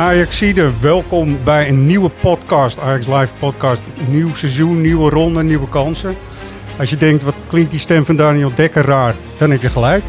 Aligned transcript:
Ajaxide, 0.00 0.70
welkom 0.80 1.38
bij 1.44 1.68
een 1.68 1.86
nieuwe 1.86 2.10
podcast, 2.20 2.78
Ajax 2.78 3.06
Live 3.06 3.34
podcast. 3.38 3.84
Nieuw 4.08 4.34
seizoen, 4.34 4.80
nieuwe 4.80 5.10
ronde, 5.10 5.42
nieuwe 5.42 5.68
kansen. 5.68 6.14
Als 6.78 6.90
je 6.90 6.96
denkt, 6.96 7.22
wat 7.22 7.34
klinkt 7.48 7.70
die 7.70 7.80
stem 7.80 8.04
van 8.04 8.16
Daniel 8.16 8.54
Dekker 8.54 8.84
raar, 8.84 9.14
dan 9.38 9.50
heb 9.50 9.60
je 9.60 9.68
gelijk. 9.68 10.02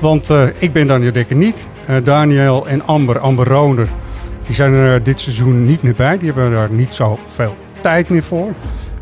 Want 0.00 0.30
uh, 0.30 0.46
ik 0.58 0.72
ben 0.72 0.86
Daniel 0.86 1.12
Dekker 1.12 1.36
niet. 1.36 1.68
Uh, 1.90 1.96
Daniel 2.04 2.66
en 2.66 2.86
Amber, 2.86 3.18
Amber 3.18 3.46
Roner, 3.46 3.88
die 4.46 4.54
zijn 4.54 4.72
er 4.72 5.02
dit 5.02 5.20
seizoen 5.20 5.64
niet 5.64 5.82
meer 5.82 5.94
bij. 5.94 6.18
Die 6.18 6.32
hebben 6.32 6.50
daar 6.50 6.70
niet 6.70 6.94
zo 6.94 7.18
veel 7.26 7.56
tijd 7.80 8.08
meer 8.08 8.22
voor. 8.22 8.52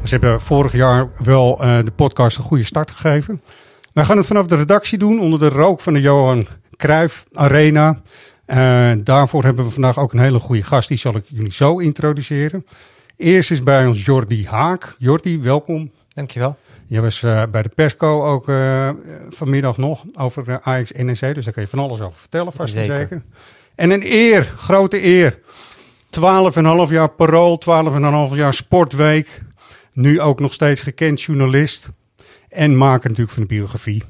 Ze 0.03 0.11
hebben 0.11 0.41
vorig 0.41 0.73
jaar 0.73 1.09
wel 1.19 1.57
de 1.57 1.93
podcast 1.97 2.37
een 2.37 2.45
goede 2.45 2.65
start 2.65 2.91
gegeven. 2.91 3.43
Wij 3.93 4.05
gaan 4.05 4.17
het 4.17 4.27
vanaf 4.27 4.47
de 4.47 4.57
redactie 4.57 4.99
doen, 4.99 5.21
onder 5.21 5.39
de 5.39 5.49
rook 5.49 5.81
van 5.81 5.93
de 5.93 6.01
Johan 6.01 6.47
Cruijff 6.77 7.25
Arena. 7.33 7.97
Uh, 8.47 8.93
daarvoor 8.99 9.45
hebben 9.45 9.65
we 9.65 9.71
vandaag 9.71 9.99
ook 9.99 10.13
een 10.13 10.19
hele 10.19 10.39
goede 10.39 10.63
gast. 10.63 10.89
Die 10.89 10.99
zal 10.99 11.17
ik 11.17 11.25
jullie 11.29 11.53
zo 11.53 11.79
introduceren. 11.79 12.67
Eerst 13.17 13.51
is 13.51 13.63
bij 13.63 13.87
ons 13.87 14.05
Jordi 14.05 14.47
Haak. 14.47 14.95
Jordi, 14.99 15.41
welkom. 15.41 15.91
Dankjewel. 16.15 16.57
Je 16.87 17.01
was 17.01 17.23
uh, 17.23 17.43
bij 17.51 17.63
de 17.63 17.69
persco 17.69 18.25
ook 18.25 18.49
uh, 18.49 18.91
vanmiddag 19.29 19.77
nog 19.77 20.05
over 20.15 20.61
Ajax 20.63 20.91
NEC. 20.91 21.35
Dus 21.35 21.45
daar 21.45 21.55
kan 21.55 21.63
je 21.63 21.69
van 21.69 21.79
alles 21.79 22.01
over 22.01 22.19
vertellen, 22.19 22.53
vast 22.53 22.75
en 22.75 22.85
zeker. 22.85 22.99
zeker. 22.99 23.23
En 23.75 23.91
een 23.91 24.03
eer, 24.05 24.53
grote 24.57 25.05
eer. 25.05 25.39
12,5 26.87 26.93
jaar 26.93 27.09
parool, 27.09 27.63
12,5 28.31 28.37
jaar 28.37 28.55
sportweek. 28.55 29.43
Nu 29.93 30.21
ook 30.21 30.41
nog 30.41 30.53
steeds 30.53 30.81
gekend 30.81 31.23
journalist. 31.23 31.89
En 32.49 32.77
maker 32.77 33.09
natuurlijk 33.09 33.37
van 33.37 33.43
de 33.43 33.55
biografie. 33.55 34.03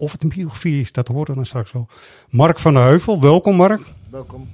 Of 0.00 0.12
het 0.12 0.22
een 0.22 0.28
biografie 0.28 0.80
is, 0.80 0.92
dat 0.92 1.08
horen 1.08 1.26
we 1.26 1.34
dan 1.34 1.46
straks 1.46 1.72
wel. 1.72 1.88
Mark 2.28 2.58
van 2.58 2.74
der 2.74 2.82
Heuvel, 2.82 3.20
welkom 3.20 3.56
Mark. 3.56 3.80
Welkom. 4.10 4.48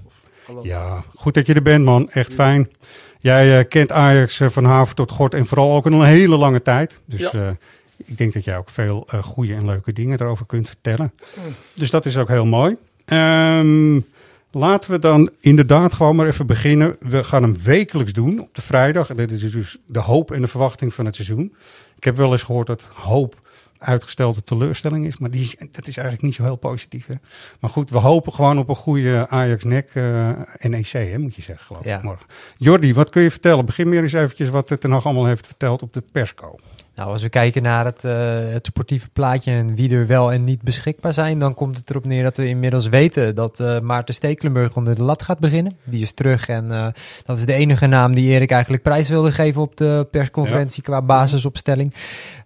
Hallo. 0.47 0.64
Ja, 0.64 1.05
goed 1.14 1.34
dat 1.34 1.47
je 1.47 1.55
er 1.55 1.62
bent 1.62 1.84
man, 1.84 2.11
echt 2.11 2.34
fijn. 2.34 2.70
Jij 3.19 3.59
uh, 3.59 3.69
kent 3.69 3.92
Ajax 3.92 4.41
uh, 4.41 4.48
van 4.48 4.64
haven 4.64 4.95
tot 4.95 5.11
gort 5.11 5.34
en 5.34 5.47
vooral 5.47 5.75
ook 5.75 5.86
in 5.86 5.92
een 5.92 6.05
hele 6.05 6.36
lange 6.36 6.62
tijd. 6.62 6.98
Dus 7.05 7.20
ja. 7.20 7.31
uh, 7.34 7.48
ik 7.97 8.19
denk 8.19 8.33
dat 8.33 8.45
jij 8.45 8.56
ook 8.56 8.70
veel 8.70 9.06
goede 9.23 9.55
en 9.55 9.64
leuke 9.64 9.92
dingen 9.92 10.19
daarover 10.19 10.47
kunt 10.47 10.69
vertellen. 10.69 11.12
Mm. 11.36 11.55
Dus 11.75 11.91
dat 11.91 12.06
is 12.06 12.17
ook 12.17 12.29
heel 12.29 12.47
mooi. 12.47 12.77
Um, 13.06 14.06
laten 14.51 14.91
we 14.91 14.98
dan 14.98 15.30
inderdaad 15.40 15.95
gewoon 15.95 16.17
maar 16.17 16.27
even 16.27 16.46
beginnen. 16.46 16.96
We 17.01 17.24
gaan 17.24 17.42
hem 17.42 17.57
wekelijks 17.63 18.13
doen 18.13 18.40
op 18.40 18.55
de 18.55 18.63
vrijdag. 18.63 19.08
En 19.08 19.17
dit 19.17 19.30
is 19.30 19.52
dus 19.52 19.77
de 19.86 20.01
hoop 20.01 20.30
en 20.30 20.40
de 20.40 20.48
verwachting 20.48 20.95
van 20.95 21.05
het 21.05 21.14
seizoen. 21.14 21.55
Ik 21.96 22.05
heb 22.05 22.17
wel 22.17 22.33
eens 22.33 22.42
gehoord 22.42 22.67
dat 22.67 22.83
hoop 22.95 23.42
uitgestelde 23.84 24.45
teleurstelling 24.45 25.06
is. 25.06 25.18
Maar 25.18 25.30
die, 25.30 25.56
dat 25.70 25.86
is 25.86 25.96
eigenlijk 25.96 26.22
niet 26.22 26.34
zo 26.34 26.42
heel 26.42 26.56
positief. 26.56 27.06
Hè? 27.06 27.14
Maar 27.61 27.70
goed, 27.70 27.90
we 27.90 27.98
hopen 27.98 28.33
gewoon 28.33 28.58
op 28.58 28.68
een 28.68 28.77
goede 28.77 29.27
Ajax-NEC 29.28 29.95
uh, 29.95 30.30
NEC, 30.61 30.92
hè, 30.92 31.18
moet 31.18 31.34
je 31.34 31.42
zeggen, 31.42 31.67
geloof 31.67 31.84
ja. 31.84 31.96
ik, 31.96 32.02
morgen. 32.02 32.27
Jordi, 32.56 32.95
wat 32.95 33.11
kun 33.11 33.22
je 33.22 33.30
vertellen? 33.30 33.67
Begin 33.67 33.89
meer 33.89 34.02
eens 34.02 34.12
eventjes 34.12 34.48
wat 34.48 34.68
het 34.68 34.83
er 34.83 34.89
nog 34.89 35.05
allemaal 35.05 35.27
heeft 35.27 35.46
verteld 35.46 35.83
op 35.83 35.92
de 35.92 36.02
persco. 36.12 36.56
Nou, 36.95 37.11
als 37.11 37.22
we 37.22 37.28
kijken 37.28 37.62
naar 37.62 37.84
het, 37.84 38.05
uh, 38.05 38.12
het 38.52 38.67
sportieve 38.67 39.08
plaatje 39.12 39.50
en 39.50 39.74
wie 39.74 39.95
er 39.95 40.06
wel 40.06 40.33
en 40.33 40.45
niet 40.45 40.62
beschikbaar 40.62 41.12
zijn, 41.12 41.39
dan 41.39 41.55
komt 41.55 41.77
het 41.77 41.90
erop 41.90 42.05
neer 42.05 42.22
dat 42.22 42.36
we 42.36 42.48
inmiddels 42.48 42.89
weten 42.89 43.34
dat 43.34 43.61
uh, 43.61 43.80
Maarten 43.80 44.14
Stekelenburg 44.14 44.77
onder 44.77 44.95
de 44.95 45.02
lat 45.02 45.22
gaat 45.22 45.39
beginnen. 45.39 45.77
Die 45.84 46.02
is 46.02 46.12
terug 46.12 46.48
en 46.48 46.64
uh, 46.64 46.86
dat 47.24 47.36
is 47.36 47.45
de 47.45 47.52
enige 47.52 47.86
naam 47.86 48.14
die 48.14 48.30
Erik 48.30 48.51
eigenlijk 48.51 48.83
prijs 48.83 49.08
wilde 49.08 49.33
geven 49.33 49.62
op 49.62 49.77
de 49.77 50.06
persconferentie 50.11 50.83
ja. 50.86 50.89
qua 50.89 51.02
basisopstelling. 51.02 51.95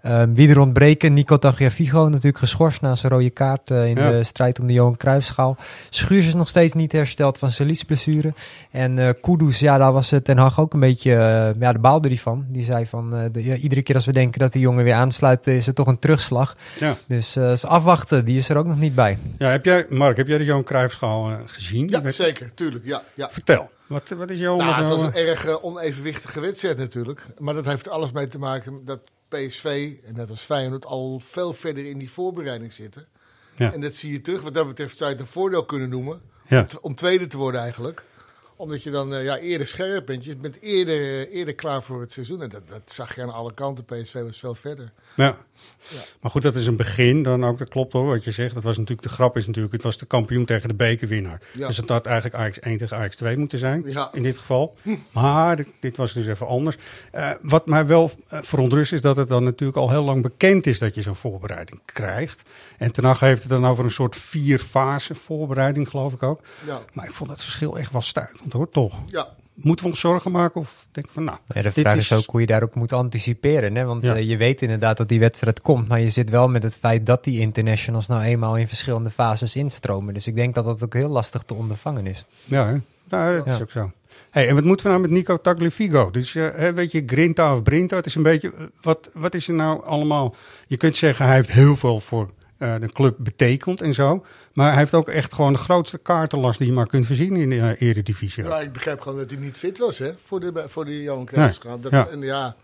Um, 0.06 0.34
wie 0.34 0.48
er 0.48 0.60
ontbreken, 0.60 1.12
Nico 1.12 1.38
Tagliafico 1.38 2.08
natuurlijk 2.08 2.38
geschorst 2.38 2.80
na 2.80 2.94
zijn 2.94 3.12
rode 3.12 3.30
kaart 3.30 3.70
in 3.70 3.94
ja. 3.94 4.10
de 4.10 4.24
strijd 4.24 4.60
om 4.60 4.66
de 4.66 4.72
Johan 4.72 4.96
Cruijffschaal. 4.96 5.56
Schuurs 5.90 6.26
is 6.26 6.34
nog 6.34 6.48
steeds 6.48 6.72
niet 6.72 6.92
hersteld 6.92 7.38
van 7.38 7.50
zijn 7.50 7.68
liesblessure. 7.68 8.32
En 8.70 9.16
Kudus, 9.20 9.58
ja, 9.58 9.78
daar 9.78 9.92
was 9.92 10.14
Ten 10.22 10.38
Hag 10.38 10.60
ook 10.60 10.74
een 10.74 10.80
beetje, 10.80 11.10
ja, 11.58 11.72
de 11.72 11.78
baalde 11.78 12.18
van. 12.18 12.44
Die 12.48 12.64
zei 12.64 12.86
van, 12.86 13.30
de, 13.32 13.44
ja, 13.44 13.54
iedere 13.54 13.82
keer 13.82 13.94
als 13.94 14.06
we 14.06 14.12
denken 14.12 14.38
dat 14.38 14.52
die 14.52 14.60
jongen 14.60 14.84
weer 14.84 14.94
aansluit, 14.94 15.46
is 15.46 15.66
het 15.66 15.74
toch 15.74 15.86
een 15.86 15.98
terugslag. 15.98 16.56
Ja. 16.78 16.96
Dus 17.06 17.36
uh, 17.36 17.50
is 17.50 17.64
afwachten, 17.64 18.24
die 18.24 18.38
is 18.38 18.48
er 18.48 18.56
ook 18.56 18.66
nog 18.66 18.78
niet 18.78 18.94
bij. 18.94 19.18
Ja, 19.38 19.50
heb 19.50 19.64
jij, 19.64 19.86
Mark, 19.88 20.16
heb 20.16 20.26
jij 20.26 20.38
de 20.38 20.44
Johan 20.44 20.64
Cruijffschaal 20.64 21.30
uh, 21.30 21.36
gezien? 21.46 21.88
Ja, 21.88 22.10
zeker, 22.10 22.50
tuurlijk. 22.54 22.84
Ja, 22.84 23.02
ja. 23.14 23.30
Vertel, 23.30 23.70
wat, 23.86 24.08
wat 24.08 24.30
is 24.30 24.38
jouw 24.38 24.56
nou, 24.56 24.74
Het 24.74 24.88
was 24.88 25.02
een 25.02 25.14
erg 25.14 25.46
uh, 25.46 25.64
onevenwichtige 25.64 26.40
wedstrijd 26.40 26.78
natuurlijk. 26.78 27.26
Maar 27.38 27.54
dat 27.54 27.64
heeft 27.64 27.88
alles 27.88 28.12
mee 28.12 28.26
te 28.26 28.38
maken 28.38 28.80
dat 28.84 29.00
PSV, 29.28 29.92
en 30.04 30.14
net 30.14 30.30
als 30.30 30.42
Feyenoord, 30.42 30.86
al 30.86 31.20
veel 31.24 31.52
verder 31.52 31.86
in 31.86 31.98
die 31.98 32.10
voorbereiding 32.10 32.72
zitten. 32.72 33.06
Ja. 33.56 33.72
En 33.72 33.80
dat 33.80 33.94
zie 33.94 34.12
je 34.12 34.20
terug. 34.20 34.42
Wat 34.42 34.54
dat 34.54 34.66
betreft 34.66 34.96
zou 34.96 35.10
je 35.10 35.16
het 35.16 35.24
een 35.24 35.32
voordeel 35.32 35.64
kunnen 35.64 35.88
noemen. 35.88 36.20
Ja. 36.46 36.60
Om, 36.60 36.78
om 36.80 36.94
tweede 36.94 37.26
te 37.26 37.36
worden 37.36 37.60
eigenlijk 37.60 38.04
omdat 38.58 38.82
je 38.82 38.90
dan 38.90 39.12
uh, 39.12 39.24
ja, 39.24 39.38
eerder 39.38 39.66
scherp 39.66 40.06
bent. 40.06 40.24
Je 40.24 40.36
bent 40.36 40.60
eerder, 40.60 41.00
uh, 41.00 41.34
eerder 41.34 41.54
klaar 41.54 41.82
voor 41.82 42.00
het 42.00 42.12
seizoen. 42.12 42.42
En 42.42 42.48
dat, 42.48 42.68
dat 42.68 42.82
zag 42.84 43.14
je 43.14 43.22
aan 43.22 43.32
alle 43.32 43.54
kanten. 43.54 43.84
PSV 43.84 44.22
was 44.22 44.38
veel 44.38 44.54
verder. 44.54 44.92
Ja. 45.16 45.36
ja. 45.88 46.00
Maar 46.20 46.30
goed, 46.30 46.42
dat 46.42 46.54
is 46.54 46.66
een 46.66 46.76
begin 46.76 47.22
dan 47.22 47.44
ook. 47.44 47.58
Dat 47.58 47.68
klopt 47.68 47.92
hoor, 47.92 48.06
wat 48.06 48.24
je 48.24 48.30
zegt. 48.30 48.54
Dat 48.54 48.62
was 48.62 48.76
natuurlijk 48.76 49.08
de 49.08 49.14
grap 49.14 49.36
is 49.36 49.46
natuurlijk. 49.46 49.74
Het 49.74 49.82
was 49.82 49.98
de 49.98 50.06
kampioen 50.06 50.44
tegen 50.44 50.68
de 50.68 50.74
bekerwinnaar. 50.74 51.42
Ja. 51.52 51.66
Dus 51.66 51.76
het 51.76 51.88
had 51.88 52.06
eigenlijk 52.06 52.36
Ajax 52.36 52.60
1 52.60 52.78
tegen 52.78 52.96
Ajax 52.96 53.16
2 53.16 53.36
moeten 53.36 53.58
zijn. 53.58 53.82
Ja. 53.86 54.10
In 54.12 54.22
dit 54.22 54.38
geval. 54.38 54.74
Maar 55.12 55.56
dit, 55.56 55.66
dit, 55.80 55.96
was 55.96 56.12
dus 56.12 56.26
even 56.26 56.46
anders. 56.46 56.76
Uh, 57.14 57.30
wat 57.42 57.66
mij 57.66 57.86
wel 57.86 58.10
verontrust 58.28 58.92
is 58.92 59.00
dat 59.00 59.16
het 59.16 59.28
dan 59.28 59.44
natuurlijk 59.44 59.78
al 59.78 59.90
heel 59.90 60.04
lang 60.04 60.22
bekend 60.22 60.66
is 60.66 60.78
dat 60.78 60.94
je 60.94 61.02
zo'n 61.02 61.16
voorbereiding 61.16 61.80
krijgt. 61.84 62.42
En 62.78 62.92
Ten 62.92 63.16
heeft 63.18 63.42
het 63.42 63.50
dan 63.50 63.66
over 63.66 63.84
een 63.84 63.90
soort 63.90 64.16
vier 64.16 64.58
fase 64.58 65.14
voorbereiding, 65.14 65.88
geloof 65.88 66.12
ik 66.12 66.22
ook. 66.22 66.40
Ja. 66.66 66.82
Maar 66.92 67.04
ik 67.04 67.12
vond 67.12 67.28
dat 67.28 67.42
verschil 67.42 67.78
echt 67.78 67.92
wel 67.92 68.02
hoor, 68.52 68.68
toch? 68.70 68.94
Ja. 69.06 69.28
Moeten 69.54 69.84
we 69.84 69.90
ons 69.90 70.00
zorgen 70.00 70.30
maken 70.30 70.60
of 70.60 70.86
denken 70.92 71.12
van 71.12 71.24
nou... 71.24 71.38
Ja, 71.48 71.62
de 71.62 71.72
vraag 71.72 71.96
is 71.96 72.12
ook 72.12 72.24
hoe 72.26 72.40
je 72.40 72.46
daarop 72.46 72.74
moet 72.74 72.92
anticiperen. 72.92 73.74
Hè? 73.74 73.84
Want 73.84 74.02
Ja. 74.02 74.16
uh, 74.16 74.28
je 74.28 74.36
weet 74.36 74.62
inderdaad 74.62 74.96
dat 74.96 75.08
die 75.08 75.20
wedstrijd 75.20 75.60
komt. 75.60 75.88
Maar 75.88 76.00
je 76.00 76.08
zit 76.08 76.30
wel 76.30 76.48
met 76.48 76.62
het 76.62 76.76
feit 76.76 77.06
dat 77.06 77.24
die 77.24 77.40
internationals 77.40 78.06
nou 78.06 78.22
eenmaal 78.22 78.56
in 78.56 78.68
verschillende 78.68 79.10
fases 79.10 79.56
instromen. 79.56 80.14
Dus 80.14 80.26
ik 80.26 80.34
denk 80.34 80.54
dat 80.54 80.64
dat 80.64 80.84
ook 80.84 80.94
heel 80.94 81.08
lastig 81.08 81.42
te 81.42 81.54
ondervangen 81.54 82.06
is. 82.06 82.24
Ja, 82.44 82.66
hè? 82.66 82.76
Nou, 83.08 83.36
dat 83.36 83.46
is 83.54 83.60
ook 83.62 83.70
zo. 83.70 83.90
Hey, 84.30 84.48
en 84.48 84.54
wat 84.54 84.64
moeten 84.64 84.86
we 84.86 84.90
nou 84.92 85.02
met 85.02 85.10
Nico 85.10 85.40
Tagliafico? 85.40 86.10
Dus 86.10 86.34
uh, 86.34 86.48
hè, 86.54 86.72
weet 86.72 86.92
je, 86.92 87.02
Grinta 87.06 87.52
of 87.52 87.62
Brinta, 87.62 87.96
het 87.96 88.06
is 88.06 88.14
een 88.14 88.22
beetje... 88.22 88.52
uh, 88.58 88.66
Wat, 88.82 89.10
wat 89.12 89.34
is 89.34 89.48
er 89.48 89.54
nou 89.54 89.84
allemaal... 89.84 90.34
Je 90.66 90.76
kunt 90.76 90.96
zeggen, 90.96 91.26
hij 91.26 91.34
heeft 91.34 91.50
heel 91.52 91.76
veel 91.76 92.00
voor 92.00 92.30
de 92.58 92.90
club 92.92 93.16
betekend 93.18 93.80
en 93.80 93.94
zo. 93.94 94.24
Maar 94.52 94.68
hij 94.68 94.78
heeft 94.78 94.94
ook 94.94 95.08
echt 95.08 95.34
gewoon 95.34 95.52
de 95.52 95.58
grootste 95.58 95.98
kaartenlast 95.98 96.58
die 96.58 96.68
je 96.68 96.72
maar 96.74 96.86
kunt 96.86 97.06
voorzien 97.06 97.36
in 97.36 97.50
de 97.50 97.56
uh, 97.56 97.80
eredivisie. 97.80 98.44
Ja, 98.44 98.60
ik 98.60 98.72
begrijp 98.72 99.00
gewoon 99.00 99.18
dat 99.18 99.30
hij 99.30 99.40
niet 99.40 99.56
fit 99.56 99.78
was 99.78 99.98
hè, 99.98 100.12
voor 100.22 100.40
de, 100.40 100.64
voor 100.66 100.84
de 100.84 101.02
Johan 101.02 101.24
Cruijffschaal. 101.24 101.80
Dat, 101.80 101.92
ja. 101.92 102.08
En 102.08 102.20
ja, 102.20 102.56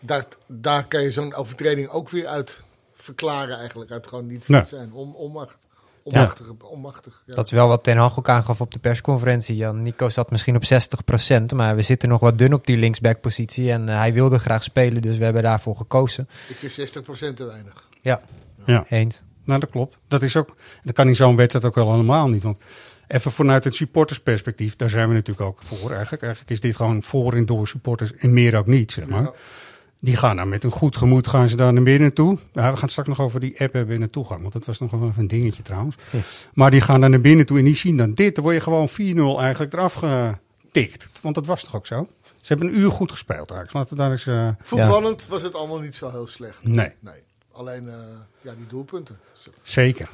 daar, 0.00 0.24
daar 0.46 0.84
kan 0.84 1.02
je 1.02 1.10
zo'n 1.10 1.34
overtreding 1.34 1.88
ook 1.88 2.08
weer 2.10 2.26
uit 2.26 2.62
verklaren 2.94 3.58
eigenlijk. 3.58 3.90
Uit 3.90 4.06
gewoon 4.06 4.26
niet 4.26 4.44
fit 4.44 4.68
zijn. 4.68 4.92
Om, 4.92 5.14
onmacht. 5.14 5.58
Onmachtig. 6.02 6.46
onmachtig 6.60 7.22
ja. 7.26 7.34
Dat 7.34 7.44
is 7.44 7.50
wel 7.50 7.68
wat 7.68 7.82
Ten 7.82 7.96
Hag 7.96 8.18
ook 8.18 8.28
aangaf 8.28 8.60
op 8.60 8.72
de 8.72 8.78
persconferentie. 8.78 9.56
Jan 9.56 9.82
Nico 9.82 10.08
zat 10.08 10.30
misschien 10.30 10.56
op 10.56 10.62
60%, 10.64 11.54
maar 11.54 11.76
we 11.76 11.82
zitten 11.82 12.08
nog 12.08 12.20
wat 12.20 12.38
dun 12.38 12.52
op 12.52 12.66
die 12.66 12.76
linksback-positie. 12.76 13.72
En 13.72 13.88
uh, 13.88 13.98
hij 13.98 14.12
wilde 14.12 14.38
graag 14.38 14.62
spelen, 14.62 15.02
dus 15.02 15.18
we 15.18 15.24
hebben 15.24 15.42
daarvoor 15.42 15.76
gekozen. 15.76 16.28
Ik 16.48 16.56
vind 16.56 16.96
60% 17.30 17.34
te 17.34 17.44
weinig. 17.44 17.84
Ja, 18.00 18.20
Ja. 18.66 18.84
eens. 18.88 19.22
Nou, 19.46 19.60
dat 19.60 19.70
klopt. 19.70 19.96
Dat 20.08 20.22
is 20.22 20.36
ook, 20.36 20.56
dat 20.84 20.94
kan 20.94 21.08
in 21.08 21.16
zo'n 21.16 21.36
wedstrijd 21.36 21.64
ook 21.64 21.74
wel 21.74 21.90
helemaal 21.90 22.28
niet. 22.28 22.42
Want 22.42 22.58
even 23.08 23.30
vanuit 23.32 23.64
het 23.64 23.74
supportersperspectief, 23.74 24.76
daar 24.76 24.90
zijn 24.90 25.08
we 25.08 25.14
natuurlijk 25.14 25.46
ook 25.46 25.58
voor. 25.62 25.90
Eigenlijk, 25.90 26.22
eigenlijk 26.22 26.50
is 26.52 26.60
dit 26.60 26.76
gewoon 26.76 27.02
voor 27.02 27.32
en 27.32 27.46
door 27.46 27.68
supporters 27.68 28.14
en 28.14 28.32
meer 28.32 28.56
ook 28.56 28.66
niet, 28.66 28.92
zeg 28.92 29.06
maar. 29.06 29.22
Ja. 29.22 29.32
Die 30.00 30.16
gaan 30.16 30.36
nou 30.36 30.48
met 30.48 30.64
een 30.64 30.70
goed 30.70 30.96
gemoed 30.96 31.26
gaan 31.26 31.48
ze 31.48 31.56
daar 31.56 31.72
naar 31.72 31.82
binnen 31.82 32.12
toe. 32.12 32.38
Nou, 32.52 32.72
we 32.72 32.76
gaan 32.78 32.88
straks 32.88 33.08
nog 33.08 33.20
over 33.20 33.40
die 33.40 33.60
app 33.60 33.72
hebben 33.72 33.94
in 33.94 34.00
de 34.00 34.10
toegang. 34.10 34.40
Want 34.40 34.52
dat 34.52 34.64
was 34.64 34.78
nog 34.80 34.90
wel 34.90 35.08
even 35.08 35.20
een 35.22 35.28
dingetje 35.28 35.62
trouwens. 35.62 35.96
Ja. 36.10 36.18
Maar 36.54 36.70
die 36.70 36.80
gaan 36.80 37.00
daar 37.00 37.10
naar 37.10 37.20
binnen 37.20 37.46
toe 37.46 37.58
en 37.58 37.64
die 37.64 37.76
zien 37.76 37.96
dan 37.96 38.14
dit. 38.14 38.34
Dan 38.34 38.44
word 38.44 38.56
je 38.56 38.62
gewoon 38.62 38.88
4-0 38.88 39.40
eigenlijk 39.40 39.72
eraf 39.72 39.94
getikt. 39.94 41.10
Want 41.20 41.34
dat 41.34 41.46
was 41.46 41.64
toch 41.64 41.74
ook 41.76 41.86
zo? 41.86 42.08
Ze 42.40 42.52
hebben 42.54 42.66
een 42.74 42.78
uur 42.80 42.90
goed 42.90 43.10
gespeeld 43.10 43.50
eigenlijk. 43.50 43.72
Laten 43.72 43.96
we 43.96 44.02
daar 44.02 44.10
eens... 44.10 44.26
eh, 44.26 44.48
Voetballend 44.62 45.26
was 45.26 45.42
het 45.42 45.54
allemaal 45.54 45.80
niet 45.80 45.94
zo 45.94 46.10
heel 46.10 46.26
slecht. 46.26 46.58
nee, 46.62 46.92
Nee. 47.00 47.14
Alleen, 47.56 47.88
eh, 47.88 47.94
ja, 48.40 48.52
die 48.56 48.66
doelpunten. 48.66 49.18
zeker. 49.62 50.08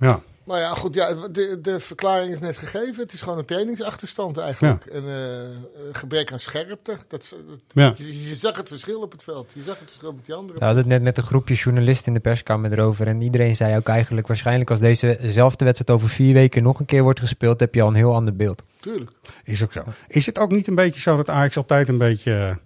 Ja. 0.00 0.20
Maar 0.44 0.60
ja, 0.60 0.74
goed, 0.74 0.94
ja, 0.94 1.14
de, 1.28 1.58
de 1.62 1.80
verklaring 1.80 2.32
is 2.32 2.40
net 2.40 2.56
gegeven. 2.56 3.02
Het 3.02 3.12
is 3.12 3.20
gewoon 3.22 3.38
een 3.38 3.44
trainingsachterstand 3.44 4.38
eigenlijk. 4.38 4.84
En 4.86 5.04
eh, 5.04 5.42
een 5.86 5.94
gebrek 5.94 6.32
aan 6.32 6.38
scherpte. 6.38 6.96
Dat, 7.08 7.22
is- 7.22 7.28
dat- 7.28 7.58
Ja. 7.72 7.94
je, 7.96 8.28
je 8.28 8.34
zag 8.34 8.56
het 8.56 8.68
verschil 8.68 9.00
op 9.00 9.12
het 9.12 9.22
veld. 9.22 9.52
Je 9.54 9.62
zag 9.62 9.78
het 9.78 9.88
verschil 9.88 10.12
met 10.12 10.24
die 10.26 10.34
andere. 10.34 10.58
We 10.58 10.64
hadden 10.64 10.82
het 10.82 10.92
net 10.92 11.02
met 11.02 11.16
een 11.16 11.22
groepje 11.22 11.54
journalisten 11.54 12.06
in 12.06 12.14
de 12.14 12.20
perskamer 12.20 12.72
erover. 12.72 13.06
En 13.06 13.22
iedereen 13.22 13.56
zei 13.56 13.76
ook 13.76 13.88
eigenlijk 13.88 14.26
waarschijnlijk 14.26 14.70
als 14.70 14.80
dezezelfde 14.80 15.64
wedstrijd 15.64 15.98
over 16.00 16.08
vier 16.14 16.34
weken 16.34 16.62
nog 16.62 16.78
een 16.80 16.86
keer 16.86 17.02
wordt 17.02 17.20
gespeeld, 17.20 17.60
heb 17.60 17.74
je 17.74 17.82
al 17.82 17.88
een 17.88 17.94
heel 17.94 18.14
ander 18.14 18.36
beeld. 18.36 18.62
Tuurlijk. 18.80 19.10
Is 19.44 19.62
ook 19.62 19.72
zo. 19.72 19.82
Is 20.08 20.26
het 20.26 20.38
ook 20.38 20.50
niet 20.50 20.66
een 20.66 20.74
beetje 20.74 21.00
zo 21.00 21.16
dat 21.16 21.28
Ajax 21.28 21.56
altijd 21.56 21.88
een 21.88 21.98
beetje 21.98 22.56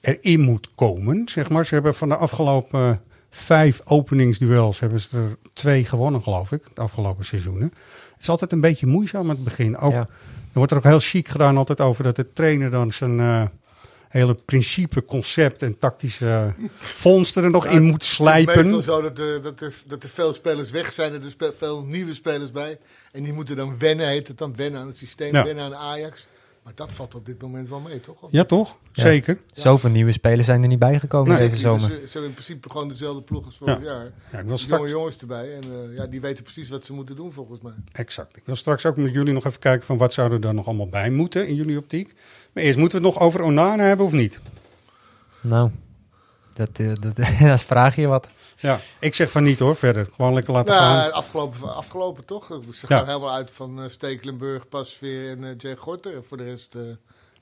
eh, 0.00 0.14
erin 0.14 0.40
moet 0.40 0.68
komen? 0.74 1.28
Zeg 1.28 1.48
maar, 1.48 1.66
ze 1.66 1.74
hebben 1.74 1.94
van 1.94 2.08
de 2.08 2.16
afgelopen 2.16 3.00
vijf 3.34 3.80
openingsduels 3.84 4.80
hebben 4.80 5.00
ze 5.00 5.08
er 5.16 5.36
twee 5.52 5.84
gewonnen, 5.84 6.22
geloof 6.22 6.52
ik, 6.52 6.62
de 6.74 6.80
afgelopen 6.80 7.24
seizoenen. 7.24 7.72
Het 8.12 8.20
is 8.20 8.28
altijd 8.28 8.52
een 8.52 8.60
beetje 8.60 8.86
moeizaam 8.86 9.22
aan 9.22 9.34
het 9.34 9.44
begin. 9.44 9.76
Ook, 9.78 9.92
Ja. 9.92 9.98
Er 10.52 10.58
wordt 10.58 10.72
er 10.72 10.78
ook 10.78 10.84
heel 10.84 10.98
chic 11.00 11.28
gedaan 11.28 11.56
altijd 11.56 11.80
over 11.80 12.04
dat 12.04 12.16
de 12.16 12.32
trainer 12.32 12.70
dan 12.70 12.92
zijn 12.92 13.20
eh, 13.20 13.44
hele 14.08 14.34
principe, 14.34 15.04
concept 15.04 15.62
en 15.62 15.78
tactische 15.78 16.54
vondsten 16.78 17.44
er 17.44 17.50
nog 17.50 17.66
in 17.66 17.82
moet 17.82 17.92
Het 17.92 18.02
is 18.02 18.14
slijpen. 18.14 18.56
meestal 18.56 18.80
zo 18.80 19.02
dat, 19.02 19.18
er- 19.18 19.42
dat, 19.42 19.60
er, 19.60 19.74
dat 19.86 20.02
er 20.02 20.08
veel 20.08 20.34
spelers 20.34 20.70
weg 20.70 20.92
zijn. 20.92 21.14
En 21.14 21.22
er 21.22 21.28
spe- 21.30 21.54
veel 21.58 21.82
nieuwe 21.84 22.14
spelers 22.14 22.50
bij. 22.50 22.78
En 23.12 23.22
die 23.22 23.32
moeten 23.32 23.56
dan 23.56 23.78
wennen, 23.78 24.08
heet 24.08 24.28
het 24.28 24.38
dan. 24.38 24.56
Wennen 24.56 24.80
aan 24.80 24.86
het 24.86 24.96
systeem, 24.96 25.34
Ja. 25.34 25.44
wennen 25.44 25.64
aan 25.64 25.74
Ajax. 25.74 26.26
Maar 26.62 26.72
dat 26.74 26.92
valt 26.92 27.14
op 27.14 27.26
dit 27.26 27.42
moment 27.42 27.68
wel 27.68 27.80
mee, 27.80 28.00
toch? 28.00 28.22
Of 28.22 28.28
Ja, 28.32 28.44
toch? 28.44 28.76
Ja. 28.92 29.02
Zeker. 29.02 29.38
Zoveel 29.52 29.90
nieuwe 29.90 30.12
spelers 30.12 30.46
zijn 30.46 30.62
er 30.62 30.68
niet 30.68 30.78
bijgekomen 30.78 31.28
Nee. 31.28 31.38
deze 31.48 31.56
zomer. 31.56 31.82
eh, 31.84 31.96
ze 31.96 32.08
hebben 32.12 32.24
in 32.24 32.32
principe 32.32 32.70
gewoon 32.70 32.88
dezelfde 32.88 33.22
ploeg 33.22 33.44
als 33.44 33.56
vorig 33.56 33.78
Ja. 33.78 33.84
jaar. 33.84 34.02
Ja, 34.04 34.08
ik 34.08 34.12
wil 34.30 34.42
Jonge 34.44 34.56
straks, 34.56 34.90
jongens 34.90 35.18
erbij. 35.18 35.54
En 35.54 35.62
eh, 35.62 35.96
ja, 35.96 36.06
die 36.06 36.20
weten 36.20 36.42
precies 36.44 36.68
wat 36.68 36.84
ze 36.84 36.92
moeten 36.92 37.16
doen, 37.16 37.32
volgens 37.32 37.60
mij. 37.60 37.72
exact. 37.92 38.36
Ik 38.36 38.42
wil 38.44 38.56
straks 38.56 38.86
ook 38.86 38.96
met 38.96 39.12
jullie 39.12 39.32
nog 39.32 39.44
even 39.46 39.58
kijken 39.60 39.86
van 39.86 39.96
wat 39.96 40.12
zou 40.12 40.32
er 40.32 40.40
dan 40.40 40.54
nog 40.54 40.66
allemaal 40.66 40.88
bij 40.88 41.10
moeten 41.10 41.48
in 41.48 41.54
jullie 41.54 41.78
optiek. 41.78 42.14
Maar 42.52 42.62
eerst 42.62 42.78
moeten 42.78 43.00
we 43.00 43.06
het 43.06 43.14
nog 43.14 43.24
over 43.24 43.42
Onana 43.42 43.82
hebben 43.84 44.06
of 44.06 44.12
niet? 44.12 44.40
Nou, 45.40 45.70
dat, 46.66 46.78
eh, 46.86 46.92
dat, 47.00 47.16
dat 47.50 47.62
vraag 47.62 47.96
je 47.96 48.06
wat. 48.06 48.26
Ja, 48.58 48.80
ik 49.00 49.14
zeg 49.14 49.30
van 49.30 49.42
niet 49.44 49.58
hoor, 49.58 49.76
verder. 49.76 50.08
Gewoon 50.16 50.34
lekker 50.34 50.52
laten 50.52 50.74
Nou, 50.74 50.84
gaan. 51.00 51.12
afgelopen, 51.12 51.74
afgelopen 51.74 52.24
toch? 52.24 52.46
Ze 52.72 52.86
Ja. 52.88 52.96
gaan 52.96 53.06
helemaal 53.06 53.32
uit 53.32 53.50
van 53.50 53.82
eh, 53.82 53.88
Stekelenburg, 53.88 54.68
Pasveer 54.68 55.30
en 55.30 55.44
eh, 55.44 55.50
Jay 55.58 55.76
Gorter. 55.76 56.14
En 56.14 56.24
voor 56.28 56.36
de 56.36 56.44
rest 56.44 56.74
eh, 56.74 56.82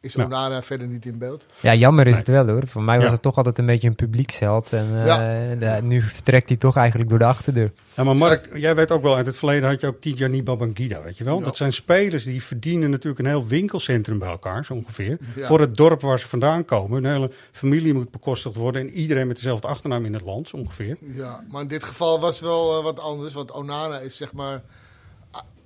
is. 0.01 0.17
Onana 0.17 0.63
verder 0.63 0.87
niet 0.87 1.07
in 1.07 1.19
beeld. 1.19 1.47
Ja, 1.61 1.75
jammer 1.75 2.07
is 2.07 2.13
Nee. 2.13 2.21
het 2.21 2.29
wel 2.29 2.47
hoor. 2.49 2.67
Voor 2.67 2.83
mij 2.83 2.97
was 2.97 3.05
Ja. 3.07 3.13
het 3.13 3.23
toch 3.23 3.37
altijd 3.37 3.59
een 3.59 3.67
beetje 3.67 3.89
een 3.89 3.95
publieksheld. 3.95 4.73
En 4.73 4.87
eh, 4.95 5.07
Ja. 5.07 5.55
de- 5.77 5.83
nu 5.83 6.03
vertrekt 6.03 6.49
hij 6.49 6.59
toch 6.59 6.77
eigenlijk 6.77 7.11
door 7.11 7.19
de 7.19 7.25
achterdeur. 7.25 7.73
Ja, 7.95 8.05
maar 8.05 8.17
Mark, 8.17 8.49
jij 8.55 8.75
weet 8.75 8.91
ook 8.91 9.03
wel, 9.03 9.17
uit 9.17 9.27
het 9.27 9.37
verleden 9.37 9.69
had 9.69 9.81
je 9.81 9.87
ook 9.87 10.01
Tijani 10.01 10.43
Babangida, 10.43 11.03
weet 11.03 11.19
je 11.19 11.25
wel? 11.25 11.39
Ja. 11.39 11.45
Dat 11.45 11.57
zijn 11.57 11.73
spelers 11.73 12.25
die 12.25 12.43
verdienen 12.43 12.91
natuurlijk 12.91 13.21
een 13.21 13.27
heel 13.27 13.47
winkelcentrum 13.47 14.19
bij 14.19 14.29
elkaar, 14.29 14.65
zo 14.65 14.73
ongeveer. 14.75 15.19
Ja. 15.37 15.47
Voor 15.47 15.61
het 15.61 15.77
dorp 15.77 16.01
waar 16.01 16.19
ze 16.19 16.29
vandaan 16.29 16.65
komen. 16.65 17.05
Een 17.05 17.11
hele 17.13 17.31
familie 17.53 17.95
moet 17.95 18.11
bekostigd 18.11 18.57
worden 18.57 18.81
en 18.83 18.91
iedereen 18.91 19.27
met 19.27 19.37
dezelfde 19.37 19.69
achternaam 19.69 20.05
in 20.05 20.13
het 20.13 20.23
land, 20.25 20.49
zo 20.49 20.57
ongeveer. 20.57 20.97
Ja, 21.15 21.45
maar 21.51 21.63
in 21.63 21.69
dit 21.69 21.85
geval 21.85 22.21
was 22.21 22.41
wel 22.41 22.79
eh, 22.79 22.85
wat 22.85 23.01
anders. 23.01 23.35
Want 23.35 23.51
Onana 23.53 23.99
is 23.99 24.17
zeg 24.17 24.33
maar... 24.33 24.63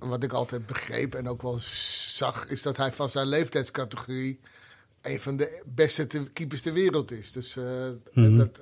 Wat 0.08 0.22
ik 0.22 0.32
altijd 0.32 0.66
begreep 0.66 1.14
en 1.14 1.28
ook 1.28 1.42
wel 1.42 1.58
zag... 1.60 2.46
is 2.46 2.62
dat 2.62 2.76
hij 2.76 2.92
van 2.92 3.08
zijn 3.08 3.26
leeftijdscategorie... 3.26 4.40
een 5.02 5.20
van 5.20 5.36
de 5.36 5.62
beste 5.64 6.06
te- 6.06 6.30
keepers 6.32 6.60
ter 6.60 6.72
wereld 6.72 7.10
is. 7.10 7.32
Dus 7.32 7.54
Mhm. 8.12 8.36
dat, 8.36 8.60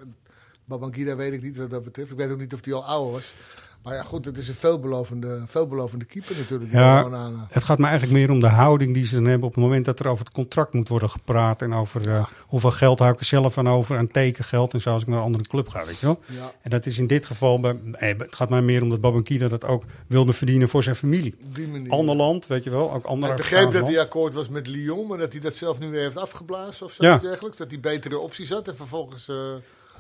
Babangida 0.65 1.17
weet 1.17 1.33
ik 1.33 1.43
niet 1.43 1.57
wat 1.57 1.71
dat 1.71 1.85
betreft. 1.85 2.11
Ik 2.11 2.17
weet 2.17 2.31
ook 2.31 2.39
niet 2.41 2.55
of 2.55 2.65
hij 2.65 2.75
al 2.75 2.85
ouder 2.85 3.13
was. 3.13 3.35
Maar 3.83 3.95
ja, 3.95 4.03
goed, 4.03 4.25
het 4.25 4.37
is 4.39 4.49
een 4.49 4.55
veelbelovende, 4.55 5.43
veelbelovende 5.47 6.05
keeper 6.05 6.37
natuurlijk. 6.37 6.73
Ja. 6.73 7.05
Onana. 7.05 7.47
Het 7.51 7.63
gaat 7.65 7.79
me 7.79 7.87
eigenlijk 7.87 8.13
meer 8.19 8.31
om 8.31 8.41
de 8.41 8.47
houding 8.49 8.95
die 8.95 9.07
ze 9.07 9.15
dan 9.15 9.25
hebben 9.25 9.49
op 9.49 9.55
het 9.55 9.65
moment 9.65 9.85
dat 9.85 9.99
er 10.01 10.09
over 10.09 10.25
het 10.25 10.35
contract 10.35 10.73
moet 10.73 10.89
worden 10.89 11.11
gepraat. 11.11 11.63
En 11.63 11.75
over 11.75 12.09
eh, 12.09 12.25
hoeveel 12.47 12.71
geld 12.71 12.99
hou 12.99 13.13
ik 13.13 13.19
er 13.21 13.25
zelf 13.25 13.59
aan 13.59 13.69
over 13.69 13.97
aan 13.99 14.09
tekengeld 14.09 14.75
en 14.75 14.81
zo 14.81 14.91
als 14.91 15.03
ik 15.03 15.09
naar 15.09 15.17
een 15.19 15.25
andere 15.25 15.45
club 15.45 15.69
ga, 15.69 15.85
weet 15.87 15.99
je 15.99 16.07
wel. 16.07 16.21
Ja, 16.27 16.53
En 16.61 16.71
dat 16.71 16.87
is 16.87 16.99
in 16.99 17.07
dit 17.07 17.27
geval, 17.27 17.61
bij, 17.61 17.79
eh, 17.93 18.19
het 18.19 18.37
gaat 18.37 18.49
mij 18.49 18.63
meer 18.63 18.83
om 18.83 18.91
dat 18.91 19.01
Babangida 19.01 19.49
dat 19.49 19.65
ook 19.65 19.85
wilde 20.07 20.33
verdienen 20.33 20.69
voor 20.69 20.83
zijn 20.83 20.97
familie. 20.97 21.35
op 21.45 21.55
die 21.55 21.69
manier. 21.69 21.91
Ander 21.91 22.17
land, 22.17 22.47
weet 22.47 22.65
je 22.65 22.71
wel, 22.71 22.93
ook 22.93 23.05
andere 23.05 23.33
Ik 23.33 23.39
begreep 23.39 23.73
dat 23.73 23.87
hij 23.89 24.01
akkoord 24.01 24.35
was 24.35 24.49
met 24.49 24.67
Lyon, 24.67 25.07
maar 25.07 25.19
dat 25.19 25.33
hij 25.33 25.41
dat 25.41 25.55
zelf 25.55 25.79
nu 25.79 25.91
weer 25.91 26.03
heeft 26.03 26.17
afgeblazen 26.17 26.87
of 26.87 26.93
Ja. 26.99 27.05
zoiets 27.05 27.23
dergelijks. 27.23 27.57
Dat 27.57 27.71
hij 27.71 27.81
betere 27.81 28.19
opties 28.19 28.51
had 28.51 28.69
en 28.69 28.77
vervolgens 28.77 29.29
eh. 29.29 29.37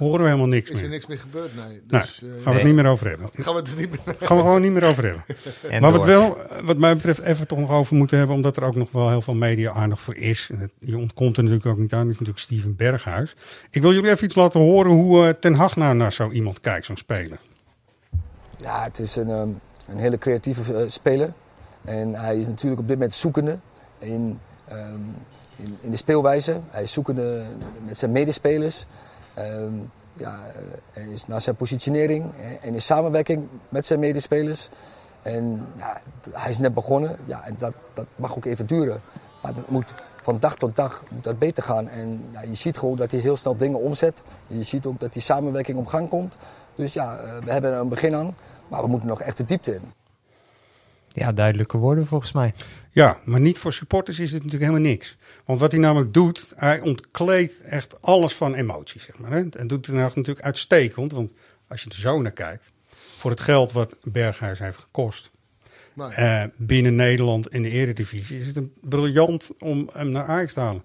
Horen 0.02 0.20
we 0.20 0.26
helemaal 0.26 0.46
niks 0.46 0.70
is 0.70 0.76
er 0.76 0.80
meer. 0.80 0.90
niks 0.90 1.06
meer 1.06 1.18
gebeurd. 1.18 1.54
Nee, 1.54 1.64
Nee, 1.68 1.80
dus 1.86 2.18
gaan 2.18 2.38
eh, 2.38 2.44
we 2.44 2.52
het 2.52 2.64
niet 2.64 2.74
meer 2.74 2.86
over 2.86 3.08
hebben. 3.08 3.30
gaan 3.32 3.54
we 3.54 3.60
het 3.60 3.64
dus 3.64 3.76
niet 3.76 3.90
meer... 3.90 4.16
Gaan 4.18 4.36
we 4.36 4.42
gewoon 4.42 4.60
niet 4.60 4.72
meer 4.72 4.84
over 4.84 5.04
hebben. 5.04 5.24
En 5.70 5.82
Maar 5.82 5.92
wat, 5.92 6.04
wel, 6.04 6.38
wat 6.62 6.78
mij 6.78 6.94
betreft 6.94 7.20
even 7.20 7.46
toch 7.46 7.58
nog 7.58 7.70
over 7.70 7.96
moeten 7.96 8.18
hebben, 8.18 8.36
omdat 8.36 8.56
er 8.56 8.64
ook 8.64 8.74
nog 8.76 8.92
wel 8.92 9.08
heel 9.08 9.22
veel 9.22 9.34
media-aandacht 9.34 10.02
voor 10.02 10.16
is. 10.16 10.50
Je 10.78 10.96
ontkomt 10.96 11.36
er 11.36 11.42
natuurlijk 11.42 11.70
ook 11.70 11.78
niet 11.78 11.92
aan, 11.92 11.98
dat 12.02 12.08
is 12.12 12.18
natuurlijk 12.18 12.38
Steven 12.38 12.76
Berghuis. 12.76 13.34
Ik 13.70 13.82
wil 13.82 13.92
jullie 13.92 14.10
even 14.10 14.24
iets 14.24 14.34
laten 14.34 14.60
horen 14.60 14.90
hoe 14.92 15.26
eh, 15.26 15.34
Ten 15.34 15.54
Hag 15.54 15.76
nou 15.76 15.94
naar 15.94 16.12
zo 16.12 16.30
iemand 16.30 16.60
kijkt, 16.60 16.86
zo'n 16.86 16.96
speler. 16.96 17.38
Ja, 18.56 18.82
het 18.82 18.98
is 18.98 19.16
een, 19.16 19.30
ehm, 19.30 19.48
een 19.86 19.98
hele 19.98 20.18
creatieve 20.18 20.74
eh, 20.74 20.88
speler. 20.88 21.32
En 21.84 22.14
hij 22.14 22.38
is 22.38 22.46
natuurlijk 22.46 22.80
op 22.80 22.88
dit 22.88 22.96
moment 22.96 23.14
zoekende 23.14 23.58
in, 23.98 24.38
ehm, 24.68 25.00
in, 25.56 25.76
in 25.80 25.90
de 25.90 25.96
speelwijze. 25.96 26.60
Hij 26.68 26.82
is 26.82 26.92
zoekende 26.92 27.44
met 27.86 27.98
zijn 27.98 28.12
medespelers. 28.12 28.86
Ehm, 29.34 29.74
ja, 30.12 30.38
eh, 30.92 31.06
is 31.06 31.26
naar 31.26 31.40
zijn 31.40 31.56
positionering 31.56 32.34
en, 32.34 32.62
en 32.62 32.74
in 32.74 32.82
samenwerking 32.82 33.48
met 33.68 33.86
zijn 33.86 34.00
medespelers. 34.00 34.68
En 35.22 35.66
hij 36.30 36.50
is 36.50 36.58
net 36.58 36.74
begonnen. 36.74 37.16
Ja, 37.24 37.44
en 37.44 37.54
dat, 37.58 37.72
dat 37.94 38.06
mag 38.16 38.36
ook 38.36 38.44
even 38.44 38.66
duren. 38.66 39.00
Maar 39.42 39.54
dat 39.54 39.68
moet 39.68 39.94
van 40.22 40.38
dag 40.38 40.56
tot 40.56 40.76
dag 40.76 41.04
moet 41.10 41.24
dat 41.24 41.38
beter 41.38 41.62
gaan. 41.62 41.88
En 41.88 42.24
je 42.48 42.54
ziet 42.54 42.78
gewoon 42.78 42.96
dat 42.96 43.10
hij 43.10 43.20
heel 43.20 43.36
snel 43.36 43.56
dingen 43.56 43.80
omzet. 43.80 44.22
Je 44.46 44.62
ziet 44.62 44.86
ook 44.86 45.00
dat 45.00 45.12
die 45.12 45.22
samenwerking 45.22 45.78
op 45.78 45.86
gang 45.86 46.08
komt. 46.08 46.36
Dus 46.74 46.92
ja, 46.92 47.16
eh, 47.18 47.38
we 47.44 47.52
hebben 47.52 47.72
er 47.72 47.80
een 47.80 47.88
begin 47.88 48.14
aan. 48.14 48.36
Maar 48.68 48.82
we 48.82 48.88
moeten 48.88 49.08
nog 49.08 49.20
echt 49.20 49.36
de 49.36 49.44
diepte 49.44 49.74
in. 49.74 50.01
Ja, 51.12 51.32
duidelijke 51.32 51.76
woorden 51.76 52.06
volgens 52.06 52.32
mij. 52.32 52.54
Ja, 52.90 53.20
maar 53.24 53.40
niet 53.40 53.58
voor 53.58 53.72
supporters 53.72 54.18
is 54.18 54.32
het 54.32 54.44
natuurlijk 54.44 54.70
helemaal 54.70 54.90
niks. 54.90 55.16
Want 55.44 55.60
wat 55.60 55.72
hij 55.72 55.80
namelijk 55.80 56.14
doet, 56.14 56.52
hij 56.56 56.80
ontkleedt 56.80 57.60
echt 57.62 58.02
alles 58.02 58.34
van 58.34 58.54
emotie, 58.54 59.00
zeg 59.00 59.18
maar. 59.18 59.30
Hè? 59.30 59.48
En 59.48 59.66
doet 59.66 59.86
het 59.86 59.94
nou 59.94 60.08
natuurlijk 60.14 60.44
uitstekend, 60.46 61.12
want 61.12 61.32
als 61.68 61.82
je 61.82 61.88
er 61.90 61.96
zo 61.96 62.20
naar 62.20 62.32
kijkt, 62.32 62.72
voor 63.16 63.30
het 63.30 63.40
geld 63.40 63.72
wat 63.72 63.96
Berghuis 64.02 64.58
heeft 64.58 64.78
gekost, 64.78 65.30
Nee. 65.94 66.08
eh, 66.08 66.44
binnen 66.56 66.94
Nederland 66.94 67.48
in 67.48 67.62
de 67.62 67.68
eredivisie 67.70 68.38
is 68.40 68.46
het 68.46 68.56
een 68.56 68.72
briljant 68.80 69.50
om 69.58 69.90
hem 69.92 70.10
naar 70.10 70.24
Ajax 70.24 70.52
te 70.52 70.60
halen. 70.60 70.82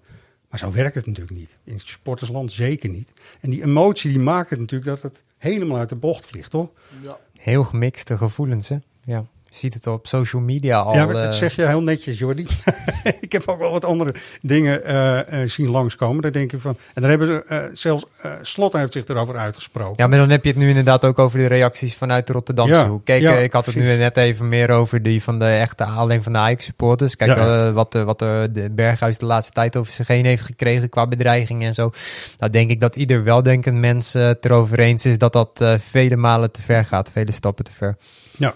Maar 0.50 0.58
zo 0.58 0.70
werkt 0.72 0.94
het 0.94 1.06
natuurlijk 1.06 1.36
niet. 1.36 1.56
In 1.64 1.72
het 1.72 1.88
supportersland 1.88 2.52
zeker 2.52 2.88
niet. 2.88 3.12
En 3.40 3.50
die 3.50 3.62
emotie 3.62 4.10
die 4.10 4.20
maakt 4.20 4.50
het 4.50 4.58
natuurlijk 4.58 4.90
dat 4.90 5.02
het 5.02 5.22
helemaal 5.38 5.78
uit 5.78 5.88
de 5.88 5.94
bocht 5.96 6.26
vliegt, 6.26 6.50
toch? 6.50 6.68
Ja. 7.02 7.18
Heel 7.38 7.64
gemixte 7.64 8.16
gevoelens, 8.16 8.68
hè? 8.68 8.76
Ja. 9.04 9.24
Je 9.50 9.56
ziet 9.56 9.74
het 9.74 9.86
op 9.86 10.06
social 10.06 10.42
media 10.42 10.78
al. 10.78 10.94
ja, 10.94 11.04
maar 11.04 11.14
dat 11.14 11.22
eh, 11.22 11.30
zeg 11.30 11.56
je 11.56 11.66
heel 11.66 11.82
netjes, 11.82 12.18
Jordi. 12.18 12.46
ik 13.20 13.32
heb 13.32 13.48
ook 13.48 13.58
wel 13.58 13.70
wat 13.70 13.84
andere 13.84 14.14
dingen 14.40 14.84
eh, 14.84 15.42
eh, 15.42 15.48
zien 15.48 15.68
langskomen. 15.68 16.22
Daar 16.22 16.32
denk 16.32 16.52
ik 16.52 16.60
van. 16.60 16.76
En 16.94 17.02
daar 17.02 17.10
hebben 17.10 17.28
ze 17.28 17.70
zelfs 17.72 18.04
Slot 18.42 18.72
heeft 18.72 18.92
zich 18.92 19.06
erover 19.06 19.36
uitgesproken. 19.36 19.94
Ja, 19.96 20.06
maar 20.06 20.18
dan 20.18 20.30
heb 20.30 20.44
je 20.44 20.50
het 20.50 20.58
nu 20.58 20.68
inderdaad 20.68 21.04
ook 21.04 21.18
over 21.18 21.38
de 21.38 21.46
reacties 21.46 21.96
vanuit 21.96 22.26
de 22.26 22.32
Rotterdamse 22.32 22.74
Ja, 22.74 22.88
hoek. 22.88 23.04
Kijk, 23.04 23.22
ja, 23.22 23.32
ik 23.32 23.52
had 23.52 23.66
het 23.66 23.74
nu 23.74 23.96
net 23.96 24.16
even 24.16 24.48
meer 24.48 24.70
over 24.70 25.02
die 25.02 25.22
van 25.22 25.38
de 25.38 25.44
echte 25.44 25.84
alleen 25.84 26.22
van 26.22 26.32
de 26.32 26.38
Ajax 26.38 26.64
supporters. 26.64 27.16
Kijk, 27.16 27.36
Ja. 27.36 27.72
wat, 27.72 27.92
wat 27.92 28.18
de 28.18 28.68
Berghuis 28.70 29.18
de 29.18 29.26
laatste 29.26 29.52
tijd 29.52 29.76
over 29.76 29.92
zich 29.92 30.06
heen 30.06 30.24
heeft 30.24 30.42
gekregen 30.42 30.88
qua 30.88 31.06
bedreiging 31.06 31.64
en 31.64 31.74
zo. 31.74 31.90
Nou 32.38 32.52
denk 32.52 32.70
ik 32.70 32.80
dat 32.80 32.96
ieder 32.96 33.24
weldenkend 33.24 33.78
mens 33.78 34.12
het 34.12 34.44
erover 34.44 34.80
eens 34.80 35.06
is 35.06 35.18
dat 35.18 35.32
dat 35.32 35.64
vele 35.78 36.16
malen 36.16 36.52
te 36.52 36.62
ver 36.62 36.84
gaat, 36.84 37.10
vele 37.12 37.32
stappen 37.32 37.64
te 37.64 37.72
ver. 37.72 37.96
Ja. 38.36 38.54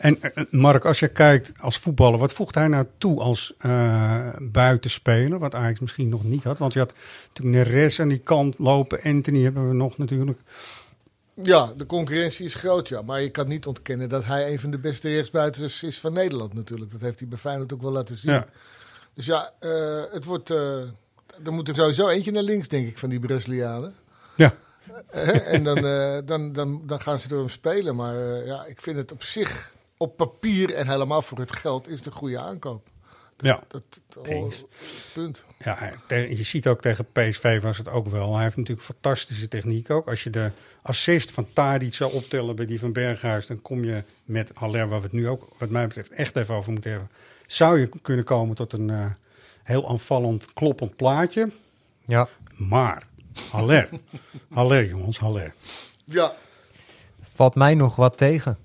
En 0.00 0.22
eh, 0.22 0.44
Mark, 0.50 0.84
als 0.84 0.98
je 0.98 1.08
kijkt 1.08 1.52
als 1.58 1.78
voetballer, 1.78 2.18
wat 2.18 2.32
voegt 2.32 2.54
hij 2.54 2.68
nou 2.68 2.86
toe 2.98 3.20
als 3.20 3.54
eh, 3.58 4.28
buitenspeler? 4.38 5.38
Wat 5.38 5.54
Ajax 5.54 5.80
misschien 5.80 6.08
nog 6.08 6.24
niet 6.24 6.44
had. 6.44 6.58
Want 6.58 6.72
je 6.72 6.78
had 6.78 6.94
natuurlijk 7.28 7.68
Neres 7.68 8.00
aan 8.00 8.08
die 8.08 8.18
kant 8.18 8.58
lopen. 8.58 9.02
Anthony 9.02 9.42
hebben 9.42 9.68
we 9.68 9.74
nog 9.74 9.98
natuurlijk. 9.98 10.38
ja, 11.42 11.72
de 11.76 11.86
concurrentie 11.86 12.44
is 12.44 12.54
groot, 12.54 12.88
ja. 12.88 13.02
Maar 13.02 13.22
je 13.22 13.30
kan 13.30 13.48
niet 13.48 13.66
ontkennen 13.66 14.08
dat 14.08 14.24
hij 14.24 14.52
een 14.52 14.58
van 14.58 14.70
de 14.70 14.78
beste 14.78 15.08
rechtsbuiters 15.08 15.82
is 15.82 15.98
van 16.00 16.12
Nederland 16.12 16.54
natuurlijk. 16.54 16.92
Dat 16.92 17.00
heeft 17.00 17.18
hij 17.18 17.28
bij 17.28 17.38
Feyenoord 17.38 17.72
ook 17.72 17.82
wel 17.82 17.92
laten 17.92 18.14
zien. 18.14 18.32
Ja. 18.32 18.46
Dus 19.14 19.26
ja, 19.26 19.52
eh, 19.58 20.02
het 20.12 20.24
wordt... 20.24 20.50
eh 20.50 20.82
er 21.44 21.52
moet 21.52 21.68
er 21.68 21.74
sowieso 21.74 22.08
eentje 22.08 22.30
naar 22.30 22.42
links, 22.42 22.68
denk 22.68 22.86
ik, 22.88 22.98
van 22.98 23.08
die 23.08 23.20
Brazilianen. 23.20 23.94
Ja. 24.36 24.54
Eh, 25.10 25.52
en 25.52 25.64
dan, 25.64 25.86
eh, 25.86 26.18
dan, 26.24 26.52
dan, 26.52 26.82
dan 26.86 27.00
gaan 27.00 27.18
ze 27.18 27.28
door 27.28 27.38
hem 27.38 27.48
spelen. 27.48 27.96
Maar 27.96 28.14
eh, 28.14 28.46
ja, 28.46 28.64
ik 28.64 28.80
vind 28.80 28.96
het 28.96 29.12
op 29.12 29.22
zich, 29.22 29.72
op 30.00 30.16
papier 30.16 30.74
en 30.74 30.88
helemaal 30.88 31.22
voor 31.22 31.38
het 31.38 31.56
geld, 31.56 31.88
is 31.88 32.04
een 32.06 32.12
goede 32.12 32.38
aankoop. 32.38 32.88
Ja. 33.36 33.60
Dat, 33.68 34.00
dat- 34.08 34.26
Eens. 34.26 34.64
punt. 35.14 35.44
Ja, 35.58 35.92
je 36.08 36.44
ziet 36.44 36.66
ook 36.66 36.80
tegen 36.80 37.06
PSV 37.12 37.62
was 37.62 37.78
het 37.78 37.88
ook 37.88 38.08
wel. 38.08 38.34
Hij 38.34 38.42
heeft 38.44 38.56
natuurlijk 38.56 38.86
fantastische 38.86 39.48
techniek 39.48 39.90
ook. 39.90 40.08
Als 40.08 40.22
je 40.22 40.30
de 40.30 40.50
assist 40.82 41.30
van 41.30 41.46
Tadic 41.52 41.94
zou 41.94 42.12
optellen 42.12 42.56
bij 42.56 42.66
die 42.66 42.78
van 42.78 42.92
Berghuis... 42.92 43.46
dan 43.46 43.62
kom 43.62 43.84
je 43.84 44.04
met 44.24 44.50
Haller, 44.54 44.88
waar 44.88 44.98
we 44.98 45.04
het 45.04 45.12
nu 45.12 45.28
ook 45.28 45.48
wat 45.58 45.70
mij 45.70 45.86
betreft 45.86 46.10
echt 46.10 46.36
even 46.36 46.54
over 46.54 46.72
moeten 46.72 46.90
hebben... 46.90 47.10
zou 47.46 47.78
je 47.78 47.88
kunnen 48.02 48.24
komen 48.24 48.56
tot 48.56 48.72
een 48.72 48.90
eh, 48.90 49.06
heel 49.62 49.88
aanvallend, 49.88 50.52
kloppend 50.52 50.96
plaatje. 50.96 51.50
Ja. 52.04 52.28
Maar, 52.56 53.02
Haller. 53.50 53.88
Haller, 54.50 54.86
jongens, 54.86 55.18
Haller. 55.18 55.54
Ja, 56.04 56.34
valt 57.34 57.54
mij 57.54 57.74
nog 57.74 57.96
wat 57.96 58.16
tegen. 58.16 58.58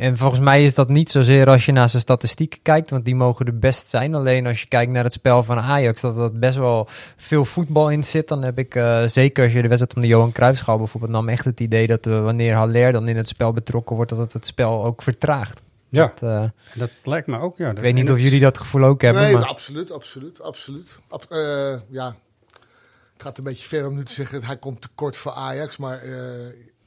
En 0.00 0.16
volgens 0.16 0.40
mij 0.40 0.64
is 0.64 0.74
dat 0.74 0.88
niet 0.88 1.10
zozeer 1.10 1.48
als 1.48 1.64
je 1.64 1.72
naar 1.72 1.88
zijn 1.88 2.02
statistieken 2.02 2.62
kijkt, 2.62 2.90
want 2.90 3.04
die 3.04 3.14
mogen 3.14 3.46
er 3.46 3.58
best 3.58 3.88
zijn. 3.88 4.14
Alleen 4.14 4.46
als 4.46 4.60
je 4.60 4.68
kijkt 4.68 4.92
naar 4.92 5.04
het 5.04 5.12
spel 5.12 5.42
van 5.44 5.58
Ajax, 5.58 6.00
dat 6.00 6.16
er 6.16 6.38
best 6.38 6.56
wel 6.56 6.88
veel 7.16 7.44
voetbal 7.44 7.90
in 7.90 8.04
zit. 8.04 8.28
Dan 8.28 8.42
heb 8.42 8.58
ik, 8.58 8.74
eh, 8.74 9.06
zeker 9.06 9.44
als 9.44 9.52
je 9.52 9.62
de 9.62 9.68
wedstrijd 9.68 9.96
om 9.96 10.02
de 10.02 10.08
Johan 10.08 10.32
Cruijffschaal 10.32 10.78
bijvoorbeeld 10.78 11.12
nam, 11.12 11.28
echt 11.28 11.44
het 11.44 11.60
idee 11.60 11.86
dat 11.86 12.06
eh, 12.06 12.22
wanneer 12.22 12.54
Haller 12.54 12.92
dan 12.92 13.08
in 13.08 13.16
het 13.16 13.28
spel 13.28 13.52
betrokken 13.52 13.96
wordt, 13.96 14.10
dat 14.10 14.20
het 14.20 14.32
het 14.32 14.46
spel 14.46 14.84
ook 14.84 15.02
vertraagt. 15.02 15.60
Ja, 15.88 16.12
Dat, 16.20 16.30
eh, 16.30 16.44
dat 16.74 16.90
lijkt 17.02 17.26
me 17.26 17.38
ook. 17.38 17.58
Ja. 17.58 17.70
ik 17.70 17.78
weet 17.78 17.94
niet 17.94 18.10
of 18.10 18.20
jullie 18.20 18.40
dat 18.40 18.58
gevoel 18.58 18.84
ook 18.84 19.02
hebben, 19.02 19.22
nee, 19.22 19.32
maar 19.32 19.46
absoluut, 19.46 19.92
absoluut, 19.92 20.42
absoluut. 20.42 20.98
Ab- 21.08 21.26
ja, 21.90 22.14
het 23.12 23.22
gaat 23.22 23.38
een 23.38 23.44
beetje 23.44 23.68
ver 23.68 23.86
om 23.86 23.94
nu 23.94 24.04
te 24.04 24.12
zeggen, 24.12 24.44
hij 24.44 24.56
komt 24.56 24.80
tekort 24.80 25.16
voor 25.16 25.32
Ajax, 25.32 25.76
maar 25.76 26.02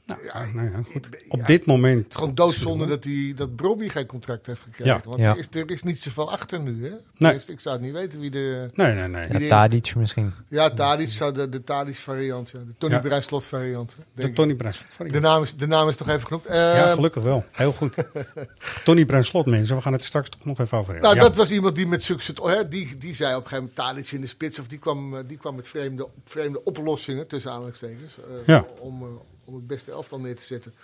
Nou, 0.06 0.24
ja, 0.24 0.46
nou 0.54 0.70
ja, 0.70 0.82
goed. 0.92 1.08
ja, 1.10 1.18
Op 1.28 1.46
dit 1.46 1.66
moment... 1.66 2.02
het 2.02 2.08
is 2.12 2.14
gewoon 2.18 2.34
doodzonde 2.34 2.86
dat, 2.86 3.04
hij, 3.04 3.32
dat 3.36 3.56
Brobby 3.56 3.88
geen 3.88 4.06
contract 4.06 4.46
heeft 4.46 4.60
gekregen. 4.60 4.84
Ja. 4.94 5.00
Want 5.04 5.18
Ja. 5.20 5.30
Er, 5.30 5.38
is, 5.38 5.46
er 5.50 5.70
is 5.70 5.82
niet 5.82 6.00
zoveel 6.00 6.30
achter 6.32 6.60
nu. 6.60 6.84
Hè? 6.84 6.92
Nee. 7.16 7.34
Ik 7.46 7.60
zou 7.60 7.74
het 7.76 7.84
niet 7.84 7.92
weten 7.92 8.20
wie 8.20 8.30
de... 8.30 8.68
Nee, 8.72 8.94
nee, 8.94 9.08
nee. 9.08 9.28
ja, 9.32 9.38
die- 9.38 9.48
Tadic 9.48 9.94
misschien. 9.94 10.32
Ja, 10.48 10.70
Tadic 10.70 11.08
zou 11.08 11.32
de, 11.32 11.48
de 11.48 11.64
Tadic 11.64 11.96
variant, 11.96 12.50
ja. 12.50 12.58
de 12.58 12.74
Tony 12.78 12.92
Ja. 12.94 13.00
Bruinslot 13.00 13.44
variant. 13.44 13.96
De. 14.14 14.32
Tony 14.32 14.54
Bruinslot. 14.54 15.12
De 15.12 15.20
naam, 15.20 15.42
is, 15.42 15.56
de 15.56 15.66
naam 15.66 15.88
is 15.88 15.96
toch 15.96 16.08
even 16.08 16.26
genoemd. 16.26 16.44
Ja, 16.48 16.74
Eh, 16.86 16.92
gelukkig 16.92 17.22
wel. 17.22 17.44
Heel 17.52 17.72
goed. 17.72 17.96
Tony 18.84 19.04
Bruinslot, 19.04 19.46
mensen. 19.46 19.76
We 19.76 19.82
gaan 19.82 19.92
het 19.92 20.00
er 20.00 20.06
straks 20.06 20.28
toch 20.28 20.44
nog 20.44 20.58
even 20.60 20.78
over 20.78 20.92
hebben. 20.92 21.10
Nou, 21.10 21.22
Ja. 21.22 21.28
dat 21.28 21.36
was 21.36 21.50
iemand 21.50 21.76
die 21.76 21.86
met 21.86 22.02
succes... 22.02 22.34
Hè, 22.42 22.68
die, 22.68 22.94
die 22.98 23.14
zei 23.14 23.34
op 23.36 23.42
een 23.42 23.48
gegeven 23.48 23.70
moment 23.74 23.74
Tadic 23.96 24.10
in 24.12 24.20
de 24.20 24.26
spits... 24.26 24.58
of 24.58 24.66
die 24.68 24.78
kwam, 24.78 25.16
eh, 25.16 25.20
die 25.26 25.36
kwam 25.36 25.54
met 25.54 25.68
vreemde, 25.68 26.08
vreemde 26.24 26.64
oplossingen, 26.64 27.26
tussen 27.26 27.50
aanhalingstekens... 27.50 28.16
Ja. 28.46 28.64
om, 28.80 29.02
eh, 29.02 29.08
om 29.44 29.54
het 29.54 29.66
beste 29.66 29.90
elftal 29.90 30.18
neer 30.20 30.36
te 30.36 30.42
zetten. 30.42 30.74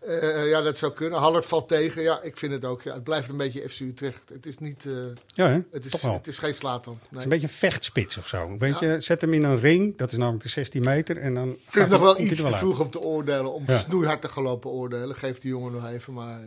Eh, 0.00 0.40
eh, 0.42 0.48
ja, 0.48 0.62
dat 0.62 0.76
zou 0.76 0.92
kunnen. 0.92 1.18
Haller 1.18 1.42
valt 1.42 1.68
tegen. 1.68 2.02
Ja, 2.02 2.22
ik 2.22 2.36
vind 2.36 2.52
het 2.52 2.64
ook. 2.64 2.82
Ja, 2.82 2.94
het 2.94 3.04
blijft 3.04 3.28
een 3.28 3.36
beetje 3.36 3.68
FC 3.68 3.80
Utrecht. 3.80 4.28
Het 4.32 4.46
is 4.46 4.58
niet... 4.58 4.86
eh, 4.86 4.92
Ja, 5.26 5.48
hè? 5.48 5.60
het, 5.70 5.84
is, 5.84 5.90
toch 5.90 6.00
wel. 6.00 6.12
het 6.12 6.26
is 6.26 6.38
geen 6.38 6.54
Slatan. 6.54 6.98
Het 7.08 7.16
is 7.18 7.22
een 7.22 7.28
beetje 7.28 7.46
een 7.46 7.52
vechtspits 7.52 8.16
of 8.18 8.26
zo. 8.26 8.54
Weet 8.58 8.78
je, 8.78 8.96
zet 9.00 9.20
hem 9.20 9.34
in 9.34 9.44
een 9.44 9.60
ring, 9.60 9.96
dat 9.96 10.12
is 10.12 10.18
namelijk 10.18 10.42
de 10.42 10.48
16 10.48 10.82
meter. 10.82 11.16
En 11.18 11.34
dan 11.34 11.48
het 11.70 11.74
nog 11.74 11.88
hij- 11.88 11.98
wel 12.00 12.20
iets 12.20 12.40
te 12.40 12.46
vroeg 12.46 12.80
om 12.80 12.90
te 12.90 13.00
oordelen. 13.00 13.52
Om 13.52 13.64
Ja. 13.66 13.78
snoeihard 13.78 14.20
te 14.20 14.28
gaan 14.28 14.42
lopen 14.42 14.70
oordelen. 14.70 15.16
Geef 15.16 15.38
die 15.38 15.50
jongen 15.50 15.72
nog 15.72 15.86
even. 15.88 16.12
Maar 16.12 16.40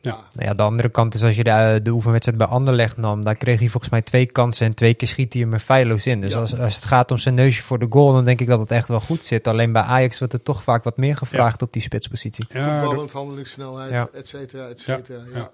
Ja. 0.00 0.10
ja. 0.12 0.18
Nou 0.32 0.48
ja, 0.48 0.54
de 0.54 0.62
andere 0.62 0.88
kant 0.88 1.14
is 1.14 1.22
als 1.22 1.36
je 1.36 1.44
de, 1.44 1.50
eh, 1.50 1.82
de 1.82 1.90
oefenwedstrijd 1.90 2.38
bij 2.38 2.46
Anderlecht 2.46 2.96
nam, 2.96 3.24
daar 3.24 3.34
kreeg 3.36 3.58
hij 3.58 3.68
volgens 3.68 3.92
mij 3.92 4.02
twee 4.02 4.26
kansen 4.26 4.66
en 4.66 4.74
twee 4.74 4.94
keer 4.94 5.08
schiet 5.08 5.32
hij 5.32 5.42
hem 5.42 5.52
er 5.52 5.60
feilloos 5.60 6.06
in. 6.06 6.20
Dus 6.20 6.30
Ja. 6.30 6.38
als, 6.40 6.58
als 6.58 6.74
het 6.74 6.84
gaat 6.84 7.10
om 7.10 7.18
zijn 7.18 7.34
neusje 7.34 7.62
voor 7.62 7.78
de 7.78 7.86
goal, 7.90 8.12
dan 8.12 8.24
denk 8.24 8.40
ik 8.40 8.46
dat 8.46 8.60
het 8.60 8.70
echt 8.70 8.88
wel 8.88 9.00
goed 9.00 9.24
zit. 9.24 9.46
Alleen 9.46 9.72
bij 9.72 9.82
Ajax 9.82 10.18
wordt 10.18 10.34
er 10.34 10.42
toch 10.42 10.62
vaak 10.62 10.84
wat 10.84 10.96
meer 10.96 11.16
gevraagd 11.16 11.62
op 11.62 11.72
die 11.72 11.82
spitspositie. 11.82 12.46
Ja, 12.48 12.80
Voetballend, 12.80 13.12
handelingssnelheid, 13.12 13.90
Ja. 13.90 14.08
et 14.12 14.28
cetera, 14.28 14.66
et 14.66 14.80
cetera. 14.80 15.22
Ja, 15.32 15.38
ja. 15.38 15.50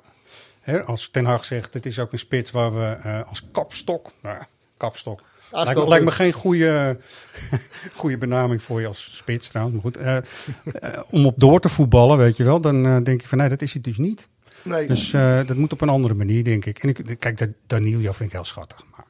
Hè, 0.60 0.82
als 0.82 1.08
Ten 1.10 1.24
Hag 1.24 1.44
zegt, 1.44 1.74
het 1.74 1.86
is 1.86 1.98
ook 1.98 2.12
een 2.12 2.18
spits 2.18 2.50
waar 2.50 2.74
we 2.74 2.96
eh, 3.02 3.20
als 3.28 3.42
kapstok... 3.52 4.10
Nou, 4.22 4.36
ja, 4.36 4.46
kapstok. 4.76 5.20
Lijkt, 5.52 5.80
me- 5.80 5.88
lijkt 5.88 6.04
me 6.04 6.10
geen 6.10 6.32
goede, 6.32 6.98
goede 7.94 8.18
benaming 8.18 8.62
voor 8.62 8.80
je 8.80 8.86
als 8.86 9.16
spits 9.16 9.48
trouwens. 9.48 9.82
Maar 9.82 9.92
goed, 9.92 10.02
eh, 10.02 10.16
eh, 10.16 11.02
om 11.10 11.26
op 11.26 11.34
door 11.38 11.60
te 11.60 11.68
voetballen, 11.68 12.18
weet 12.18 12.36
je 12.36 12.44
wel, 12.44 12.60
dan 12.60 12.86
eh, 12.86 12.96
denk 13.02 13.20
je 13.20 13.28
van 13.28 13.38
nee, 13.38 13.48
dat 13.48 13.62
is 13.62 13.74
het 13.74 13.84
dus 13.84 13.96
niet. 13.98 14.28
Nee, 14.64 14.86
Dus 14.86 15.10
dat 15.46 15.56
moet 15.56 15.72
op 15.72 15.80
een 15.80 15.88
andere 15.88 16.14
manier, 16.14 16.44
denk 16.44 16.64
ik. 16.64 16.78
En 16.78 16.88
ik, 16.88 17.16
kijk, 17.18 17.38
dat 17.38 17.48
vind 17.66 18.20
ik 18.20 18.32
heel 18.32 18.44
schattig. 18.44 18.84
Maar 18.96 19.04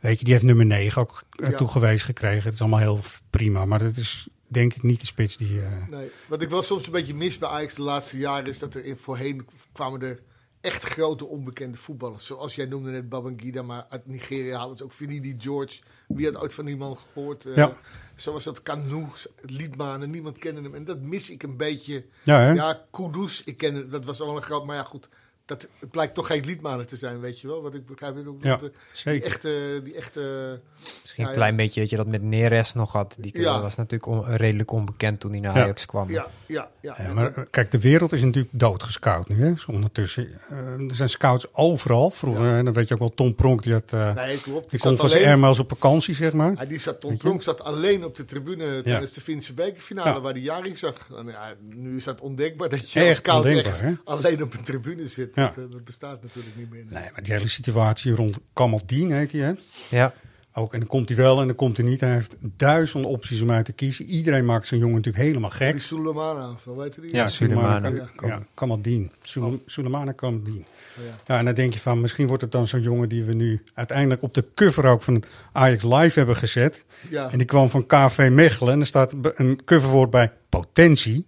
weet 0.00 0.18
je, 0.18 0.24
die 0.24 0.32
heeft 0.32 0.44
nummer 0.46 0.66
9 0.66 1.02
ook 1.02 1.22
Ja. 1.30 1.50
toegewezen 1.50 2.06
gekregen. 2.06 2.42
Het 2.42 2.52
is 2.52 2.60
allemaal 2.60 2.78
heel 2.78 3.00
prima. 3.30 3.64
Maar 3.64 3.78
dat 3.78 3.96
is 3.96 4.28
denk 4.48 4.74
ik 4.74 4.82
niet 4.82 5.00
de 5.00 5.06
spits 5.06 5.36
die... 5.36 5.60
Nee, 5.90 6.10
wat 6.28 6.42
ik 6.42 6.48
wel 6.50 6.62
soms 6.62 6.86
een 6.86 6.92
beetje 6.92 7.14
mis 7.14 7.38
bij 7.38 7.48
Ajax 7.48 7.74
de 7.74 7.82
laatste 7.82 8.18
jaren 8.18 8.46
is 8.46 8.58
dat 8.58 8.74
er 8.74 8.84
in 8.84 8.96
voorheen 8.96 9.46
kwamen 9.72 10.00
er 10.02 10.18
echt 10.66 10.84
grote 10.84 11.26
onbekende 11.26 11.76
voetballers. 11.78 12.26
Zoals 12.26 12.54
jij 12.54 12.66
noemde 12.66 12.90
net 12.90 13.08
Babangida, 13.08 13.62
maar 13.62 13.86
uit 13.88 14.06
Nigeria 14.06 14.58
hadden 14.58 14.76
ze 14.76 14.84
ook 14.84 14.92
Finidi 14.92 15.34
George. 15.38 15.78
Wie 16.08 16.26
had 16.32 16.42
ooit 16.42 16.54
van 16.54 16.64
die 16.64 16.76
man 16.76 16.96
gehoord? 16.96 17.46
Eh, 17.46 17.56
Ja. 17.56 17.72
Zoals 18.16 18.44
dat 18.44 18.62
Canoe, 18.62 19.06
Liedmanen, 19.40 20.10
niemand 20.10 20.38
kende 20.38 20.62
hem. 20.62 20.74
En 20.74 20.84
dat 20.84 21.00
mis 21.00 21.30
ik 21.30 21.42
een 21.42 21.56
beetje. 21.56 22.04
ja, 22.22 22.40
hè? 22.40 22.52
Ja, 22.52 22.84
Kudus, 22.90 23.42
ik 23.44 23.56
ken 23.56 23.74
het, 23.74 23.90
dat 23.90 24.04
was 24.04 24.20
al 24.20 24.36
een 24.36 24.42
groot, 24.42 24.66
maar 24.66 24.76
ja 24.76 24.82
goed. 24.84 25.08
Dat, 25.46 25.68
het 25.78 25.90
blijkt 25.90 26.14
toch 26.14 26.26
geen 26.26 26.44
Liedmanen 26.44 26.86
te 26.86 26.96
zijn, 26.96 27.20
weet 27.20 27.40
je 27.40 27.46
wel? 27.46 27.62
Wat 27.62 27.74
ik 27.74 27.86
begrijp. 27.86 28.26
ook 28.26 28.42
Ja, 28.42 28.56
dat, 28.56 28.70
eh, 29.04 29.12
die 29.12 29.22
echte, 29.22 29.80
die 29.84 29.94
echte 29.94 30.60
Misschien 31.00 31.22
Ja, 31.24 31.30
een 31.30 31.36
ja. 31.36 31.40
klein 31.40 31.56
beetje 31.56 31.80
dat 31.80 31.90
je 31.90 31.96
dat 31.96 32.06
met 32.06 32.22
Neres 32.22 32.72
nog 32.74 32.92
had. 32.92 33.16
Die 33.20 33.40
Ja. 33.40 33.60
was 33.62 33.76
natuurlijk 33.76 34.06
on- 34.06 34.24
redelijk 34.34 34.70
onbekend 34.72 35.20
toen 35.20 35.30
hij 35.30 35.40
naar 35.40 35.56
Ja. 35.56 35.62
Ajax 35.62 35.86
kwam. 35.86 36.10
Ja, 36.10 36.26
ja, 36.46 36.70
ja. 36.80 36.94
Ja, 36.98 37.12
maar 37.12 37.34
eh, 37.34 37.44
kijk, 37.50 37.70
de 37.70 37.80
wereld 37.80 38.12
is 38.12 38.20
natuurlijk 38.22 38.58
doodgescout 38.58 39.28
nu. 39.28 39.42
Hè? 39.44 39.52
Dus 39.52 39.66
ondertussen. 39.66 40.28
eh, 40.48 40.56
er 40.58 40.94
zijn 40.94 41.08
scouts 41.08 41.54
overal. 41.54 42.10
Vroeger, 42.10 42.58
eh, 42.58 42.64
dan 42.64 42.72
weet 42.72 42.88
je 42.88 42.94
ook 42.94 43.00
wel, 43.00 43.14
Tom 43.14 43.34
Pronk, 43.34 43.62
die, 43.62 43.72
had, 43.72 43.92
eh, 43.92 44.14
Nee, 44.14 44.40
klopt. 44.40 44.60
die 44.60 44.70
Die 44.70 44.78
kon 44.80 44.90
zat 44.90 45.00
van 45.00 45.08
zijn 45.08 45.22
Ermels 45.24 45.58
op 45.58 45.68
vakantie, 45.68 46.14
zeg 46.14 46.32
maar. 46.32 46.52
Ja, 46.56 46.64
die 46.64 46.78
zat, 46.78 47.00
Tom? 47.00 47.16
Pronk 47.16 47.42
zat 47.42 47.62
alleen 47.62 48.04
op 48.04 48.16
de 48.16 48.24
tribune 48.24 48.82
tijdens 48.82 49.12
de 49.12 49.20
Finse 49.20 49.54
bekerfinale 49.54 50.08
Ja. 50.10 50.20
waar 50.20 50.32
hij 50.32 50.40
Jari 50.42 50.76
zag. 50.76 51.08
En 51.16 51.26
ja, 51.26 51.54
nu 51.74 51.96
is 51.96 52.04
dat 52.04 52.20
ondenkbaar 52.20 52.68
dat 52.68 52.90
je 52.92 52.98
Echt 53.00 53.08
als 53.08 53.16
scout 53.16 53.36
ondenkbaar, 53.44 53.72
echt 53.72 53.80
hè? 53.80 53.92
alleen 54.04 54.42
op 54.42 54.54
een 54.54 54.62
tribune 54.64 55.06
zit. 55.08 55.35
Ja. 55.36 55.46
Dat, 55.46 55.64
eh, 55.64 55.70
dat 55.72 55.84
bestaat 55.84 56.22
natuurlijk 56.22 56.56
niet 56.56 56.70
meer. 56.70 56.84
Nee, 56.90 57.08
maar 57.12 57.22
die 57.22 57.32
hele 57.32 57.48
situatie 57.48 58.14
rond 58.14 58.38
Kamaldien 58.52 59.12
heet 59.12 59.32
hij, 59.32 59.40
hè? 59.40 59.52
Ja. 59.96 60.12
Ook, 60.58 60.72
en 60.72 60.78
dan 60.78 60.88
komt 60.88 61.08
hij 61.08 61.16
wel 61.18 61.40
en 61.40 61.46
dan 61.46 61.56
komt 61.56 61.76
hij 61.76 61.86
niet. 61.86 62.00
Hij 62.00 62.12
heeft 62.12 62.36
duizenden 62.40 63.10
opties 63.10 63.40
om 63.40 63.50
uit 63.50 63.64
te 63.64 63.72
kiezen. 63.72 64.04
Iedereen 64.04 64.44
maakt 64.44 64.66
zo'n 64.66 64.78
jongen 64.78 64.94
natuurlijk 64.96 65.24
helemaal 65.24 65.50
gek. 65.50 65.72
Die 65.72 65.80
Sulemana, 65.80 66.54
wel 66.64 66.76
weet 66.76 66.94
je 66.94 67.00
die? 67.00 67.14
Ja, 67.14 67.28
Sulemana. 67.28 67.92
Ja, 68.26 68.42
Kamaldien. 68.54 69.10
Sule- 69.22 69.58
Sulemana 69.66 70.12
Kamaldien. 70.12 70.64
Ja. 70.96 71.02
Ja, 71.26 71.38
en 71.38 71.44
dan 71.44 71.54
denk 71.54 71.72
je 71.74 71.80
van, 71.80 72.00
misschien 72.00 72.26
wordt 72.26 72.42
het 72.42 72.52
dan 72.52 72.66
zo'n 72.68 72.82
jongen 72.82 73.08
die 73.08 73.24
we 73.24 73.32
nu 73.34 73.62
uiteindelijk 73.74 74.22
op 74.22 74.34
de 74.34 74.44
cover 74.54 74.84
ook 74.84 75.02
van 75.02 75.14
het 75.14 75.26
Ajax 75.52 75.82
Live 75.82 76.18
hebben 76.18 76.36
gezet. 76.36 76.84
Ja. 77.10 77.30
En 77.30 77.38
die 77.38 77.46
kwam 77.46 77.70
van 77.70 77.86
KV 77.86 78.28
Mechelen. 78.32 78.72
En 78.72 78.80
er 78.80 78.86
staat 78.86 79.12
een 79.34 79.60
coverwoord 79.64 80.10
bij 80.10 80.32
potentie. 80.48 81.26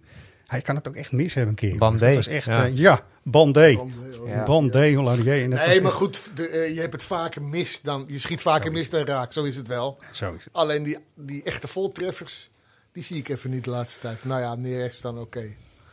Hij 0.49 0.61
kan 0.61 0.75
het 0.75 0.87
ook 0.87 0.95
echt 0.95 1.11
mis 1.11 1.33
hebben 1.33 1.51
een 1.51 1.69
keer. 1.69 1.77
Bandé, 1.77 2.05
Dat 2.05 2.15
was 2.15 2.27
echt, 2.27 2.45
ja. 2.45 2.63
ja, 2.63 2.71
ja 2.73 3.05
Bandé. 3.23 3.75
Bandé, 3.75 4.19
oh, 4.19 4.27
Ja. 4.27 4.95
Holladier. 4.95 5.47
Nee, 5.47 5.47
maar 5.49 5.69
echt- 5.69 5.91
goed, 5.91 6.31
de, 6.35 6.47
eh, 6.47 6.73
je 6.75 6.79
hebt 6.79 6.93
het 6.93 7.03
vaker 7.03 7.41
mis 7.41 7.81
dan... 7.81 8.05
Je 8.07 8.17
schiet 8.17 8.41
vaker 8.41 8.71
is 8.71 8.77
mis 8.77 8.89
dan 8.89 9.05
raak, 9.05 9.33
zo 9.33 9.43
is 9.43 9.55
het 9.55 9.67
wel. 9.67 9.97
Zo 10.11 10.33
is 10.33 10.43
het. 10.43 10.53
Alleen 10.53 10.83
die, 10.83 10.97
die 11.15 11.43
echte 11.43 11.67
voltreffers, 11.67 12.49
die 12.91 13.03
zie 13.03 13.17
ik 13.17 13.29
even 13.29 13.49
niet 13.49 13.63
de 13.63 13.69
laatste 13.69 13.99
tijd. 13.99 14.23
Nou 14.25 14.41
ja, 14.41 14.55
Neres 14.55 15.01
dan 15.01 15.19
oké. 15.19 15.43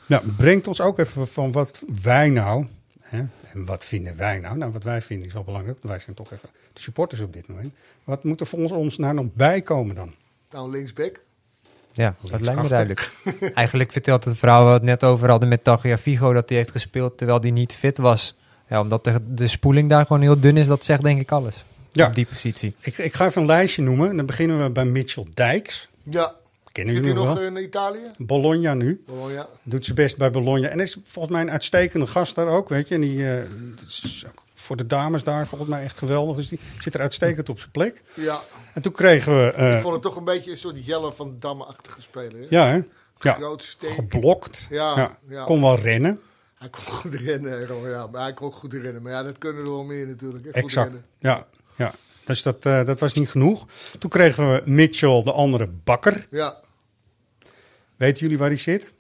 Nou, 0.07 0.29
brengt 0.37 0.67
ons 0.67 0.81
ook 0.81 0.99
even 0.99 1.29
van 1.29 1.53
wat 1.53 1.83
wij 2.03 2.31
nou... 2.31 2.67
Hè, 3.01 3.19
en 3.53 3.65
wat 3.65 3.85
vinden 3.85 4.17
wij 4.17 4.39
nou? 4.39 4.57
Nou, 4.57 4.73
wat 4.73 4.83
wij 4.83 5.03
vinden 5.03 5.27
is 5.27 5.33
wel 5.33 5.45
belangrijk. 5.45 5.79
Want 5.83 5.93
wij 5.93 6.03
zijn 6.03 6.17
toch 6.17 6.33
even 6.33 6.49
de 6.73 6.81
supporters 6.81 7.21
op 7.21 7.33
dit 7.33 7.49
moment. 7.49 7.75
Wat 8.05 8.25
moet 8.25 8.41
er 8.41 8.47
voor 8.47 8.59
ons, 8.59 8.73
ons 8.73 8.97
nou 8.97 9.15
nog 9.15 9.27
bijkomen 9.33 9.95
dan? 9.95 10.15
Nou, 10.51 10.71
linksback. 10.71 11.21
Ja, 11.97 12.15
dat 12.31 12.41
lijkt 12.41 12.63
me 12.63 12.69
duidelijk. 12.69 13.13
Eigenlijk 13.55 13.93
vertelt 13.93 14.25
het 14.25 14.39
verhaal 14.39 14.61
waar 14.61 14.69
we 14.69 14.75
het 14.75 14.83
net 14.83 15.05
over 15.05 15.31
hadden 15.31 15.49
met 15.49 15.65
Tagliafico... 15.65 16.33
dat 16.33 16.49
hij 16.49 16.59
heeft 16.59 16.71
gespeeld 16.71 17.19
terwijl 17.19 17.41
hij 17.41 17.51
niet 17.51 17.75
fit 17.75 17.99
was. 17.99 18.37
Ja, 18.69 18.81
omdat 18.81 19.05
de, 19.05 19.19
de 19.29 19.47
spoeling 19.47 19.89
daar 19.89 20.07
gewoon 20.07 20.23
heel 20.23 20.41
dun 20.41 20.57
is, 20.57 20.67
dat 20.67 20.85
zegt 20.85 21.03
denk 21.03 21.21
ik 21.21 21.33
alles. 21.33 21.65
Ja. 21.93 22.07
Op 22.07 22.15
die 22.15 22.27
positie. 22.27 22.75
Ik, 22.81 22.99
ik 22.99 23.15
ga 23.15 23.27
even 23.27 23.41
een 23.41 23.47
lijstje 23.47 23.83
noemen. 23.83 24.11
En 24.11 24.17
dan 24.17 24.27
beginnen 24.27 24.63
we 24.63 24.71
bij 24.71 24.85
Mitchell 24.85 25.27
Dijks. 25.35 25.89
Ja. 26.03 26.35
Kennen 26.77 26.95
Zit 26.95 27.05
hij 27.05 27.13
jullie 27.15 27.29
nog 27.29 27.39
wel? 27.39 27.47
in 27.47 27.57
Italië? 27.65 28.11
Bologna 28.19 28.75
nu. 28.75 29.05
Ja. 29.29 29.49
Doet 29.63 29.85
ze 29.85 29.95
best 29.95 30.17
bij 30.17 30.31
Bologna. 30.31 30.69
En 30.69 30.81
is 30.81 30.99
volgens 31.05 31.35
mij 31.35 31.43
een 31.43 31.51
uitstekende 31.51 32.07
gast 32.07 32.35
daar 32.35 32.47
ook, 32.47 32.69
weet 32.69 32.89
je. 32.89 32.95
En 32.95 33.01
die 33.01 33.29
eh, 33.31 33.43
is 33.87 34.25
voor 34.55 34.77
de 34.77 34.87
dames 34.87 35.23
daar 35.23 35.47
volgens 35.47 35.71
mij 35.71 35.83
echt 35.83 35.99
geweldig. 35.99 36.37
Dus 36.37 36.49
die 36.49 36.61
zit 36.79 36.95
er 36.95 37.01
uitstekend 37.01 37.49
op 37.49 37.59
zijn 37.59 37.71
plek. 37.71 38.03
ja. 38.15 38.41
En 38.75 38.83
toen 38.83 38.93
kregen 38.93 39.37
we... 39.45 39.53
eh, 39.53 39.75
Ik 39.75 39.81
vond 39.81 39.93
het 39.95 40.03
toch 40.03 40.17
een 40.17 40.25
beetje 40.25 40.51
een 40.51 40.57
soort 40.57 40.87
Jelle 40.87 41.13
van 41.13 41.37
Damme-achtige 41.39 42.01
speler. 42.01 42.41
Hè? 42.41 42.47
ja, 42.51 42.67
hè? 42.69 42.81
Ja, 43.21 43.33
Groot, 43.33 43.77
geblokt. 43.81 44.67
Ja, 44.71 45.17
ja. 45.29 45.45
Kon 45.45 45.61
wel 45.61 45.79
rennen. 45.79 46.21
Hij 46.55 46.69
kon 46.69 46.83
goed 46.85 47.15
rennen, 47.15 47.89
ja. 47.89 48.07
Maar 48.07 48.23
hij 48.23 48.35
kon 48.35 48.53
goed 48.53 48.73
rennen. 48.73 49.03
Maar 49.03 49.13
ja, 49.13 49.23
dat 49.23 49.39
kunnen 49.39 49.63
er 49.63 49.71
wel 49.71 49.85
meer 49.85 50.07
natuurlijk. 50.07 50.47
Exact. 50.47 50.87
rennen. 50.93 51.05
Ja, 51.19 51.47
ja. 51.77 51.93
Dus 52.25 52.43
dat, 52.43 52.67
eh, 52.67 52.85
dat 52.85 53.01
was 53.01 53.15
niet 53.15 53.29
genoeg. 53.31 53.67
Toen 53.99 54.11
kregen 54.11 54.53
we 54.53 54.63
Mitchell, 54.65 55.23
de 55.23 55.33
andere 55.33 55.67
bakker. 55.85 56.27
Ja. 56.31 56.57
Weten 57.97 58.21
jullie 58.23 58.39
waar 58.39 58.49
hij 58.49 58.57
zit? 58.59 58.93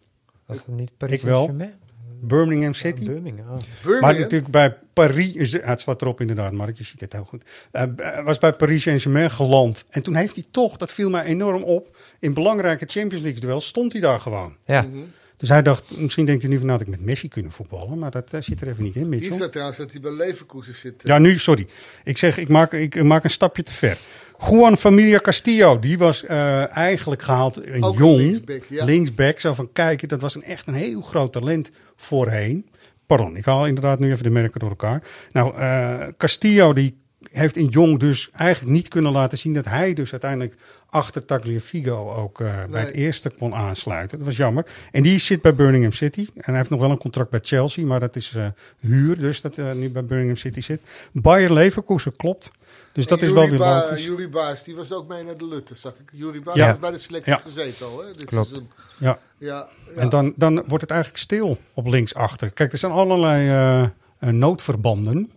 Was 0.46 0.56
dat 0.56 0.66
niet 0.68 0.90
Paris 0.96 1.20
Ik 1.20 1.26
wel. 1.26 1.44
Saint-Germain? 1.44 1.74
Birmingham 2.20 2.74
City. 2.74 3.04
Birmingham. 3.06 3.46
oh. 3.48 3.56
Birmingham? 3.82 4.00
Maar 4.00 4.20
natuurlijk 4.20 4.50
bij 4.50 4.76
Paris, 4.92 5.52
het 5.52 5.80
staat 5.80 6.02
erop 6.02 6.20
inderdaad, 6.20 6.52
Mark, 6.52 6.76
je 6.78 6.84
ziet 6.84 7.00
het 7.00 7.12
heel 7.12 7.24
goed. 7.24 7.44
Eh, 7.70 7.82
Hij 7.96 8.22
was 8.22 8.38
bij 8.38 8.52
Paris 8.52 8.82
Saint-Germain 8.82 9.30
geland. 9.30 9.84
En 9.88 10.02
toen 10.02 10.14
heeft 10.14 10.34
hij 10.34 10.44
toch, 10.50 10.76
dat 10.76 10.92
viel 10.92 11.10
mij 11.10 11.24
enorm 11.24 11.62
op, 11.62 11.96
in 12.20 12.34
belangrijke 12.34 12.86
Champions 12.86 13.24
League 13.24 13.40
duels 13.40 13.66
stond 13.66 13.92
hij 13.92 14.00
daar 14.00 14.20
gewoon. 14.20 14.56
Ja, 14.64 14.82
Mhm. 14.82 14.98
Dus 15.36 15.48
hij 15.48 15.62
dacht, 15.62 15.96
misschien 15.96 16.24
denkt 16.24 16.42
hij 16.42 16.50
nu 16.50 16.56
van, 16.56 16.66
nou, 16.66 16.78
had 16.78 16.88
ik 16.88 16.96
met 16.96 17.04
Messi 17.06 17.28
kunnen 17.28 17.52
voetballen. 17.52 17.98
Maar 17.98 18.10
dat 18.10 18.32
eh, 18.32 18.40
zit 18.40 18.60
er 18.60 18.68
even 18.68 18.84
niet 18.84 18.96
in, 18.96 19.08
Mitchell. 19.08 19.32
staat 19.32 19.52
trouwens 19.52 19.78
dat 19.78 19.90
hij 19.90 20.00
bij 20.00 20.12
Leverkusen 20.12 20.74
zit. 20.74 20.94
Ja, 21.02 21.18
nu, 21.18 21.38
sorry. 21.38 21.66
Ik 22.04 22.18
zeg, 22.18 22.38
ik 22.38 22.48
maak, 22.48 22.72
ik 22.72 23.02
maak 23.02 23.24
een 23.24 23.30
stapje 23.30 23.62
te 23.62 23.72
ver. 23.72 23.98
Juan 24.38 24.76
Familia 24.76 25.18
Castillo, 25.18 25.78
die 25.78 25.98
was 25.98 26.24
eh, 26.24 26.76
eigenlijk 26.76 27.22
gehaald 27.22 27.66
een 27.66 27.82
Ook 27.82 27.98
jong 27.98 28.16
linksback, 28.16 28.62
ja. 28.68 28.84
linksback. 28.84 29.38
Zo 29.38 29.54
van, 29.54 29.72
kijk, 29.72 30.08
dat 30.08 30.20
was 30.20 30.34
een, 30.34 30.42
echt 30.42 30.66
een 30.66 30.74
heel 30.74 31.00
groot 31.00 31.32
talent 31.32 31.70
voorheen. 31.96 32.68
Pardon, 33.06 33.36
ik 33.36 33.44
haal 33.44 33.66
inderdaad 33.66 33.98
nu 33.98 34.10
even 34.10 34.22
de 34.22 34.30
merken 34.30 34.60
door 34.60 34.68
elkaar. 34.68 35.02
Nou, 35.32 35.56
eh, 35.56 36.06
Castillo, 36.16 36.72
die 36.72 36.96
heeft 37.30 37.56
in 37.56 37.66
jong 37.66 37.98
dus 37.98 38.30
eigenlijk 38.32 38.74
niet 38.74 38.88
kunnen 38.88 39.12
laten 39.12 39.38
zien... 39.38 39.54
dat 39.54 39.64
hij 39.64 39.94
dus 39.94 40.10
uiteindelijk 40.10 40.54
achter 40.90 41.24
Tagliafico 41.24 42.12
ook 42.14 42.40
eh, 42.40 42.64
bij 42.70 42.80
het 42.80 42.90
eerste 42.90 43.30
kon 43.38 43.54
aansluiten. 43.54 44.18
Dat 44.18 44.26
was 44.26 44.36
jammer. 44.36 44.66
En 44.92 45.02
die 45.02 45.18
zit 45.18 45.42
bij 45.42 45.54
Birmingham 45.54 45.92
City. 45.92 46.26
En 46.34 46.42
hij 46.44 46.56
heeft 46.56 46.70
nog 46.70 46.80
wel 46.80 46.90
een 46.90 46.98
contract 46.98 47.30
bij 47.30 47.40
Chelsea, 47.42 47.86
maar 47.86 48.00
dat 48.00 48.16
is 48.16 48.32
eh, 48.34 48.46
huur. 48.80 49.18
Dus 49.18 49.40
dat 49.40 49.56
hij 49.56 49.74
nu 49.74 49.90
bij 49.90 50.04
Birmingham 50.04 50.36
City 50.36 50.60
zit. 50.60 50.80
Bayer 51.12 51.52
Leverkusen 51.52 52.16
klopt. 52.16 52.50
Dus 52.92 53.06
dat 53.06 53.22
is 53.22 53.30
wel 53.32 53.48
weer 53.48 53.58
Ba- 53.58 53.80
logisch. 53.84 54.04
Yuri 54.04 54.28
Baas, 54.28 54.64
die 54.64 54.76
was 54.76 54.92
ook 54.92 55.08
mee 55.08 55.22
naar 55.24 55.38
de 55.38 55.46
Lutte, 55.46 55.74
zag 55.74 55.92
ik. 55.92 56.10
Yuri 56.12 56.42
Baas 56.42 56.54
Ja. 56.54 56.66
heeft 56.66 56.80
bij 56.80 56.90
de 56.90 56.98
selectie 56.98 57.32
Ja. 57.32 57.38
gezeten 57.42 57.86
al, 57.86 57.98
hè? 58.04 58.12
Dit 58.12 58.24
Klopt. 58.24 58.46
seizoen. 58.48 58.68
Ja. 58.98 59.18
Ja, 59.38 59.68
ja. 59.94 59.96
En 59.96 60.08
dan, 60.08 60.32
dan 60.36 60.54
wordt 60.54 60.80
het 60.80 60.90
eigenlijk 60.90 61.20
stil 61.22 61.58
op 61.74 61.86
linksachter. 61.86 62.50
Kijk, 62.50 62.72
er 62.72 62.78
zijn 62.78 62.92
allerlei 62.92 63.90
noodverbanden. 64.18 65.30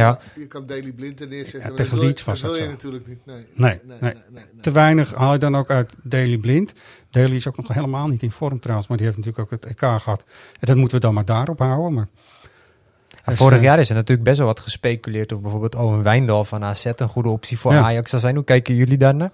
Ja. 0.00 0.18
Je 0.34 0.46
kan 0.46 0.66
Daily 0.66 0.92
Blind 0.92 1.20
er 1.20 1.28
neerzetten. 1.28 1.60
Ja, 1.70 1.76
tegen 1.76 1.84
dat 1.90 1.94
wil- 1.98 2.02
Leeds 2.08 2.24
was 2.24 2.40
dat 2.40 2.50
dat 2.50 2.58
wil 2.58 2.68
je 2.68 2.72
zo. 2.72 2.76
natuurlijk 2.76 3.06
niet. 3.06 3.26
Nee, 3.26 3.36
Nee, 3.36 3.46
nee, 3.54 3.80
nee. 3.84 3.98
nee, 4.00 4.12
nee, 4.30 4.44
nee. 4.52 4.60
Te 4.60 4.70
weinig 4.72 5.14
haal 5.14 5.32
je 5.32 5.38
dan 5.38 5.56
ook 5.56 5.70
uit 5.70 5.92
Daily 6.02 6.38
Blind. 6.38 6.72
Daly 7.10 7.34
is 7.34 7.48
ook 7.48 7.56
nog 7.56 7.68
helemaal 7.68 8.06
niet 8.08 8.22
in 8.22 8.30
vorm 8.30 8.60
trouwens, 8.60 8.88
maar 8.88 8.96
die 8.96 9.06
heeft 9.06 9.18
natuurlijk 9.18 9.44
ook 9.52 9.60
het 9.60 9.70
EK 9.70 9.78
gehad. 10.02 10.24
En 10.60 10.66
dat 10.66 10.76
moeten 10.76 10.98
we 10.98 11.04
dan 11.04 11.14
maar 11.14 11.24
daarop 11.24 11.58
houden. 11.58 11.92
Maar 11.94 12.08
Dus, 13.24 13.36
Vorig 13.36 13.58
eh, 13.58 13.64
jaar 13.64 13.78
is 13.78 13.88
er 13.88 13.94
natuurlijk 13.94 14.26
best 14.26 14.38
wel 14.38 14.46
wat 14.46 14.60
gespeculeerd 14.60 15.32
of 15.32 15.40
bijvoorbeeld 15.40 15.74
Owen 15.74 16.02
Wijndal 16.02 16.44
van 16.44 16.64
AZ 16.64 16.84
een 16.96 17.08
goede 17.08 17.28
optie 17.28 17.58
voor 17.58 17.72
Ja. 17.72 17.80
Ajax 17.82 18.10
zou 18.10 18.22
zijn. 18.22 18.34
Hoe 18.34 18.44
kijken 18.44 18.74
jullie 18.74 18.98
daarnaar? 18.98 19.30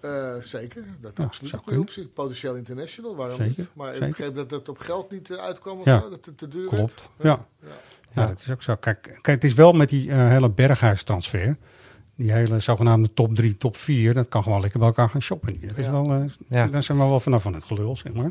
Eh, 0.00 0.10
zeker, 0.40 0.84
dat 1.00 1.10
is 1.12 1.16
Ja, 1.18 1.24
absoluut 1.24 1.52
een 1.52 1.58
goede 1.58 1.62
kunnen. 1.64 1.80
optie. 1.80 2.06
Potentieel 2.06 2.54
international, 2.54 3.16
waarom 3.16 3.36
Zeker, 3.36 3.54
niet? 3.56 3.70
Maar 3.74 3.94
ik 3.94 4.00
begreep 4.08 4.34
dat 4.34 4.50
het 4.50 4.68
op 4.68 4.78
geld 4.78 5.10
niet 5.10 5.30
eh, 5.30 5.36
uitkwam 5.36 5.78
of 5.78 5.84
Ja. 5.84 6.00
zo, 6.00 6.10
dat 6.10 6.24
het 6.24 6.38
te 6.38 6.48
duur 6.48 6.66
Klopt, 6.68 7.08
werd. 7.16 7.38
ja. 7.38 7.46
Ja, 7.68 7.74
dat 8.14 8.40
is 8.40 8.50
ook 8.50 8.62
zo. 8.62 8.74
Kijk, 8.76 9.02
kijk 9.02 9.26
het 9.26 9.44
is 9.44 9.54
wel 9.54 9.72
met 9.72 9.88
die 9.88 10.10
eh, 10.10 10.28
hele 10.28 10.50
Berghuis-transfer. 10.50 11.56
Die 12.16 12.32
hele 12.32 12.58
zogenaamde 12.58 13.14
top 13.14 13.34
3, 13.34 13.56
top 13.58 13.76
4. 13.76 14.14
Dat 14.14 14.28
kan 14.28 14.42
gewoon 14.42 14.60
lekker 14.60 14.78
bij 14.78 14.88
elkaar 14.88 15.08
gaan 15.08 15.22
shoppen. 15.22 15.58
Dat 15.60 15.78
is 15.78 15.84
Ja. 15.84 15.90
wel, 15.90 16.12
eh, 16.12 16.20
Ja. 16.48 16.66
Daar 16.66 16.82
zijn 16.82 16.98
we 16.98 17.04
wel 17.04 17.20
vanaf 17.20 17.42
van 17.42 17.54
het 17.54 17.64
gelul, 17.64 17.96
zeg 17.96 18.12
maar. 18.12 18.30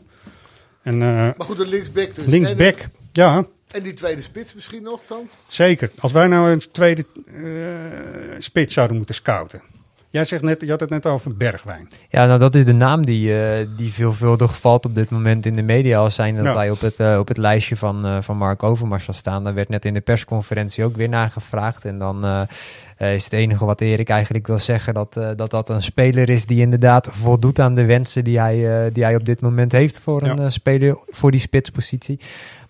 En 0.82 0.94
eh, 1.02 1.08
Maar 1.10 1.36
goed, 1.40 1.58
de 1.58 1.68
linksback 1.68 2.16
dus. 2.16 2.28
linksback, 2.28 2.88
ja, 3.12 3.36
En, 3.38 3.48
en 3.72 3.84
die 3.84 3.94
tweede 3.94 4.22
spits 4.22 4.54
misschien 4.54 4.84
nog 4.84 5.00
dan? 5.08 5.30
zeker. 5.48 5.92
Als 6.00 6.12
wij 6.12 6.28
nou 6.28 6.52
een 6.52 6.64
tweede 6.72 7.06
eh, 7.28 8.36
spits 8.40 8.74
zouden 8.74 8.98
moeten 8.98 9.16
scouten. 9.16 9.62
Jij 10.10 10.26
zegt 10.26 10.42
net, 10.44 10.62
je 10.62 10.70
had 10.70 10.80
het 10.80 10.90
net 10.90 11.06
over 11.06 11.38
Bergwijn. 11.38 11.88
Ja, 12.10 12.26
nou 12.26 12.40
dat 12.40 12.56
is 12.56 12.66
de 12.66 12.74
naam 12.74 13.06
die, 13.06 13.42
eh, 13.42 13.68
die 13.78 13.94
veelvuldig 13.94 14.60
valt 14.60 14.86
op 14.86 14.96
dit 14.96 15.10
moment 15.10 15.46
in 15.46 15.54
de 15.54 15.62
media. 15.62 16.00
Als 16.00 16.16
zijn 16.16 16.44
dat 16.44 16.56
hij 16.56 16.70
op 16.70 16.82
het, 16.82 17.00
eh, 17.00 17.18
op 17.20 17.28
het 17.28 17.38
lijstje 17.38 17.76
van, 17.76 18.06
eh, 18.06 18.18
van 18.22 18.38
Mark 18.38 18.64
Overmars 18.64 19.04
zal 19.04 19.14
staan. 19.14 19.44
Daar 19.44 19.54
werd 19.54 19.70
net 19.70 19.86
in 19.86 19.94
de 19.94 20.02
persconferentie 20.02 20.84
ook 20.84 20.96
weer 20.96 21.10
naar 21.10 21.30
gevraagd. 21.30 21.86
En 21.86 22.00
dan 22.00 22.48
is 22.98 23.24
het 23.24 23.34
enige 23.34 23.66
wat 23.66 23.82
Erik 23.82 24.10
eigenlijk 24.10 24.48
wil 24.48 24.58
zeggen... 24.58 24.94
Dat, 24.94 25.14
dat 25.36 25.50
dat 25.50 25.70
een 25.70 25.84
speler 25.84 26.30
is 26.30 26.46
die 26.46 26.60
inderdaad 26.60 27.08
voldoet 27.12 27.60
aan 27.60 27.76
de 27.76 27.86
wensen 27.86 28.24
die 28.24 28.40
hij, 28.40 28.90
die 28.92 29.04
hij 29.04 29.16
op 29.16 29.26
dit 29.26 29.42
moment 29.42 29.72
heeft... 29.72 30.00
voor 30.00 30.22
een 30.22 30.42
Ja. 30.42 30.50
speler 30.50 30.98
voor 31.08 31.32
die 31.32 31.40
spitspositie. 31.40 32.20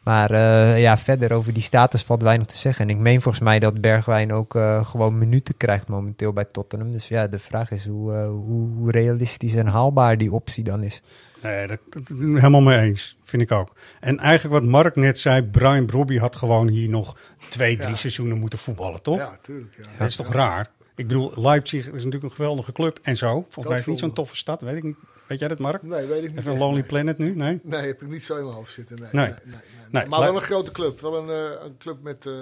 Maar 0.07 0.31
eh, 0.31 0.81
ja, 0.81 0.97
verder 0.97 1.31
over 1.33 1.53
die 1.53 1.63
status 1.63 2.03
valt 2.03 2.21
weinig 2.21 2.47
te 2.47 2.57
zeggen. 2.57 2.89
En 2.89 2.95
ik 2.95 3.01
meen 3.01 3.21
volgens 3.21 3.43
mij 3.43 3.59
dat 3.59 3.81
Bergwijn 3.81 4.33
ook 4.33 4.55
eh, 4.55 4.85
gewoon 4.85 5.17
minuten 5.17 5.57
krijgt 5.57 5.87
momenteel 5.87 6.33
bij 6.33 6.45
Tottenham. 6.51 6.91
Dus 6.91 7.07
ja, 7.07 7.27
de 7.27 7.39
vraag 7.39 7.71
is 7.71 7.85
hoe, 7.85 8.13
eh, 8.13 8.27
hoe, 8.27 8.91
realistisch 8.91 9.53
en 9.55 9.67
haalbaar 9.67 10.17
die 10.17 10.31
optie 10.31 10.63
dan 10.63 10.83
is. 10.83 11.01
Nee, 11.43 11.67
dat, 11.67 11.79
dat, 11.89 12.07
dat- 12.07 12.17
helemaal 12.17 12.61
mee 12.61 12.79
eens. 12.79 13.17
Vind 13.23 13.41
ik 13.41 13.51
ook. 13.51 13.75
En 13.99 14.19
eigenlijk 14.19 14.59
wat 14.59 14.71
Mark 14.71 14.95
net 14.95 15.19
zei, 15.19 15.43
Brian 15.43 15.85
Brobby 15.85 16.17
had 16.17 16.35
gewoon 16.35 16.67
hier 16.67 16.89
nog 16.89 17.17
twee, 17.49 17.75
drie 17.77 17.89
Ja. 17.89 17.95
seizoenen 17.95 18.39
moeten 18.39 18.59
voetballen, 18.59 19.01
toch? 19.01 19.17
Ja, 19.17 19.37
tuurlijk. 19.41 19.75
Ja. 19.77 19.83
Dat 19.97 20.07
is 20.07 20.15
toch 20.15 20.33
raar? 20.33 20.69
Ik 20.95 21.07
bedoel, 21.07 21.31
Leipzig 21.35 21.85
is 21.85 21.91
natuurlijk 21.91 22.23
een 22.23 22.31
geweldige 22.31 22.71
club 22.71 22.99
en 23.01 23.17
zo. 23.17 23.31
Volgens 23.41 23.65
mij 23.67 23.75
is 23.77 23.81
het 23.81 23.87
niet 23.93 23.99
zo'n 23.99 24.13
toffe 24.13 24.35
stad, 24.35 24.61
weet 24.61 24.75
ik 24.75 24.83
niet. 24.83 24.97
Weet 25.27 25.39
jij 25.39 25.47
dat, 25.47 25.59
Mark? 25.59 25.83
Nee, 25.83 26.05
weet 26.05 26.23
ik 26.23 26.29
niet. 26.29 26.39
Even 26.39 26.51
een 26.51 26.57
Lonely. 26.57 26.83
Planet 26.83 27.17
nu? 27.17 27.35
Nee? 27.35 27.59
Nee, 27.63 27.81
heb 27.85 28.01
ik 28.01 28.07
niet 28.07 28.23
zo 28.23 28.35
in 28.37 28.43
mijn 28.43 28.55
hoofd 28.55 28.73
zitten. 28.73 28.97
Nee, 28.99 29.09
Nee. 29.11 29.25
nee, 29.25 29.33
nee, 29.43 29.53
nee, 29.53 29.61
Nee, 29.91 30.05
Maar 30.05 30.19
wel 30.19 30.35
een 30.35 30.41
grote 30.41 30.71
club. 30.71 30.99
Wel 31.01 31.17
een, 31.17 31.29
eh, 31.29 31.65
een 31.65 31.77
club 31.77 32.01
met 32.01 32.25
eh, 32.25 32.33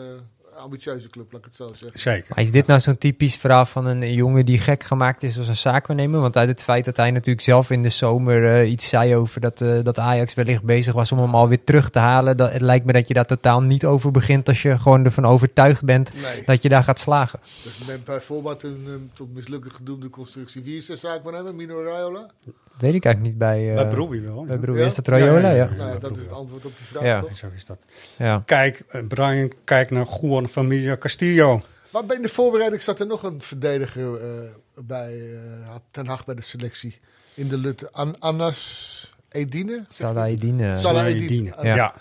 ambitieuze 0.56 1.10
club, 1.10 1.32
laat 1.32 1.40
ik 1.42 1.46
het 1.48 1.56
zo 1.56 1.68
zeggen. 1.74 2.00
Zeker. 2.00 2.32
Maar 2.36 2.44
is 2.44 2.52
dit 2.52 2.66
nou 2.68 2.80
zo'n 2.80 2.98
typisch 2.98 3.36
verhaal 3.36 3.66
van 3.66 3.86
een 3.86 4.14
jongen 4.14 4.46
die 4.46 4.60
gek 4.60 4.84
gemaakt 4.84 5.24
is 5.24 5.38
als 5.38 5.48
een 5.48 5.56
zaakwaarnemer? 5.56 6.20
Want 6.22 6.38
uit 6.38 6.48
het 6.50 6.64
feit 6.64 6.86
dat 6.86 6.98
hij 6.98 7.12
natuurlijk 7.12 7.46
zelf 7.46 7.70
in 7.70 7.84
de 7.84 7.90
zomer 7.90 8.54
eh, 8.62 8.72
iets 8.72 8.90
zei 8.90 9.16
over 9.16 9.42
dat, 9.42 9.62
eh, 9.62 9.78
dat 9.84 10.00
Ajax 10.00 10.34
wellicht 10.34 10.64
bezig 10.64 10.94
was 10.94 11.12
om 11.12 11.20
hem 11.20 11.36
alweer 11.36 11.64
terug 11.64 11.90
te 11.90 12.00
halen. 12.00 12.38
Dat, 12.38 12.52
het 12.52 12.62
lijkt 12.62 12.86
me 12.86 12.94
dat 12.94 13.08
je 13.08 13.14
daar 13.14 13.26
totaal 13.26 13.62
niet 13.62 13.86
over 13.86 14.12
begint 14.12 14.48
als 14.48 14.62
je 14.62 14.80
gewoon 14.80 15.06
ervan 15.06 15.26
overtuigd 15.26 15.84
bent 15.84 16.14
Nee, 16.14 16.44
dat 16.46 16.62
je 16.62 16.70
daar 16.70 16.84
gaat 16.84 17.00
slagen. 17.00 17.40
dus 17.64 17.80
bijvoorbeeld 18.06 18.64
een 18.64 18.84
eh, 18.88 18.94
tot 19.14 19.34
mislukken 19.34 19.72
gedoemde 19.72 20.10
constructie. 20.10 20.62
Wie 20.64 20.78
is 20.78 20.86
de 20.86 20.96
zaak 20.96 21.20
van 21.24 21.34
hem? 21.34 21.56
Mino 21.56 21.84
Raiola? 21.84 22.30
Weet 22.78 22.94
ik 22.94 23.06
eigenlijk 23.06 23.34
niet 23.34 23.38
bij, 23.38 23.70
uh, 23.70 23.76
Bij 23.76 23.88
Brobby 23.88 24.22
wel. 24.22 24.44
bij 24.46 24.56
ja. 24.56 24.62
Broer. 24.62 24.78
Ja? 24.78 24.86
Is 24.86 24.96
dat 24.96 25.08
Rayola? 25.08 25.40
Ja, 25.40 25.50
Ja, 25.50 25.50
ja, 25.50 25.56
ja. 25.56 25.70
ja. 25.70 25.76
nou, 25.76 25.92
ja, 25.92 25.98
dat 26.00 26.18
is 26.18 26.24
het 26.24 26.32
antwoord 26.32 26.66
op 26.66 26.72
je 26.78 26.84
vraag, 26.84 27.04
Ja. 27.04 27.20
toch? 27.22 27.36
Zo 27.36 27.48
is 27.56 27.66
dat. 27.66 27.86
ja. 28.18 28.42
Kijk, 28.46 28.84
Brian, 29.08 29.52
kijk 29.64 29.92
naar 29.92 30.08
Juan 30.22 30.45
Familia 30.48 30.98
Castillo. 30.98 31.64
Maar 31.92 32.06
bij 32.06 32.22
de 32.22 32.30
voorbereiding 32.30 32.82
zat 32.82 33.00
er 33.00 33.08
nog 33.08 33.24
een 33.24 33.42
verdediger 33.42 34.16
eh, 34.16 34.50
bij 34.86 35.20
eh, 35.20 35.70
had 35.70 35.82
Ten 35.92 36.08
Hag 36.08 36.26
bij 36.26 36.36
de 36.36 36.42
selectie 36.42 37.00
in 37.34 37.48
de 37.48 37.58
Lutte. 37.58 37.92
An 37.92 38.20
Anas 38.20 39.14
Edine? 39.30 39.86
Salah? 39.90 40.30
Edine. 40.30 40.80
Salah 40.80 41.06
Edine. 41.06 41.24
Edine. 41.24 41.54
Ja. 41.62 41.76
Ja. 41.76 41.94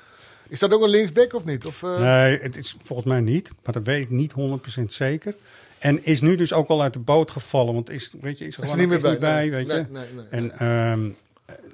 Is 0.49 0.59
dat 0.59 0.73
ook 0.73 0.83
een 0.83 0.89
linksback 0.89 1.35
of 1.35 1.45
niet? 1.45 1.67
Of, 1.67 1.83
eh, 1.83 2.01
Nee, 2.01 2.39
het 2.39 2.57
is 2.57 2.77
volgens 2.83 3.09
mij 3.09 3.21
niet. 3.21 3.51
Maar 3.65 3.75
dat 3.75 3.85
weet 3.85 4.03
ik 4.03 4.11
niet 4.11 4.33
100% 4.33 4.93
zeker. 4.93 5.35
En 5.79 6.05
is 6.05 6.21
nu 6.21 6.37
dus 6.37 6.53
ook 6.53 6.69
al 6.69 6.83
uit 6.83 6.93
de 6.93 6.99
boot 6.99 7.31
gevallen. 7.31 7.75
Want 7.75 7.91
is, 7.91 8.13
weet 8.21 8.39
je, 8.39 8.47
is 8.47 8.57
er 8.57 8.63
is 8.63 8.71
er 8.71 8.77
niet 8.77 8.89
meer 8.89 9.01
bij? 9.01 9.11
niet 9.11 9.21
bij, 9.21 9.41
nee, 9.41 9.51
weet 9.51 9.67
je. 9.67 9.73
nee, 9.73 9.87
nee, 9.91 10.07
nee, 10.15 10.25
En 10.31 10.43
nee. 10.43 10.53
ehm, 10.53 11.11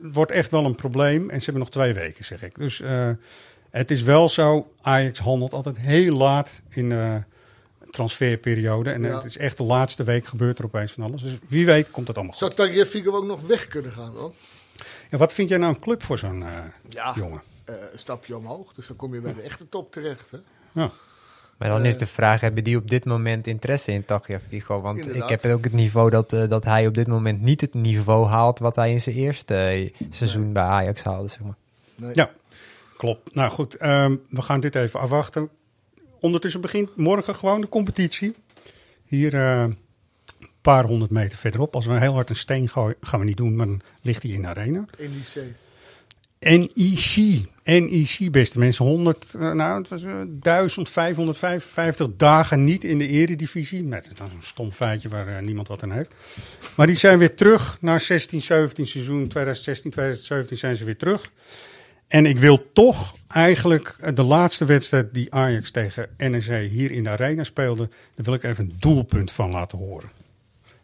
het 0.03 0.15
wordt 0.15 0.31
echt 0.31 0.51
wel 0.51 0.65
een 0.65 0.75
probleem. 0.75 1.31
En 1.31 1.39
ze 1.39 1.45
hebben 1.45 1.63
nog 1.63 1.71
twee 1.71 1.95
weken, 1.95 2.25
zeg 2.25 2.43
ik. 2.43 2.55
Dus 2.59 2.81
eh, 2.81 3.11
het 3.71 3.91
is 3.91 4.03
wel 4.03 4.29
zo. 4.29 4.73
Ajax 4.81 5.19
handelt 5.19 5.53
altijd 5.53 5.79
heel 5.79 6.17
laat 6.17 6.63
in 6.69 6.89
de 6.89 7.23
transferperiode. 7.91 8.91
En 8.91 9.03
Ja. 9.03 9.15
het 9.15 9.25
is 9.25 9.37
echt 9.37 9.57
de 9.57 9.63
laatste 9.63 10.05
week 10.05 10.27
gebeurt 10.27 10.59
er 10.59 10.65
opeens 10.65 10.93
van 10.93 11.03
alles. 11.03 11.23
Dus 11.23 11.33
wie 11.49 11.67
weet 11.67 11.91
komt 11.91 12.07
het 12.09 12.17
allemaal 12.17 12.37
goed. 12.39 12.43
Zou 12.55 12.69
Tagliafico 12.69 13.13
ook 13.13 13.25
nog 13.27 13.41
weg 13.47 13.67
kunnen 13.67 13.93
gaan? 13.93 14.13
Hoor? 14.17 14.33
Ja, 15.11 15.19
wat 15.19 15.33
vind 15.33 15.49
jij 15.49 15.59
nou 15.59 15.75
een 15.75 15.81
club 15.81 16.03
voor 16.03 16.19
zo'n 16.19 16.43
eh, 16.43 16.49
Ja, 16.89 17.13
jongen? 17.17 17.43
eh, 17.65 17.75
een 17.93 17.99
stapje 17.99 18.37
omhoog. 18.37 18.73
Dus 18.73 18.87
dan 18.87 18.97
kom 18.97 19.15
je 19.15 19.21
bij 19.21 19.35
de 19.35 19.41
echte 19.43 19.69
top 19.69 19.93
terecht. 19.93 20.31
Hè? 20.31 20.39
Ja. 20.81 20.91
Maar 21.57 21.69
dan 21.69 21.81
Eh, 21.81 21.87
is 21.89 21.99
de 21.99 22.07
vraag, 22.07 22.41
hebben 22.41 22.65
die 22.65 22.77
op 22.77 22.91
dit 22.91 23.05
moment 23.05 23.47
interesse 23.47 23.93
in 23.93 24.05
Tagliafico? 24.05 24.81
Want 24.81 24.99
Inderdaad. 24.99 25.31
ik 25.31 25.41
heb 25.43 25.53
ook 25.53 25.65
het 25.65 25.73
niveau 25.73 26.11
dat, 26.11 26.33
eh, 26.33 26.49
dat 26.49 26.65
hij 26.65 26.87
op 26.87 26.95
dit 26.95 27.07
moment 27.07 27.41
niet 27.41 27.61
het 27.61 27.75
niveau 27.75 28.27
haalt 28.27 28.59
wat 28.59 28.77
hij 28.77 28.91
in 28.91 29.01
zijn 29.01 29.17
eerste 29.17 29.55
eh, 29.55 29.93
seizoen 30.11 30.53
bij 30.53 30.63
Ajax 30.63 31.03
haalde, 31.03 31.29
zeg 31.29 31.41
maar. 31.41 31.55
Nee. 31.95 32.11
Ja, 32.15 32.31
klopt. 33.01 33.35
Nou 33.35 33.51
goed, 33.51 33.75
ehm, 33.75 34.17
we 34.31 34.43
gaan 34.43 34.61
dit 34.61 34.75
even 34.75 35.01
afwachten. 35.01 35.49
Ondertussen 36.21 36.61
begint 36.61 36.97
morgen 36.97 37.37
gewoon 37.37 37.61
de 37.61 37.69
competitie. 37.69 38.35
Hier 39.05 39.35
eh, 39.35 39.63
een 39.63 39.77
paar 40.61 40.85
honderd 40.85 41.11
meter 41.11 41.39
verderop. 41.39 41.75
Als 41.75 41.87
we 41.87 42.01
heel 42.01 42.13
hard 42.13 42.31
een 42.31 42.37
steen 42.37 42.69
gooien, 42.69 42.97
gaan 43.01 43.19
we 43.21 43.25
niet 43.25 43.37
doen, 43.37 43.57
maar 43.57 43.67
dan 43.67 43.81
ligt 44.03 44.23
hij 44.23 44.33
in 44.33 44.43
de 44.43 44.49
arena. 44.49 44.85
NEC. 44.99 45.55
NEC. 46.41 47.45
NEC, 47.65 48.31
beste 48.31 48.59
mensen. 48.59 48.85
100, 48.85 49.35
eh, 49.35 49.53
nou, 49.53 49.79
het 49.79 49.89
was 49.89 50.03
eh, 50.03 50.13
1555 50.41 52.09
dagen 52.17 52.65
niet 52.65 52.85
in 52.85 52.99
de 52.99 53.07
eredivisie. 53.07 53.83
Net, 53.83 54.11
dat 54.17 54.27
is 54.27 54.33
een 54.33 54.43
stom 54.43 54.73
feitje 54.73 55.09
waar 55.09 55.37
eh, 55.37 55.43
niemand 55.43 55.69
wat 55.69 55.83
aan 55.83 55.91
heeft. 55.91 56.15
Maar 56.75 56.87
die 56.87 56.97
zijn 56.97 57.19
weer 57.19 57.35
terug 57.35 57.79
naar 57.81 58.01
16, 58.01 58.41
17 58.41 58.87
seizoen. 58.87 59.29
2016, 59.29 59.91
2017 59.91 60.57
zijn 60.57 60.77
ze 60.77 60.85
weer 60.85 60.97
terug. 60.97 61.31
En 62.11 62.27
ik 62.27 62.39
wil 62.39 62.73
toch 62.73 63.15
eigenlijk 63.29 63.97
eh, 64.01 64.15
de 64.15 64.23
laatste 64.23 64.65
wedstrijd 64.65 65.15
die 65.15 65.35
Ajax 65.35 65.71
tegen 65.71 66.09
NEC 66.17 66.71
hier 66.71 66.91
in 66.91 67.05
de 67.05 67.11
arena 67.11 67.45
speelde. 67.45 67.89
Daar 67.89 68.25
wil 68.25 68.35
ik 68.35 68.43
even 68.43 68.65
een 68.65 68.77
doelpunt 68.79 69.33
van 69.33 69.51
laten 69.51 69.79
horen. 69.79 70.11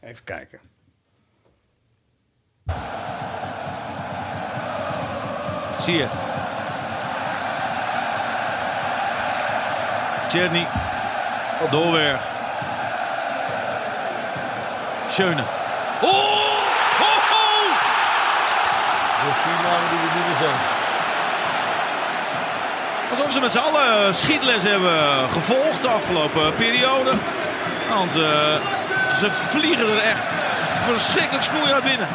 Even 0.00 0.24
kijken. 0.24 0.58
Zie 5.80 5.94
je. 5.94 6.08
Tjerni. 10.28 10.66
Doorweg. 11.70 12.20
Schöne. 15.10 15.42
Oh! 16.02 16.10
Oh! 17.00 17.32
oh! 17.32 17.72
De 19.24 19.32
vier 19.42 19.62
namen 19.62 19.90
die 19.90 19.98
niet 19.98 20.26
meer 20.26 20.36
zijn. 20.36 20.85
Alsof 23.10 23.32
ze 23.32 23.40
met 23.40 23.52
z'n 23.52 23.58
allen 23.58 24.14
schietles 24.14 24.62
hebben 24.62 25.28
gevolgd 25.30 25.82
de 25.82 25.88
afgelopen 25.88 26.54
periode. 26.54 27.10
Want 27.88 28.16
uh, 28.16 28.66
ze 29.18 29.30
vliegen 29.30 29.88
er 29.88 29.98
echt 29.98 30.24
verschrikkelijk 30.84 31.44
snoeihard 31.44 31.84
binnen. 31.84 32.08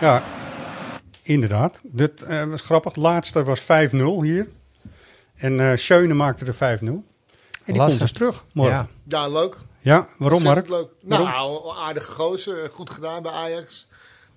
Ja, 0.00 0.22
inderdaad. 1.22 1.80
Dit 1.82 2.22
uh, 2.28 2.44
was 2.44 2.60
grappig. 2.60 2.94
Het 2.94 3.02
laatste 3.02 3.44
was 3.44 3.62
5-0 3.62 3.66
hier. 4.22 4.48
En 5.36 5.58
uh, 5.58 5.76
Schöne 5.76 6.14
maakte 6.14 6.44
er 6.44 6.78
5-0. 6.78 6.84
En 6.84 7.02
die 7.64 7.76
komt 7.76 7.98
dus 7.98 8.12
terug 8.12 8.44
morgen. 8.52 8.88
Ja. 9.04 9.18
Ja, 9.18 9.28
leuk. 9.28 9.56
Ja, 9.80 10.06
waarom 10.18 10.42
Mark? 10.42 10.68
Leuk. 10.68 10.88
Waarom? 11.02 11.28
Nou, 11.28 11.76
aardige 11.78 12.12
gozer. 12.12 12.70
Goed 12.72 12.90
gedaan 12.90 13.22
bij 13.22 13.32
Ajax. 13.32 13.88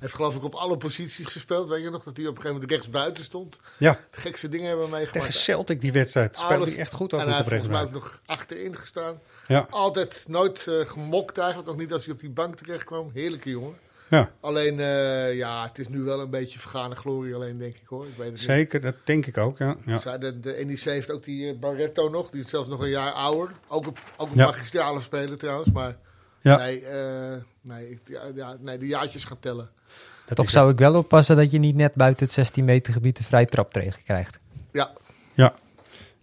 Heeft 0.03 0.15
geloof 0.15 0.35
ik 0.35 0.43
op 0.43 0.53
alle 0.55 0.77
posities 0.77 1.25
gespeeld. 1.25 1.67
Weet 1.67 1.83
je 1.83 1.89
nog 1.89 2.03
dat 2.03 2.17
hij 2.17 2.25
op 2.27 2.35
een 2.35 2.41
gegeven 2.41 2.53
moment 2.61 2.71
rechts 2.71 2.89
buiten 2.89 3.23
stond? 3.23 3.59
Ja, 3.77 3.99
De 4.11 4.19
gekste 4.19 4.49
dingen 4.49 4.67
hebben 4.67 4.85
we 4.85 4.91
meegemaakt. 4.91 5.25
tegen 5.25 5.41
Celtic 5.41 5.81
die 5.81 5.91
wedstrijd 5.91 6.35
speelde 6.35 6.55
Alles- 6.55 6.69
hij 6.69 6.77
echt 6.79 6.93
goed 6.93 7.13
ook 7.13 7.19
En 7.19 7.27
hij 7.27 7.39
op 7.39 7.49
heeft 7.49 7.49
volgens 7.49 7.71
mij 7.71 7.81
ook 7.81 7.91
nog 8.03 8.21
achterin 8.25 8.77
gestaan. 8.77 9.19
Ja, 9.47 9.67
Altijd 9.69 10.25
nooit 10.27 10.67
eh, 10.67 10.75
gemokt 10.85 11.37
eigenlijk. 11.37 11.69
Ook 11.69 11.77
niet 11.77 11.93
als 11.93 12.05
hij 12.05 12.13
op 12.13 12.19
die 12.19 12.29
bank 12.29 12.55
terecht 12.55 12.83
kwam. 12.85 13.11
Heerlijke 13.13 13.49
jongen. 13.49 13.75
ja, 14.09 14.31
Alleen, 14.39 14.79
eh, 14.79 15.35
ja, 15.37 15.63
het 15.67 15.79
is 15.79 15.87
nu 15.87 16.01
wel 16.01 16.19
een 16.19 16.29
beetje 16.29 16.59
vergane 16.59 16.95
glorie 16.95 17.35
alleen, 17.35 17.57
denk 17.57 17.75
ik 17.75 17.85
hoor. 17.87 18.03
Ik 18.07 18.13
weet 18.15 18.25
het 18.25 18.35
niet. 18.35 18.43
zeker. 18.43 18.81
Dat 18.81 18.95
denk 19.03 19.25
ik 19.25 19.37
ook, 19.37 19.57
ja. 19.57 19.75
ja. 19.85 19.97
Zij- 19.97 20.17
De, 20.17 20.39
de 20.39 20.61
NEC 20.65 20.79
heeft 20.79 21.11
ook 21.11 21.23
die 21.23 21.49
eh, 21.49 21.59
Barretto 21.59 22.09
nog. 22.09 22.29
Die 22.29 22.41
is 22.41 22.49
zelfs 22.49 22.69
nog 22.69 22.81
een 22.81 22.89
jaar 22.89 23.11
ouder. 23.11 23.51
Ook 23.67 23.85
een, 23.85 23.95
ook 24.17 24.29
een 24.31 24.37
Ja. 24.37 24.45
magistrale 24.45 25.01
speler 25.01 25.37
trouwens. 25.37 25.71
Maar 25.71 25.95
Ja. 26.43 26.57
nee, 26.57 26.85
eh, 26.85 27.33
nee, 27.61 27.89
ik- 27.89 27.99
ja, 28.05 28.21
ja, 28.35 28.55
nee, 28.59 28.77
de 28.77 28.87
jaartjes 28.87 29.23
gaan 29.23 29.39
tellen. 29.39 29.69
Dat 30.25 30.37
Toch 30.37 30.49
zou 30.49 30.71
ik 30.71 30.77
wel 30.77 30.95
oppassen 30.95 31.35
dat 31.37 31.51
je 31.51 31.59
niet 31.59 31.75
net 31.75 31.93
buiten 31.93 32.25
het 32.25 32.35
16 32.35 32.65
meter 32.65 32.93
gebied 32.93 33.17
een 33.19 33.25
vrij 33.25 33.45
trap 33.45 33.73
tegen 33.73 34.03
krijgt. 34.03 34.39
Ja, 34.71 34.91
Ja. 35.33 35.53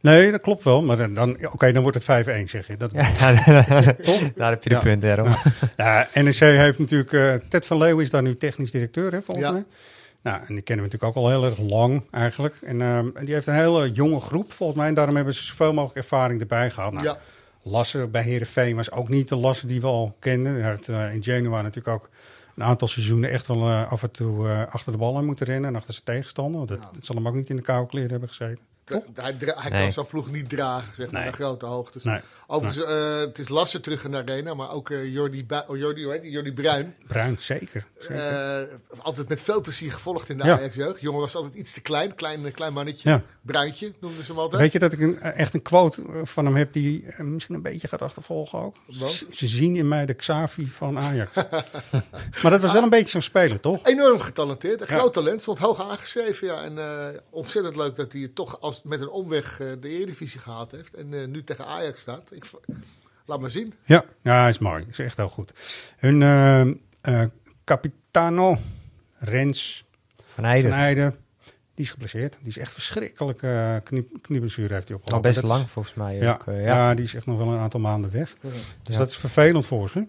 Nee, 0.01 0.31
dat 0.31 0.41
klopt 0.41 0.63
wel. 0.63 0.83
Maar 0.83 0.97
dan, 0.97 1.15
dan, 1.15 1.47
oké, 1.47 1.73
dan 1.73 1.83
wordt 1.83 1.97
het 2.07 2.27
5-1, 2.29 2.49
zeg 2.49 2.67
je. 2.67 2.77
Dat, 2.77 2.93
Ja, 2.97 3.13
daar 4.35 4.51
heb 4.51 4.63
je 4.63 4.69
de 4.69 4.75
Ja. 4.75 4.81
punt, 4.81 5.05
Errol. 5.05 5.29
Ja, 5.77 6.09
NEC 6.15 6.35
heeft 6.35 6.79
natuurlijk... 6.79 7.13
eh, 7.13 7.35
Ted 7.49 7.67
van 7.67 7.79
Leeuwen 7.79 8.05
is 8.05 8.11
daar 8.11 8.23
nu 8.23 8.37
technisch 8.37 8.71
directeur, 8.71 9.13
hè, 9.13 9.23
volgens 9.23 9.47
Ja. 9.47 9.53
mij. 9.53 9.65
Nou, 10.23 10.39
en 10.47 10.55
die 10.55 10.63
kennen 10.63 10.85
we 10.87 10.91
natuurlijk 10.93 11.05
ook 11.19 11.25
al 11.25 11.31
heel 11.31 11.45
erg 11.45 11.59
lang 11.59 12.03
eigenlijk. 12.11 12.57
En, 12.63 12.81
ehm, 12.83 13.09
en 13.15 13.25
die 13.25 13.35
heeft 13.35 13.47
een 13.47 13.55
hele 13.55 13.91
jonge 13.93 14.21
groep, 14.21 14.53
volgens 14.53 14.79
mij. 14.79 14.89
En 14.89 14.95
daarom 14.95 15.17
hebben 15.17 15.35
ze 15.35 15.43
zoveel 15.45 15.73
mogelijk 15.73 15.97
ervaring 15.99 16.41
erbij 16.41 16.71
gehaald. 16.71 16.93
Nou, 16.93 17.05
ja. 17.05 17.19
Lasse 17.63 18.07
bij 18.07 18.23
Herenveen 18.23 18.77
was 18.77 18.91
ook 18.91 19.09
niet 19.09 19.29
de 19.29 19.37
Lasse 19.37 19.67
die 19.67 19.81
we 19.81 19.87
al 19.87 20.17
kenden. 20.19 20.61
Hij 20.61 20.71
heeft 20.71 20.89
eh, 20.89 21.15
in 21.15 21.23
Genua 21.23 21.63
natuurlijk 21.63 21.97
ook 22.03 22.09
een 22.57 22.63
aantal 22.65 22.89
seizoenen 22.89 23.31
echt 23.31 23.47
wel 23.47 23.69
eh, 23.69 23.93
af 23.93 24.03
en 24.03 24.11
toe 24.11 24.49
eh, 24.49 24.67
achter 24.75 24.93
de 24.93 24.99
bal 24.99 25.17
aan 25.17 25.25
moeten 25.25 25.47
rennen. 25.47 25.71
En 25.71 25.77
achter 25.77 25.93
zijn 25.93 26.05
tegenstander. 26.05 26.57
Want 26.59 26.71
het, 26.71 26.85
het 26.95 27.07
zal 27.07 27.17
hem 27.17 27.29
ook 27.29 27.35
niet 27.35 27.51
in 27.51 27.57
de 27.57 27.63
koude 27.63 27.89
kleren 27.91 28.11
hebben 28.11 28.29
gezeten. 28.29 28.59
De- 28.85 29.03
hij 29.15 29.35
hij 29.39 29.71
Nee. 29.71 29.81
kan 29.81 29.93
zijn 29.93 30.07
ploeg 30.07 30.31
niet 30.33 30.49
dragen, 30.49 30.95
zeg 30.95 31.11
maar, 31.11 31.21
Nee. 31.21 31.31
naar 31.31 31.39
grote 31.39 31.67
hoogtes. 31.67 32.05
Nee. 32.05 32.21
Overigens, 32.53 32.85
eh, 32.85 33.19
het 33.19 33.39
is 33.39 33.49
lastig 33.49 33.81
terug 33.81 34.05
in 34.05 34.11
de 34.11 34.17
arena, 34.17 34.55
maar 34.55 34.71
ook 34.71 34.91
eh, 34.91 35.13
Jordi, 35.13 35.47
oh, 35.67 35.77
Jordi, 35.77 36.03
hoe 36.03 36.13
heet 36.13 36.23
die? 36.23 36.31
Jordi 36.31 36.53
Bruin. 36.53 36.95
Bruin, 37.07 37.37
zeker. 37.41 37.87
zeker. 37.99 38.61
eh, 38.61 38.79
altijd 38.99 39.29
met 39.29 39.43
veel 39.43 39.61
plezier 39.61 39.93
gevolgd 39.93 40.29
in 40.29 40.39
de 40.39 40.45
Ja. 40.45 40.57
Ajax-jeugd. 40.59 41.01
Jongen 41.01 41.21
was 41.21 41.35
altijd 41.35 41.55
iets 41.55 41.73
te 41.73 41.81
klein, 41.81 42.15
klein, 42.15 42.53
klein 42.53 42.73
mannetje. 42.73 43.09
Ja. 43.09 43.23
Bruintje 43.43 43.93
noemden 44.01 44.25
ze 44.25 44.31
hem 44.31 44.41
altijd. 44.41 44.61
Weet 44.63 44.73
je 44.73 44.79
dat 44.79 44.93
ik 44.93 45.01
een, 45.01 45.21
echt 45.21 45.55
een 45.55 45.63
quote 45.63 46.03
van 46.25 46.45
hem 46.45 46.57
heb 46.57 46.73
die 46.73 47.05
misschien 47.19 47.55
een 47.55 47.63
beetje 47.63 47.89
gaat 47.89 48.03
achtervolgen 48.03 48.59
ook? 48.59 48.77
Ze, 49.31 49.47
zien 49.47 49.77
in 49.77 49.89
mij 49.89 50.07
de 50.07 50.15
Xavi 50.15 50.69
van 50.69 50.99
Ajax. 50.99 51.35
maar 52.43 52.51
dat 52.51 52.61
was 52.61 52.73
wel 52.73 52.83
een 52.83 52.91
beetje 52.91 53.09
zo'n 53.09 53.23
speler, 53.23 53.61
toch? 53.61 53.87
Enorm 53.87 54.21
getalenteerd, 54.21 54.81
een 54.81 54.87
Ja. 54.91 54.99
groot 54.99 55.13
talent, 55.13 55.41
stond 55.43 55.59
hoog 55.59 55.81
aangeschreven. 55.81 56.47
Ja, 56.47 56.63
en 56.63 56.79
ontzettend 57.31 57.77
leuk 57.77 57.97
dat 57.97 58.13
hij 58.13 58.21
het 58.23 58.35
toch 58.35 58.61
als, 58.61 58.83
met 58.83 59.01
een 59.01 59.11
omweg 59.11 59.57
de 59.57 59.89
Eredivisie 59.89 60.41
gehaald 60.41 60.71
heeft. 60.71 60.95
En 60.95 61.31
nu 61.31 61.45
tegen 61.45 61.67
Ajax 61.67 62.01
staat. 62.01 62.31
Ik, 62.45 62.51
laat 63.27 63.41
maar 63.41 63.51
zien. 63.51 63.75
Ja, 63.85 64.05
ja, 64.23 64.41
hij 64.41 64.49
is 64.49 64.59
mooi. 64.59 64.85
Is 64.91 64.99
echt 64.99 65.17
heel 65.17 65.29
goed. 65.29 65.53
Hun 65.97 66.23
eh, 66.23 66.61
eh, 67.01 67.29
capitano, 67.65 68.59
Rens 69.19 69.85
Van 70.35 70.45
Heijden, 70.45 71.17
die 71.75 71.85
is 71.85 71.91
geblesseerd. 71.91 72.37
Die 72.41 72.49
is 72.49 72.59
echt 72.59 72.73
verschrikkelijk. 72.73 73.43
eh 73.43 73.77
knie, 73.85 74.09
knieblessure 74.23 74.75
heeft 74.75 74.89
hij 74.89 74.97
opgelopen. 74.97 75.29
Al 75.29 75.35
best 75.35 75.43
lang 75.45 75.71
volgens 75.71 75.95
mij 75.95 76.17
Ja, 76.17 76.33
ook. 76.33 76.47
eh, 76.47 76.65
ja. 76.65 76.75
ja. 76.89 76.95
die 76.95 77.05
is 77.05 77.15
echt 77.15 77.27
nog 77.27 77.39
wel 77.39 77.49
een 77.49 77.59
aantal 77.59 77.81
maanden 77.81 78.11
weg. 78.11 78.37
Dus 78.41 78.53
Ja. 78.83 78.99
dat 78.99 79.09
is 79.09 79.17
vervelend 79.17 79.67
voor 79.67 79.89
ze. 79.89 80.07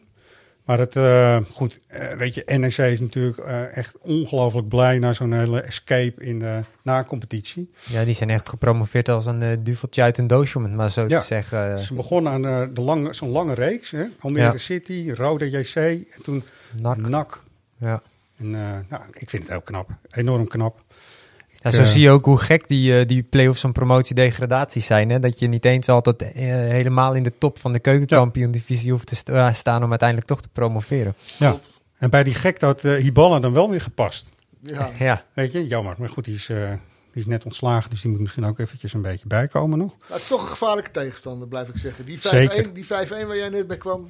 Maar 0.65 0.79
het, 0.79 0.95
eh, 0.95 1.37
goed, 1.53 1.79
eh, 1.87 2.13
weet 2.13 2.33
je, 2.35 2.43
NEC 2.57 2.77
is 2.77 2.99
natuurlijk 2.99 3.37
eh, 3.37 3.77
echt 3.77 3.97
ongelooflijk 3.97 4.67
blij 4.67 4.99
naar 4.99 5.15
zo'n 5.15 5.33
hele 5.33 5.61
escape 5.61 6.23
in 6.23 6.39
de 6.39 6.59
na-competitie. 6.81 7.71
Ja, 7.85 8.03
die 8.03 8.13
zijn 8.13 8.29
echt 8.29 8.49
gepromoveerd 8.49 9.09
als 9.09 9.25
een 9.25 9.63
duveltje 9.63 10.01
uit 10.01 10.17
een 10.17 10.27
doosje, 10.27 10.57
om 10.57 10.63
het 10.63 10.73
maar 10.73 10.91
zo 10.91 11.05
Ja. 11.07 11.19
te 11.19 11.25
zeggen. 11.25 11.79
Ze 11.79 11.93
begonnen 11.93 12.31
aan 12.31 12.73
de 12.73 12.81
lange, 12.81 13.13
zo'n 13.13 13.29
lange 13.29 13.53
reeks. 13.53 13.91
Hè? 13.91 14.03
Almere 14.19 14.51
Ja. 14.51 14.57
City, 14.57 15.11
Rode 15.15 15.49
JC 15.49 15.75
en 15.75 16.21
toen 16.21 16.43
Nak. 16.81 16.97
NAC. 16.97 17.43
Ja. 17.77 18.01
En, 18.37 18.51
nou, 18.89 19.01
ik 19.13 19.29
vind 19.29 19.41
het 19.43 19.51
heel 19.51 19.61
knap. 19.61 19.89
Enorm 20.11 20.47
knap. 20.47 20.83
Ja, 21.61 21.71
zo 21.71 21.81
eh, 21.81 21.87
zie 21.87 22.01
je 22.01 22.09
ook 22.09 22.25
hoe 22.25 22.37
gek 22.37 22.67
die, 22.67 22.99
eh, 22.99 23.07
die 23.07 23.23
play-offs 23.23 23.63
en 23.63 23.71
promotie-degradaties 23.71 24.85
zijn. 24.85 25.09
Hè? 25.09 25.19
Dat 25.19 25.39
je 25.39 25.47
niet 25.47 25.65
eens 25.65 25.89
altijd 25.89 26.21
eh, 26.21 26.31
helemaal 26.53 27.13
in 27.13 27.23
de 27.23 27.33
top 27.37 27.59
van 27.59 27.71
de 27.73 27.79
keukenkampioen-divisie 27.79 28.91
hoeft 28.91 29.07
te 29.07 29.15
sta- 29.15 29.53
staan 29.53 29.83
om 29.83 29.89
uiteindelijk 29.89 30.27
toch 30.29 30.41
te 30.41 30.47
promoveren. 30.53 31.15
Ja. 31.37 31.59
En 31.97 32.09
bij 32.09 32.23
die 32.23 32.33
gek 32.33 32.61
had 32.61 32.83
eh 32.83 32.95
Hiballa 32.95 33.39
dan 33.39 33.53
wel 33.53 33.69
weer 33.69 33.81
gepast. 33.81 34.29
Ja. 34.61 34.89
Ja, 34.99 35.23
Weet 35.33 35.51
je, 35.51 35.67
jammer. 35.67 35.95
Maar 35.97 36.09
goed, 36.09 36.25
die 36.25 36.35
is, 36.35 36.49
eh, 36.49 36.69
die 37.11 37.21
is 37.21 37.25
net 37.25 37.45
ontslagen. 37.45 37.89
Dus 37.89 38.01
die 38.01 38.11
moet 38.11 38.19
misschien 38.19 38.45
ook 38.45 38.59
eventjes 38.59 38.93
een 38.93 39.01
beetje 39.01 39.27
bijkomen 39.27 39.77
nog. 39.77 39.95
Maar 39.99 40.07
het 40.09 40.21
is 40.21 40.27
toch 40.27 40.41
een 40.41 40.47
gevaarlijke 40.47 40.91
tegenstander, 40.91 41.47
blijf 41.47 41.67
ik 41.67 41.77
zeggen. 41.77 42.05
Die 42.05 42.17
5-1 42.17 42.21
Zeker. 42.21 42.73
die 42.73 42.85
5-1 42.85 43.27
waar 43.27 43.37
jij 43.37 43.49
net 43.49 43.67
mee 43.67 43.77
kwam, 43.77 44.09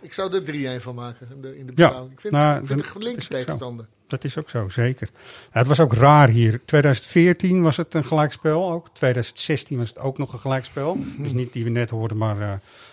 ik 0.00 0.12
zou 0.12 0.34
er 0.34 0.78
3-1 0.78 0.82
van 0.82 0.94
maken 0.94 1.28
in 1.34 1.40
de, 1.40 1.58
in 1.58 1.66
de 1.66 1.72
Ja, 1.74 1.84
beschouwing. 1.84 2.12
Ik 2.12 2.20
vind, 2.20 2.32
nou, 2.32 2.50
ik 2.60 2.66
vind 2.66 2.68
dan- 2.68 2.78
het 2.78 2.86
een 2.86 2.92
gelinkt 2.92 3.20
dat 3.20 3.30
is 3.30 3.36
ook 3.36 3.38
zo. 3.38 3.44
tegenstander. 3.44 3.86
Dat 4.06 4.24
is 4.24 4.38
ook 4.38 4.50
zo, 4.50 4.68
zeker. 4.68 5.08
Het 5.50 5.66
was 5.66 5.80
ook 5.80 5.92
raar 5.94 6.28
hier. 6.28 6.60
2014 6.64 7.62
was 7.62 7.76
het 7.76 7.94
een 7.94 8.04
gelijkspel 8.04 8.70
ook. 8.72 8.88
2016 8.88 9.78
was 9.78 9.88
het 9.88 9.98
ook 9.98 10.18
nog 10.18 10.32
een 10.32 10.38
gelijkspel. 10.38 10.96
Dus 11.18 11.32
niet 11.32 11.52
die 11.52 11.64
we 11.64 11.70
net 11.70 11.90
hoorden, 11.90 12.16
maar 12.16 12.40
eh, 12.40 12.52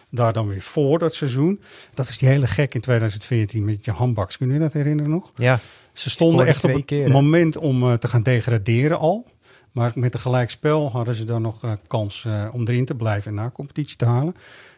daar 0.10 0.34
dan 0.34 0.48
weer 0.48 0.62
voor 0.62 1.00
dat 1.00 1.16
seizoen. 1.16 1.62
Dat 1.94 2.08
is 2.08 2.18
die 2.18 2.30
hele 2.30 2.48
gek 2.48 2.74
in 2.74 2.82
2014 2.82 3.66
met 3.66 3.86
je 3.86 3.92
handbaks. 3.92 4.38
Kun 4.38 4.54
je 4.54 4.60
dat 4.60 4.74
herinneren 4.74 5.12
nog? 5.12 5.32
ja. 5.36 5.60
Ze 5.94 6.10
stonden 6.10 6.46
echt 6.48 6.64
op 6.64 6.74
het 6.74 6.86
keer, 6.86 7.10
moment 7.12 7.58
om 7.58 7.84
eh, 7.84 7.94
te 7.94 8.08
gaan 8.08 8.24
degraderen 8.24 9.00
al. 9.00 9.26
Maar 9.72 9.92
met 9.96 10.14
een 10.14 10.20
gelijkspel 10.20 10.92
hadden 10.92 11.14
ze 11.16 11.24
dan 11.24 11.42
nog 11.42 11.64
eh, 11.64 11.72
kans 11.88 12.26
eh, 12.26 12.48
om 12.52 12.68
erin 12.68 12.86
te 12.86 12.96
blijven 12.96 13.30
en 13.30 13.36
na 13.38 13.50
competitie 13.54 13.98
te 13.98 14.06
halen. 14.06 14.36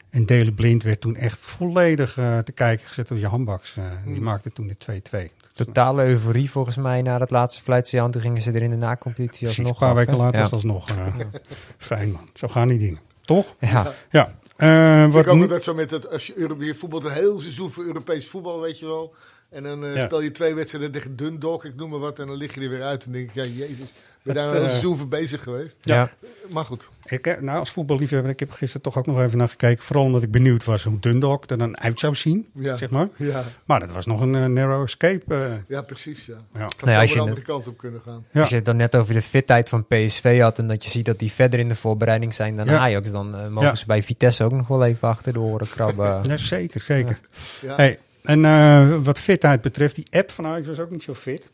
En 0.09 0.25
Dele 0.25 0.51
Blind 0.51 0.83
werd 0.83 1.01
toen 1.01 1.15
echt 1.15 1.39
volledig 1.45 2.17
eh, 2.17 2.37
te 2.37 2.51
kijken 2.51 2.87
gezet 2.87 3.07
door 3.07 3.17
Jan 3.17 3.45
Baks. 3.45 3.77
Eh, 3.77 3.83
Die 4.05 4.13
Hmm. 4.13 4.23
maakte 4.23 4.53
toen 4.53 4.67
de 4.67 4.77
2-2. 4.77 5.31
Totale 5.53 6.03
euforie 6.05 6.51
volgens 6.51 6.75
mij 6.75 7.01
na 7.01 7.19
het 7.19 7.29
laatste 7.29 7.61
fluitsignaal. 7.61 8.09
Toen 8.09 8.21
gingen 8.21 8.41
ze 8.41 8.51
er 8.51 8.61
in 8.61 8.69
de 8.69 8.75
na-competitie 8.75 9.39
Precies, 9.47 9.47
alsnog 9.57 9.73
een 9.73 9.79
paar 9.79 9.89
af, 9.89 9.95
weken 9.95 10.15
later 10.17 10.35
ja. 10.35 10.41
was 10.41 10.49
dat 10.49 10.59
alsnog 10.63 10.89
eh, 10.89 11.15
fijn 11.77 12.11
man. 12.11 12.29
Zo 12.33 12.47
gaan 12.47 12.67
die 12.67 12.79
dingen. 12.79 12.99
Toch? 13.25 13.55
Ja. 13.59 13.93
Ja. 14.11 14.33
Eh, 14.57 14.99
Vind 15.01 15.13
wat 15.13 15.25
ik 15.25 15.31
ook 15.31 15.41
altijd 15.41 15.63
zo 15.63 15.73
met 15.73 15.91
het, 15.91 16.09
als 16.11 16.27
je, 16.27 16.55
je 16.59 16.75
voetbalt 16.75 17.03
een 17.03 17.11
heel 17.11 17.39
seizoen 17.39 17.71
voor 17.71 17.83
Europees 17.85 18.27
voetbal, 18.27 18.61
weet 18.61 18.79
je 18.79 18.85
wel. 18.85 19.13
En 19.49 19.63
dan 19.63 19.85
eh, 19.85 19.95
Ja. 19.95 20.05
speel 20.05 20.21
je 20.21 20.31
twee 20.31 20.53
wedstrijden 20.53 20.91
tegen 20.91 21.15
Dundalk, 21.15 21.65
ik 21.65 21.75
noem 21.75 21.89
maar 21.89 21.99
wat, 21.99 22.19
en 22.19 22.27
dan 22.27 22.35
lig 22.35 22.55
je 22.55 22.61
er 22.61 22.69
weer 22.69 22.83
uit. 22.83 23.05
En 23.05 23.11
denk 23.11 23.29
ik, 23.29 23.35
ja, 23.35 23.51
jezus, 23.51 23.93
ben 24.33 24.43
daar 24.43 24.45
Het, 24.45 24.53
een 24.53 24.59
heel 24.59 24.65
eh, 24.65 24.69
seizoen 24.79 24.97
voor 24.97 25.07
bezig 25.07 25.43
geweest. 25.43 25.77
Ja. 25.81 26.09
Maar 26.51 26.65
goed, 26.65 26.89
ik, 27.05 27.27
eh, 27.27 27.41
nou, 27.41 27.59
als 27.59 27.69
voetballiefhebber, 27.71 28.31
ik 28.31 28.39
heb 28.39 28.51
gisteren 28.51 28.81
toch 28.81 28.97
ook 28.97 29.05
nog 29.05 29.21
even 29.21 29.37
naar 29.37 29.49
gekeken. 29.49 29.83
Vooral 29.83 30.05
omdat 30.05 30.23
ik 30.23 30.31
benieuwd 30.31 30.63
was 30.65 30.83
hoe 30.83 30.99
Dundalk 30.99 31.49
er 31.49 31.57
dan 31.57 31.79
uit 31.79 31.99
zou 31.99 32.15
zien. 32.15 32.47
ja, 32.53 32.77
Zeg 32.77 32.89
maar. 32.89 33.07
ja, 33.15 33.43
Maar 33.65 33.79
dat 33.79 33.91
was 33.91 34.05
nog 34.05 34.21
een 34.21 34.35
eh, 34.35 34.45
narrow 34.45 34.81
escape. 34.83 35.59
ja 35.67 35.81
precies, 35.81 36.25
ja. 36.25 36.33
ja. 36.53 36.59
Dat 36.59 36.75
Nou 36.81 36.91
zou 36.91 36.97
als 36.99 37.09
de 37.09 37.15
je 37.15 37.21
andere 37.21 37.41
kant 37.41 37.67
op 37.67 37.77
kunnen 37.77 38.01
gaan. 38.05 38.25
Ja. 38.31 38.39
Als 38.41 38.49
je 38.49 38.55
het 38.55 38.65
dan 38.65 38.75
net 38.75 38.95
over 38.95 39.13
de 39.13 39.21
fitheid 39.21 39.69
van 39.69 39.85
PSV 39.87 40.39
had 40.39 40.59
en 40.59 40.67
dat 40.67 40.83
je 40.83 40.89
ziet 40.89 41.05
dat 41.05 41.19
die 41.19 41.31
verder 41.31 41.59
in 41.59 41.67
de 41.67 41.75
voorbereiding 41.75 42.33
zijn 42.33 42.55
dan 42.55 42.65
Ja. 42.65 42.77
Ajax, 42.77 43.11
dan 43.11 43.51
mogen 43.53 43.69
Ja. 43.69 43.75
ze 43.75 43.85
bij 43.85 44.03
Vitesse 44.03 44.43
ook 44.43 44.51
nog 44.51 44.67
wel 44.67 44.85
even 44.85 45.07
achter 45.07 45.33
de 45.33 45.39
oren 45.39 45.69
krabben. 45.69 46.19
Ja, 46.29 46.37
zeker, 46.37 46.81
zeker. 46.81 47.19
Ja. 47.61 47.75
Hey, 47.75 47.99
en 48.23 48.45
eh, 48.45 48.95
wat 49.03 49.19
fitheid 49.19 49.61
betreft, 49.61 49.95
die 49.95 50.05
app 50.11 50.31
van 50.31 50.45
Ajax 50.45 50.67
was 50.67 50.79
ook 50.79 50.89
niet 50.91 51.03
zo 51.03 51.13
fit. 51.13 51.49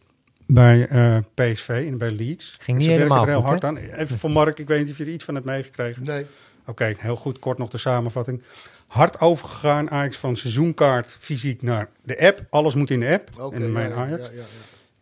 Bij 0.47 0.87
eh, 0.87 1.17
PSV 1.33 1.69
en 1.69 1.97
bij 1.97 2.11
Leeds. 2.11 2.55
Ging 2.59 2.77
niet 2.77 2.87
Ze 2.87 2.91
werken 2.91 3.15
helemaal 3.15 3.21
er 3.21 3.27
heel 3.27 3.39
goed, 3.39 3.49
hard 3.49 3.63
aan. 3.63 3.77
Even 3.77 4.17
voor 4.17 4.31
Mark, 4.31 4.59
ik 4.59 4.67
weet 4.67 4.81
niet 4.81 4.91
of 4.91 4.97
je 4.97 5.03
er 5.03 5.09
iets 5.09 5.25
van 5.25 5.33
hebt 5.33 5.45
meegekregen. 5.45 6.03
Nee, 6.03 6.25
Oké, 6.65 6.93
heel 6.97 7.15
goed. 7.15 7.39
Kort 7.39 7.57
nog 7.57 7.69
de 7.69 7.77
samenvatting. 7.77 8.41
Hard 8.87 9.19
overgegaan 9.19 9.91
Ajax 9.91 10.17
van 10.17 10.35
seizoenkaart 10.35 11.17
fysiek 11.19 11.61
naar 11.61 11.89
de 12.03 12.19
app. 12.19 12.45
Alles 12.49 12.75
moet 12.75 12.89
in 12.89 12.99
de 12.99 13.07
app. 13.07 13.29
oké. 13.39 13.55
en 13.55 13.71
mijn 13.71 13.89
ja, 13.89 13.95
Ajax. 13.95 14.27
ja, 14.27 14.33
ja, 14.33 14.39
ja. 14.39 14.45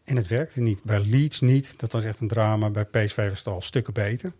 En 0.03 0.15
het 0.15 0.27
werkte 0.27 0.61
niet. 0.61 0.83
Bij 0.83 0.99
Leeds 1.05 1.41
niet. 1.41 1.73
Dat 1.77 1.91
was 1.91 2.03
echt 2.03 2.19
een 2.19 2.27
drama. 2.27 2.69
Bij 2.69 2.85
PSV 2.85 3.29
was 3.29 3.37
het 3.37 3.47
al 3.47 3.61
stukken 3.61 3.93
beter. 3.93 4.31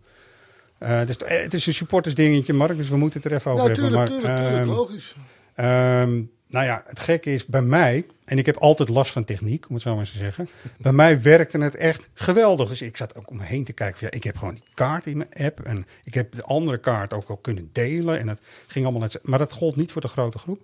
Uh, 0.82 1.06
dus, 1.06 1.16
het 1.24 1.54
is 1.54 1.66
een 1.66 1.74
supportersdingetje, 1.74 2.52
Mark, 2.52 2.76
dus 2.76 2.88
we 2.88 2.96
moeten 2.96 3.20
het 3.22 3.30
er 3.30 3.36
even 3.38 3.50
over 3.50 3.64
ja, 3.64 3.72
hebben. 3.72 3.92
Maar, 3.92 4.06
tuurlijk, 4.06 4.36
tuurlijk, 4.36 4.66
logisch. 4.66 5.14
Um, 5.56 6.30
nou 6.54 6.66
ja, 6.66 6.82
het 6.86 7.00
gekke 7.00 7.32
is 7.32 7.46
bij 7.46 7.62
mij, 7.62 8.06
en 8.24 8.38
ik 8.38 8.46
heb 8.46 8.56
altijd 8.56 8.88
last 8.88 9.12
van 9.12 9.24
techniek, 9.24 9.68
om 9.68 9.74
het 9.74 9.82
zo 9.82 9.96
maar 9.96 10.04
te 10.04 10.16
zeggen. 10.16 10.48
bij 10.78 10.92
mij 10.92 11.22
werkte 11.22 11.58
het 11.58 11.74
echt 11.74 12.08
geweldig. 12.14 12.68
Dus 12.68 12.82
ik 12.82 12.96
zat 12.96 13.16
ook 13.16 13.30
om 13.30 13.36
me 13.36 13.44
heen 13.44 13.64
te 13.64 13.72
kijken. 13.72 13.98
Van, 13.98 14.08
ja, 14.10 14.16
ik 14.16 14.24
heb 14.24 14.36
gewoon 14.36 14.54
die 14.54 14.62
kaart 14.74 15.06
in 15.06 15.16
mijn 15.16 15.34
app. 15.34 15.60
En 15.60 15.86
ik 16.04 16.14
heb 16.14 16.36
de 16.36 16.42
andere 16.42 16.78
kaart 16.78 17.12
ook 17.12 17.28
al 17.28 17.36
kunnen 17.36 17.68
delen. 17.72 18.18
En 18.18 18.26
dat 18.26 18.38
ging 18.66 18.84
allemaal 18.84 19.02
net. 19.02 19.18
Maar 19.22 19.38
dat 19.38 19.52
gold 19.52 19.76
niet 19.76 19.92
voor 19.92 20.00
de 20.00 20.08
grote 20.08 20.38
groep. 20.38 20.60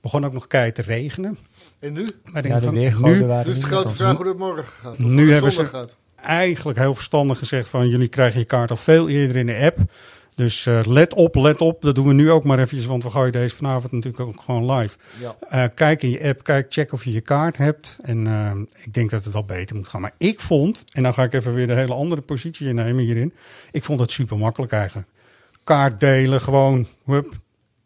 Begon 0.00 0.24
ook 0.24 0.32
nog 0.32 0.46
keihard 0.46 0.74
te 0.74 0.82
regenen. 0.82 1.38
En 1.78 1.92
nu? 1.92 2.06
Maar 2.24 2.46
ja, 2.46 2.60
de 2.60 2.70
weergoden 2.70 3.26
waren 3.26 3.44
Dus 3.44 3.60
de 3.60 3.66
grote 3.66 3.94
vraag 3.94 4.16
hoe 4.16 4.28
het 4.28 4.38
morgen 4.38 4.64
gaat. 4.64 4.98
Nu 4.98 5.32
hebben 5.32 5.52
ze 5.52 5.66
gaat. 5.66 5.96
eigenlijk 6.16 6.78
heel 6.78 6.94
verstandig 6.94 7.38
gezegd 7.38 7.68
van 7.68 7.88
jullie 7.88 8.08
krijgen 8.08 8.40
je 8.40 8.46
kaart 8.46 8.70
al 8.70 8.76
veel 8.76 9.08
eerder 9.08 9.36
in 9.36 9.46
de 9.46 9.56
app. 9.56 9.78
Dus 10.36 10.66
uh, 10.66 10.80
let 10.84 11.14
op, 11.14 11.34
let 11.34 11.60
op. 11.60 11.82
Dat 11.82 11.94
doen 11.94 12.06
we 12.06 12.12
nu 12.12 12.30
ook 12.30 12.44
maar 12.44 12.58
eventjes, 12.58 12.86
want 12.86 13.02
we 13.02 13.10
gooien 13.10 13.32
deze 13.32 13.56
vanavond 13.56 13.92
natuurlijk 13.92 14.22
ook 14.22 14.40
gewoon 14.40 14.72
live. 14.72 14.96
Ja. 15.20 15.36
Uh, 15.52 15.64
kijk 15.74 16.02
in 16.02 16.10
je 16.10 16.24
app, 16.24 16.42
kijk, 16.42 16.66
check 16.68 16.92
of 16.92 17.04
je 17.04 17.12
je 17.12 17.20
kaart 17.20 17.56
hebt. 17.56 17.96
En 18.00 18.26
uh, 18.26 18.50
ik 18.84 18.94
denk 18.94 19.10
dat 19.10 19.24
het 19.24 19.32
wel 19.32 19.44
beter 19.44 19.76
moet 19.76 19.88
gaan. 19.88 20.00
Maar 20.00 20.14
ik 20.18 20.40
vond, 20.40 20.84
en 20.92 21.02
dan 21.02 21.14
ga 21.14 21.22
ik 21.22 21.32
even 21.32 21.54
weer 21.54 21.66
de 21.66 21.74
hele 21.74 21.94
andere 21.94 22.20
positie 22.20 22.68
innemen 22.68 23.04
hierin. 23.04 23.34
Ik 23.70 23.84
vond 23.84 24.00
het 24.00 24.10
super 24.10 24.38
makkelijk 24.38 24.72
eigenlijk. 24.72 25.08
Kaart 25.64 26.00
delen, 26.00 26.40
gewoon, 26.40 26.86
hup, 27.04 27.34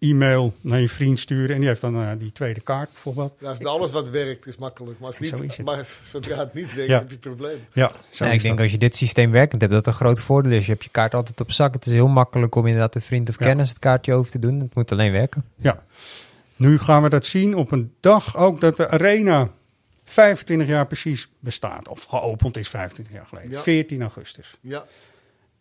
e-mail 0.01 0.55
naar 0.61 0.81
je 0.81 0.89
vriend 0.89 1.19
sturen. 1.19 1.55
En 1.55 1.59
die 1.59 1.69
heeft 1.69 1.81
dan 1.81 2.03
uh, 2.03 2.11
die 2.19 2.33
tweede 2.33 2.61
kaart 2.61 2.93
bijvoorbeeld. 2.93 3.33
Ja, 3.39 3.57
alles 3.63 3.91
wat 3.91 4.09
werkt 4.09 4.47
is 4.47 4.57
makkelijk. 4.57 4.99
Maar, 4.99 5.09
als 5.09 5.19
niet, 5.19 5.57
het. 5.57 5.65
maar 5.65 5.89
zodra 6.11 6.39
het 6.39 6.55
niet 6.55 6.75
werkt, 6.75 6.91
ja. 6.91 6.99
heb 6.99 7.07
je 7.09 7.13
het 7.13 7.21
probleem. 7.21 7.59
Ja, 7.73 7.93
ja 8.11 8.27
ik 8.27 8.43
denk 8.43 8.55
dat. 8.55 8.63
als 8.63 8.73
je 8.73 8.79
dit 8.79 8.97
systeem 8.97 9.33
werkend 9.33 9.61
hebt, 9.61 9.73
dat 9.73 9.87
een 9.87 9.93
groot 9.93 10.21
voordeel 10.21 10.53
is. 10.53 10.65
Je 10.65 10.73
hebt 10.73 10.85
je 10.85 10.91
kaart 10.91 11.15
altijd 11.15 11.41
op 11.41 11.53
zak. 11.53 11.75
Het 11.75 11.87
is 11.87 11.93
heel 11.93 12.09
makkelijk 12.09 12.55
om 12.55 12.67
inderdaad 12.67 12.95
een 12.95 13.03
vriend 13.03 13.29
of 13.29 13.37
kennis 13.37 13.69
het 13.69 13.79
kaartje 13.79 14.15
over 14.15 14.31
te 14.31 14.39
doen. 14.39 14.61
Het 14.61 14.75
moet 14.75 14.93
alleen 14.93 15.13
werken. 15.13 15.45
Ja. 15.57 15.83
Nu 16.57 16.79
gaan 16.79 17.03
we 17.03 17.09
dat 17.09 17.27
zien 17.27 17.55
op 17.55 17.73
een 17.73 17.93
dag 18.01 18.37
ook 18.37 18.61
dat 18.61 18.77
de 18.77 18.89
arena 18.89 19.51
25 20.05 20.69
jaar 20.69 20.87
precies 20.87 21.29
bestaat. 21.39 21.89
Of 21.89 22.05
geopend 22.05 22.57
is 22.57 22.69
25 22.69 23.15
jaar 23.15 23.27
geleden. 23.27 23.61
14 23.61 24.03
augustus. 24.03 24.57
Ja. 24.61 24.85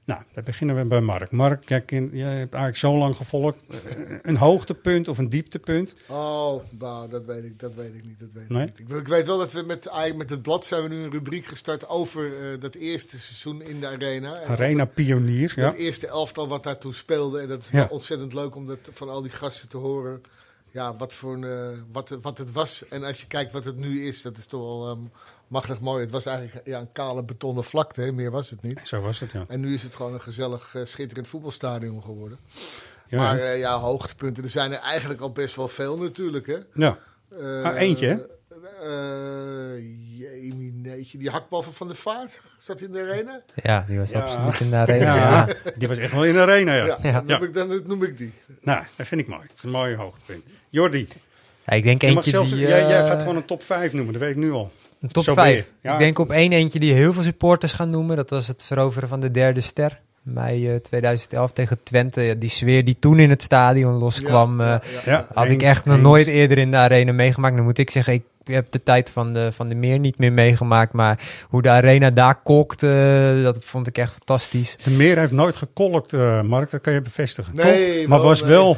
Nou, 0.10 0.22
dan 0.34 0.44
beginnen 0.44 0.76
we 0.76 0.86
bij 0.86 1.02
Mark. 1.02 1.32
Mark, 1.32 1.70
jij, 1.70 1.80
hebt 1.80 2.54
eigenlijk 2.54 2.76
zo 2.78 2.98
lang 2.98 3.16
gevolgd. 3.16 3.56
Eh, 3.70 4.16
een 4.22 4.38
hoogtepunt 4.38 5.08
of 5.08 5.18
een 5.18 5.30
dieptepunt? 5.30 5.94
Oh, 6.08 6.64
nou, 6.70 7.10
dat 7.10 7.26
weet 7.26 7.44
ik, 7.44 7.60
dat 7.60 7.76
weet 7.76 7.96
ik 7.96 8.04
niet. 8.04 8.20
Dat 8.20 8.30
weet 8.34 8.50
nee? 8.50 8.66
ik, 8.66 8.80
niet. 8.80 8.98
Ik, 8.98 9.08
weet 9.08 9.26
wel 9.26 9.38
dat 9.38 9.52
we 9.52 9.62
met, 9.62 9.90
met 10.16 10.30
het 10.30 10.42
blad 10.42 10.66
zijn 10.66 10.84
we 10.84 10.90
nu 10.90 11.04
een 11.04 11.12
rubriek 11.12 11.46
gestart 11.46 11.88
over 11.88 12.54
uh, 12.54 12.62
dat 12.62 12.76
eerste 12.76 13.20
seizoen 13.20 13.62
in 13.62 13.80
de 13.80 13.88
arena. 13.88 14.44
Arena 14.44 14.86
Pionier, 14.86 15.54
ja. 15.56 15.66
Het 15.66 15.78
eerste 15.78 16.08
elftal 16.08 16.48
wat 16.48 16.64
daartoe 16.64 16.94
speelde. 16.94 17.40
En 17.40 17.48
dat 17.48 17.62
is 17.62 17.70
ja. 17.70 17.88
ontzettend 17.90 18.34
leuk 18.34 18.56
om 18.56 18.68
dat 18.68 18.90
van 18.94 19.10
al 19.10 19.22
die 19.22 19.32
gasten 19.32 19.70
te 19.70 19.78
horen. 19.78 20.22
Ja, 20.72 20.96
wat, 20.96 21.14
voor 21.14 21.34
een, 21.34 21.44
uh, 21.44 21.80
wat, 21.92 22.18
wat 22.22 22.38
het 22.38 22.52
was. 22.52 22.88
En 22.88 23.04
als 23.04 23.20
je 23.20 23.28
kijkt 23.28 23.52
wat 23.52 23.64
het 23.64 23.78
nu 23.78 24.08
is, 24.08 24.22
dat 24.22 24.38
is 24.38 24.46
toch 24.46 24.62
wel... 24.62 24.90
Um, 24.90 25.12
machtig 25.50 25.80
mooi. 25.80 26.02
Het 26.02 26.12
was 26.12 26.26
eigenlijk 26.26 26.68
ja, 26.68 26.80
een 26.80 26.92
kale 26.92 27.24
betonnen 27.24 27.64
vlakte, 27.64 28.02
hè? 28.02 28.12
meer 28.12 28.32
was 28.32 28.50
het 28.50 28.62
niet. 28.62 28.82
Zo 28.84 29.02
was 29.02 29.20
het, 29.20 29.32
ja. 29.32 29.44
En 29.48 29.60
nu 29.60 29.74
is 29.74 29.84
het 29.84 29.96
gewoon 29.96 30.14
een 30.14 30.22
gezellig, 30.22 30.74
uh, 30.76 30.86
schitterend 30.86 31.28
voetbalstadion 31.28 32.04
geworden. 32.04 32.40
Ja, 33.08 33.18
maar 33.18 33.38
uh, 33.38 33.60
ja, 33.60 33.80
hoogtepunten, 33.80 34.44
er 34.44 34.50
zijn 34.50 34.72
er 34.72 34.80
eigenlijk 34.80 35.22
al 35.22 35.32
best 35.32 35.56
wel 35.56 35.68
veel 35.68 35.98
natuurlijk, 35.98 36.48
hè? 36.48 36.58
Ja. 36.74 36.98
Uh, 37.40 37.64
ah, 37.64 37.82
eentje, 37.82 38.08
hè? 38.08 38.18
Jeetje, 41.00 41.18
die 41.18 41.30
hakbal 41.30 41.62
van 41.62 41.88
de 41.88 41.96
Vaart, 41.96 42.42
zat 42.58 42.82
in 42.82 42.92
de 42.92 43.00
arena? 43.00 43.42
Ja, 43.56 43.86
die 43.88 44.00
was 44.00 44.14
absoluut 44.14 44.60
in 44.60 44.70
de 44.70 44.76
arena. 44.76 45.16
Ja, 45.16 45.48
die 45.76 45.88
was 45.88 45.98
echt 45.98 46.14
wel 46.14 46.26
in 46.26 46.34
de 46.34 46.40
arena, 46.40 46.74
ja. 46.76 46.98
ja, 47.02 47.22
Dan, 47.22 47.26
noem 47.26 47.44
ik, 47.44 47.54
dan 47.54 47.82
noem 47.86 48.04
ik 48.04 48.18
die. 48.18 48.34
Nou, 48.62 48.84
dat 48.96 49.08
vind 49.08 49.22
ik 49.22 49.28
mooi. 49.28 49.42
Dat 49.48 49.58
is 49.58 49.64
een 49.64 49.70
mooie 49.70 49.96
hoogtepunt. 49.96 50.44
Jordi. 50.70 51.08
Ja, 51.66 51.74
ik 51.74 51.84
denk 51.84 52.04
eentje 52.04 52.30
zelfs, 52.30 52.50
die... 52.50 52.60
Jij, 52.60 52.88
jij 52.88 53.08
gaat 53.08 53.22
gewoon 53.22 53.36
een 53.36 53.46
top 53.46 53.64
5 53.64 53.94
noemen, 53.94 54.14
dat 54.14 54.22
weet 54.22 54.32
ik 54.32 54.38
nu 54.38 54.52
al. 54.52 54.72
Een 55.02 55.10
top 55.10 55.24
5. 55.24 55.68
Ik 55.82 56.00
denk 56.00 56.20
op 56.20 56.32
één 56.32 56.52
eentje 56.52 56.80
die 56.80 56.94
heel 56.94 57.14
veel 57.14 57.24
supporters 57.24 57.74
gaan 57.74 57.90
noemen. 57.90 58.16
Dat 58.16 58.30
was 58.30 58.48
het 58.48 58.64
veroveren 58.64 59.10
van 59.10 59.20
de 59.20 59.32
derde 59.32 59.62
ster. 59.62 60.00
Mei 60.22 60.82
2011 60.82 61.52
tegen 61.52 61.84
Twente. 61.84 62.36
die 62.38 62.50
sfeer 62.50 62.86
die 62.86 62.98
toen 63.00 63.20
in 63.20 63.30
het 63.30 63.44
stadion 63.44 63.94
loskwam. 63.94 64.62
Ja, 64.62 64.82
ja, 65.06 65.28
had 65.34 65.48
ik 65.48 65.62
echt 65.62 65.86
nog 65.86 66.02
nooit 66.02 66.28
eerder 66.28 66.58
in 66.58 66.72
de 66.72 66.78
arena 66.78 67.12
meegemaakt. 67.12 67.56
Dan 67.56 67.66
moet 67.66 67.78
ik 67.78 67.90
zeggen, 67.90 68.14
ik 68.14 68.24
heb 68.44 68.72
de 68.72 68.84
tijd 68.84 69.10
van 69.10 69.34
de, 69.34 69.52
van 69.52 69.70
de 69.70 69.76
meer 69.76 70.00
niet 70.00 70.18
meer 70.18 70.34
meegemaakt. 70.34 70.94
Maar 70.94 71.20
hoe 71.50 71.62
de 71.62 71.70
arena 71.70 72.10
daar 72.10 72.36
kokte, 72.36 73.40
dat 73.44 73.66
vond 73.66 73.88
ik 73.88 73.98
echt 73.98 74.14
fantastisch. 74.14 74.78
De 74.84 74.92
meer 74.92 75.18
heeft 75.18 75.32
nooit 75.32 75.56
gekolkt, 75.56 76.14
uh, 76.14 76.42
Mark. 76.42 76.72
Dat 76.72 76.82
kan 76.82 76.94
je 76.94 77.02
bevestigen. 77.02 77.56
Nee, 77.56 78.08
maar 78.08 78.22
was 78.22 78.42
wel 78.42 78.78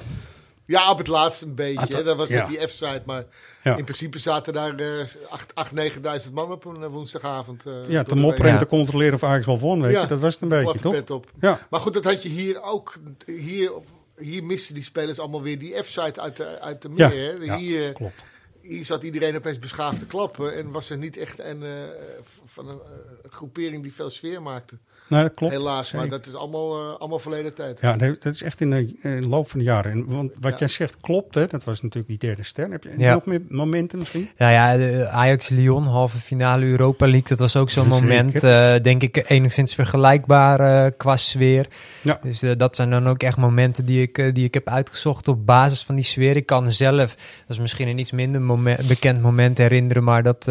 ja, 0.72 0.92
op 0.92 0.98
het 0.98 1.08
laatste 1.08 1.46
een 1.46 1.56
beetje. 1.56 2.04
dat 2.04 2.18
was 2.18 2.28
met 2.28 2.48
die 2.48 2.68
F-site. 2.68 3.02
Maar 3.06 3.26
in 3.64 3.84
principe 3.84 4.20
zaten 4.20 4.54
daar 4.54 4.80
uh, 4.80 5.02
8, 5.54 5.72
9.000 6.26 6.34
man 6.34 6.52
op 6.52 6.66
een 6.66 6.88
woensdagavond. 6.88 7.66
Uh, 7.66 7.74
ja, 7.88 8.04
te 8.04 8.16
mopperen 8.16 8.52
en 8.52 8.58
te 8.58 8.68
controleren 8.68 9.14
of 9.14 9.24
Ajax 9.24 9.46
wel 9.46 9.60
won. 9.60 9.82
Weet 9.82 10.00
je. 10.00 10.08
Dat 10.08 10.20
was 10.20 10.34
het 10.34 10.44
een 10.44 10.50
beetje, 10.50 10.80
toch? 10.80 11.10
Op. 11.10 11.32
Ja. 11.40 11.60
Maar 11.70 11.80
goed, 11.80 11.94
dat 11.94 12.04
had 12.04 12.24
je 12.24 12.30
hier 12.30 12.62
ook. 12.62 12.94
Hier, 13.26 13.72
hier 14.18 14.44
misten 14.44 14.74
die 14.74 14.84
spelers 14.84 15.20
allemaal 15.20 15.42
weer 15.42 15.60
die 15.60 15.84
F-site 15.84 16.22
uit 16.22 16.36
de, 16.38 16.60
uit 16.60 16.82
de 16.82 16.90
meer. 16.90 17.38
Hè? 17.40 17.56
Hier, 17.56 17.94
klopt 17.94 18.24
hier 18.62 18.86
zat 18.86 19.04
iedereen 19.04 19.36
opeens 19.36 19.60
beschaafd 19.60 20.00
te 20.00 20.06
klappen. 20.06 20.56
En 20.56 20.72
was 20.72 20.90
er 20.90 20.98
niet 20.98 21.18
echt 21.18 21.40
een, 21.40 21.62
uh, 21.62 21.70
van 22.46 22.68
een 22.68 22.80
groepering 23.30 23.84
die 23.84 23.94
veel 23.94 24.10
sfeer 24.10 24.42
maakte. 24.42 24.78
Nee, 25.12 25.24
dat 25.24 25.34
klopt. 25.34 25.54
Helaas, 25.54 25.92
maar 25.92 26.08
dat 26.08 26.26
is 26.26 26.36
allemaal, 26.36 26.80
uh, 26.80 26.96
allemaal 27.00 27.20
verleden 27.20 27.54
tijd. 27.54 27.82
Ja, 27.82 27.96
dat 27.96 28.26
is 28.26 28.44
echt 28.44 28.62
in 28.62 28.70
de, 28.70 28.96
in 29.02 29.22
de 29.22 29.28
loop 29.28 29.50
van 29.50 29.60
de 29.60 29.66
jaren. 29.66 29.92
En, 29.92 30.06
want 30.06 30.32
wat 30.40 30.60
jij 30.60 30.68
zegt 30.68 30.98
klopt, 31.02 31.36
hè? 31.36 31.48
dat 31.48 31.64
was 31.64 31.82
natuurlijk 31.82 32.08
die 32.08 32.30
derde 32.30 32.44
ster. 32.44 32.72
Heb 32.72 32.84
je 32.84 32.94
ja. 32.98 33.14
nog 33.14 33.26
meer 33.26 33.42
momenten 33.50 34.00
misschien? 34.00 34.30
Ja, 34.38 34.50
ja 34.50 35.06
Ajax-Lyon, 35.10 35.84
halve 35.84 36.18
finale 36.18 36.66
Europa 36.66 37.06
League. 37.06 37.28
Dat 37.28 37.40
was 37.40 37.56
ook 37.56 37.70
zo'n 37.70 37.88
moment, 37.88 38.44
uh, 38.44 38.76
denk 38.82 39.04
ik, 39.04 39.30
enigszins 39.30 39.76
vergelijkbaar 39.76 40.86
uh, 40.86 40.92
qua 40.98 41.18
sfeer. 41.18 41.68
Ja. 42.02 42.20
Dus 42.24 42.44
dat 42.58 42.76
zijn 42.76 42.90
dan 42.90 43.08
ook 43.08 43.24
echt 43.24 43.38
momenten 43.38 43.86
die 43.86 44.02
ik, 44.02 44.36
die 44.36 44.46
ik 44.46 44.54
heb 44.54 44.68
uitgezocht 44.68 45.28
op 45.28 45.46
basis 45.46 45.84
van 45.84 45.96
die 45.96 46.04
sfeer. 46.04 46.36
Ik 46.36 46.46
kan 46.46 46.72
zelf, 46.72 47.16
dat 47.16 47.16
is 47.48 47.60
misschien 47.60 47.88
een 47.88 48.00
iets 48.00 48.12
minder 48.12 48.42
moment, 48.42 48.88
bekend 48.88 49.22
moment 49.22 49.58
herinneren, 49.58 50.04
maar 50.04 50.24
dat 50.24 50.50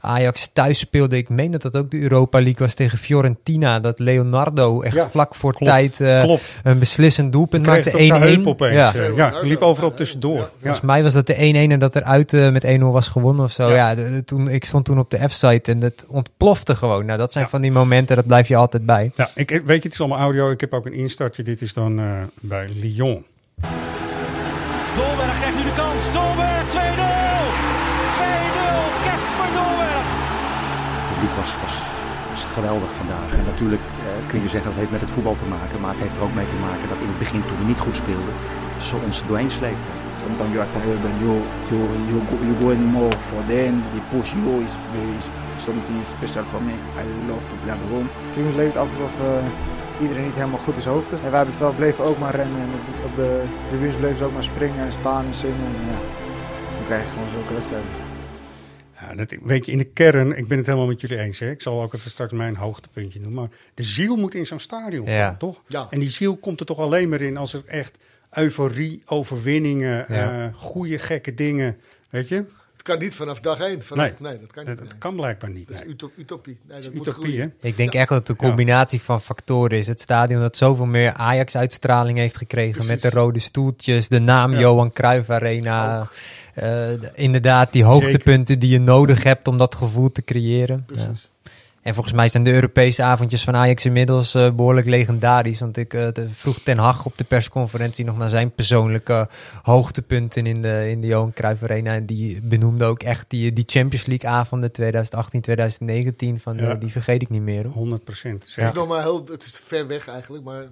Ajax 0.00 0.50
thuis 0.52 0.78
speelde. 0.78 1.16
Ik 1.16 1.28
meen 1.28 1.50
dat 1.50 1.62
dat 1.62 1.76
ook 1.76 1.90
de 1.90 2.00
Europa 2.00 2.38
League 2.38 2.66
was 2.66 2.74
tegen 2.74 2.98
Fiorentina 2.98 3.80
dat 3.86 3.98
Leonardo 3.98 4.80
echt 4.80 5.06
vlak 5.10 5.34
voor 5.34 5.52
tijd 5.52 6.00
uh, 6.00 6.36
een 6.62 6.78
beslissend 6.78 7.32
doelpunt 7.32 7.66
maakte. 7.66 8.38
1-1. 8.40 8.42
opeens. 8.44 8.72
Ja. 8.72 8.94
Uh, 8.94 9.16
ja, 9.16 9.32
liep 9.42 9.62
overal 9.62 9.92
tussendoor. 9.92 10.38
Ja. 10.38 10.48
Volgens 10.60 10.80
mij 10.80 11.02
was 11.02 11.12
dat 11.12 11.26
de 11.26 11.34
1-1 11.34 11.38
en 11.38 11.78
dat 11.78 11.94
er 11.94 12.02
uit 12.02 12.32
uh, 12.32 12.52
met 12.52 12.66
1-0 12.66 12.68
was 12.78 13.08
gewonnen 13.08 13.44
of 13.44 13.52
zo. 13.52 13.70
Ja, 13.70 13.94
de, 13.94 14.22
toen, 14.24 14.48
ik 14.48 14.64
stond 14.64 14.84
toen 14.84 14.98
op 14.98 15.10
de 15.10 15.28
F-site 15.28 15.72
en 15.72 15.82
het 15.82 16.04
ontplofte 16.08 16.74
gewoon. 16.74 17.06
Nou, 17.06 17.18
dat 17.18 17.32
zijn 17.32 17.48
van 17.48 17.60
die 17.60 17.72
momenten, 17.72 18.16
dat 18.16 18.26
blijf 18.26 18.48
je 18.48 18.56
altijd 18.56 18.86
bij. 18.86 19.12
Ja, 19.16 19.30
ik, 19.34 19.50
weet 19.50 19.66
je, 19.66 19.72
het 19.72 19.92
is 19.92 20.00
allemaal 20.00 20.18
audio. 20.18 20.50
Ik 20.50 20.60
heb 20.60 20.72
ook 20.72 20.86
een 20.86 20.94
instartje. 20.94 21.42
Dit 21.42 21.62
is 21.62 21.72
dan 21.72 22.00
bij 22.40 22.68
Lyon. 22.80 23.24
Dolberg 24.96 25.36
krijgt 25.38 25.56
nu 25.56 25.62
de 25.62 25.72
kans. 25.76 26.12
Dolberg 26.12 26.64
2-0. 26.64 26.68
2-0. 26.68 26.78
Kesper 29.04 29.48
Dolberg. 29.52 30.06
Het 30.98 31.14
publiek 31.14 31.36
was, 31.36 31.50
was 31.62 31.85
geweldig 32.58 32.92
vandaag. 33.02 33.28
En 33.38 33.44
natuurlijk 33.52 33.84
uh, 33.86 34.06
kun 34.30 34.40
je 34.44 34.48
zeggen 34.52 34.68
dat 34.70 34.78
heeft 34.80 34.94
met 34.96 35.04
het 35.06 35.14
voetbal 35.14 35.36
te 35.42 35.48
maken, 35.56 35.76
maar 35.80 35.92
het 35.94 36.02
heeft 36.04 36.16
er 36.16 36.26
ook 36.26 36.38
mee 36.40 36.50
te 36.54 36.60
maken 36.68 36.86
dat 36.92 37.00
in 37.04 37.10
het 37.12 37.22
begin 37.24 37.42
toen 37.46 37.58
we 37.60 37.66
niet 37.72 37.84
goed 37.86 37.96
speelden, 38.02 38.34
ze 38.88 38.94
ons 39.06 39.16
doorheen 39.28 39.54
sleepten. 39.60 39.94
Sometimes 40.24 40.52
you 40.54 40.62
are 40.64 40.72
tired 40.76 41.02
and 41.10 41.16
you, 41.24 41.32
you, 41.70 41.80
you, 42.10 42.18
go, 42.28 42.34
you 42.48 42.54
go 42.60 42.66
in 42.76 42.82
more 42.98 43.16
for 43.30 43.42
them, 43.52 43.72
they 43.92 44.02
push 44.14 44.30
you, 44.38 44.50
is 44.66 44.74
something 45.68 45.98
special 46.14 46.44
for 46.52 46.60
me. 46.68 46.74
I 47.00 47.02
love 47.30 47.44
to 47.50 47.54
play 47.62 47.74
at 47.76 47.82
home. 47.92 48.08
Soms 48.34 48.56
leek 48.60 48.70
het 48.72 48.80
af 48.82 48.88
alsof 48.94 49.14
uh, 49.20 50.02
iedereen 50.04 50.24
niet 50.24 50.40
helemaal 50.40 50.64
goed 50.66 50.76
is 50.76 50.84
hoofd 50.94 51.12
is. 51.12 51.20
En 51.24 51.30
wij 51.30 51.40
hebben 51.40 51.54
het 51.54 51.64
wel, 51.64 51.80
bleven 51.82 52.04
ook 52.04 52.18
maar 52.18 52.34
rennen 52.34 52.60
en 52.66 52.70
op 52.78 52.84
de, 52.86 52.92
op 53.08 53.16
de 53.20 53.30
tribunes 53.68 53.96
bleven 53.96 54.18
ze 54.18 54.24
ook 54.24 54.32
maar 54.32 54.50
springen 54.52 54.84
en 54.86 54.92
staan 54.92 55.24
en 55.24 55.34
zingen. 55.34 55.66
En, 55.70 55.86
ja, 55.92 55.98
dan 56.76 56.84
krijg 56.86 57.02
je 57.04 57.10
gewoon 57.10 57.30
zulke 57.36 57.52
wedstrijden. 57.52 58.05
Ja, 59.08 59.14
dat, 59.14 59.36
weet 59.42 59.66
je, 59.66 59.72
in 59.72 59.78
de 59.78 59.84
kern, 59.84 60.36
ik 60.36 60.48
ben 60.48 60.56
het 60.56 60.66
helemaal 60.66 60.86
met 60.86 61.00
jullie 61.00 61.18
eens. 61.18 61.38
Hè? 61.38 61.50
Ik 61.50 61.62
zal 61.62 61.82
ook 61.82 61.94
even 61.94 62.10
straks 62.10 62.32
mijn 62.32 62.56
hoogtepuntje 62.56 63.20
noemen. 63.20 63.40
Maar 63.40 63.58
de 63.74 63.82
ziel 63.82 64.16
moet 64.16 64.34
in 64.34 64.46
zo'n 64.46 64.58
stadion 64.58 65.10
ja. 65.10 65.34
toch? 65.36 65.62
Ja. 65.68 65.86
En 65.90 66.00
die 66.00 66.10
ziel 66.10 66.36
komt 66.36 66.60
er 66.60 66.66
toch 66.66 66.78
alleen 66.78 67.08
maar 67.08 67.20
in 67.20 67.36
als 67.36 67.52
er 67.52 67.62
echt 67.66 67.98
euforie, 68.30 69.02
overwinningen, 69.06 70.04
ja. 70.08 70.46
uh, 70.46 70.54
goede, 70.54 70.98
gekke 70.98 71.34
dingen, 71.34 71.76
weet 72.10 72.28
je? 72.28 72.34
Het 72.72 72.82
kan 72.82 72.98
niet 72.98 73.14
vanaf 73.14 73.40
dag 73.40 73.60
één. 73.60 73.82
Vanaf, 73.82 74.04
nee. 74.04 74.30
nee, 74.30 74.40
dat 74.40 74.52
kan 74.52 74.66
niet. 74.66 74.78
Dat, 74.78 74.98
kan 74.98 75.16
blijkbaar 75.16 75.50
niet. 75.50 75.68
Dat 75.68 75.76
is 75.76 75.82
utopie. 76.16 76.58
Nee, 76.68 76.80
dat, 76.80 76.92
utopie, 76.92 77.40
hè? 77.40 77.48
Ik 77.60 77.76
denk 77.76 77.94
echt 77.94 78.08
dat 78.08 78.18
het 78.18 78.28
een 78.28 78.36
combinatie 78.36 79.00
van 79.00 79.22
factoren 79.22 79.78
is. 79.78 79.86
Het 79.86 80.00
stadion 80.00 80.40
dat 80.40 80.56
zoveel 80.56 80.86
meer 80.86 81.12
Ajax-uitstraling 81.12 82.18
heeft 82.18 82.36
gekregen 82.36 82.86
met 82.86 83.02
de 83.02 83.10
rode 83.10 83.38
stoeltjes, 83.38 84.08
de 84.08 84.18
naam 84.18 84.54
Johan 84.54 84.92
Cruijff 84.92 85.30
Arena. 85.30 86.08
Uh, 86.62 86.88
inderdaad, 87.14 87.72
die 87.72 87.84
hoogtepunten 87.84 88.58
die 88.58 88.70
je 88.70 88.80
nodig 88.80 89.22
hebt 89.22 89.48
om 89.48 89.58
dat 89.58 89.74
gevoel 89.74 90.12
te 90.12 90.24
creëren. 90.24 90.84
Precies. 90.86 91.28
En 91.86 91.94
volgens 91.94 92.14
mij 92.14 92.28
zijn 92.28 92.42
de 92.42 92.52
Europese 92.52 93.02
avondjes 93.02 93.44
van 93.44 93.56
Ajax 93.56 93.84
inmiddels 93.84 94.34
uh, 94.34 94.50
behoorlijk 94.50 94.86
legendarisch. 94.86 95.60
Want 95.60 95.76
ik 95.76 95.94
uh, 95.94 96.08
vroeg 96.32 96.58
Ten 96.60 96.78
Hag 96.78 97.04
op 97.04 97.18
de 97.18 97.24
persconferentie 97.24 98.04
nog 98.04 98.18
naar 98.18 98.28
zijn 98.28 98.50
persoonlijke 98.50 99.28
hoogtepunten 99.62 100.46
in 100.46 100.62
de, 100.62 100.90
in 100.90 101.00
de 101.00 101.06
Johan 101.06 101.32
Cruijff 101.32 101.62
Arena. 101.62 101.94
En 101.94 102.06
die 102.06 102.40
benoemde 102.42 102.84
ook 102.84 103.02
echt 103.02 103.24
die, 103.28 103.52
die 103.52 103.64
Champions 103.66 104.06
League 104.06 104.30
avonden 104.30 104.72
2018, 104.72 105.40
2019. 105.40 106.40
Van, 106.40 106.56
ja. 106.56 106.74
die 106.74 106.90
vergeet 106.90 107.22
ik 107.22 107.30
niet 107.30 107.42
meer. 107.42 107.62
Hoor. 107.62 107.72
100 107.72 108.04
procent. 108.04 108.46
Het 108.54 108.64
is 108.64 108.72
nog 108.72 108.88
maar 108.88 109.02
heel, 109.02 109.24
het 109.30 109.42
is 109.42 109.60
ver 109.64 109.86
weg 109.86 110.08
eigenlijk, 110.08 110.44
maar 110.44 110.64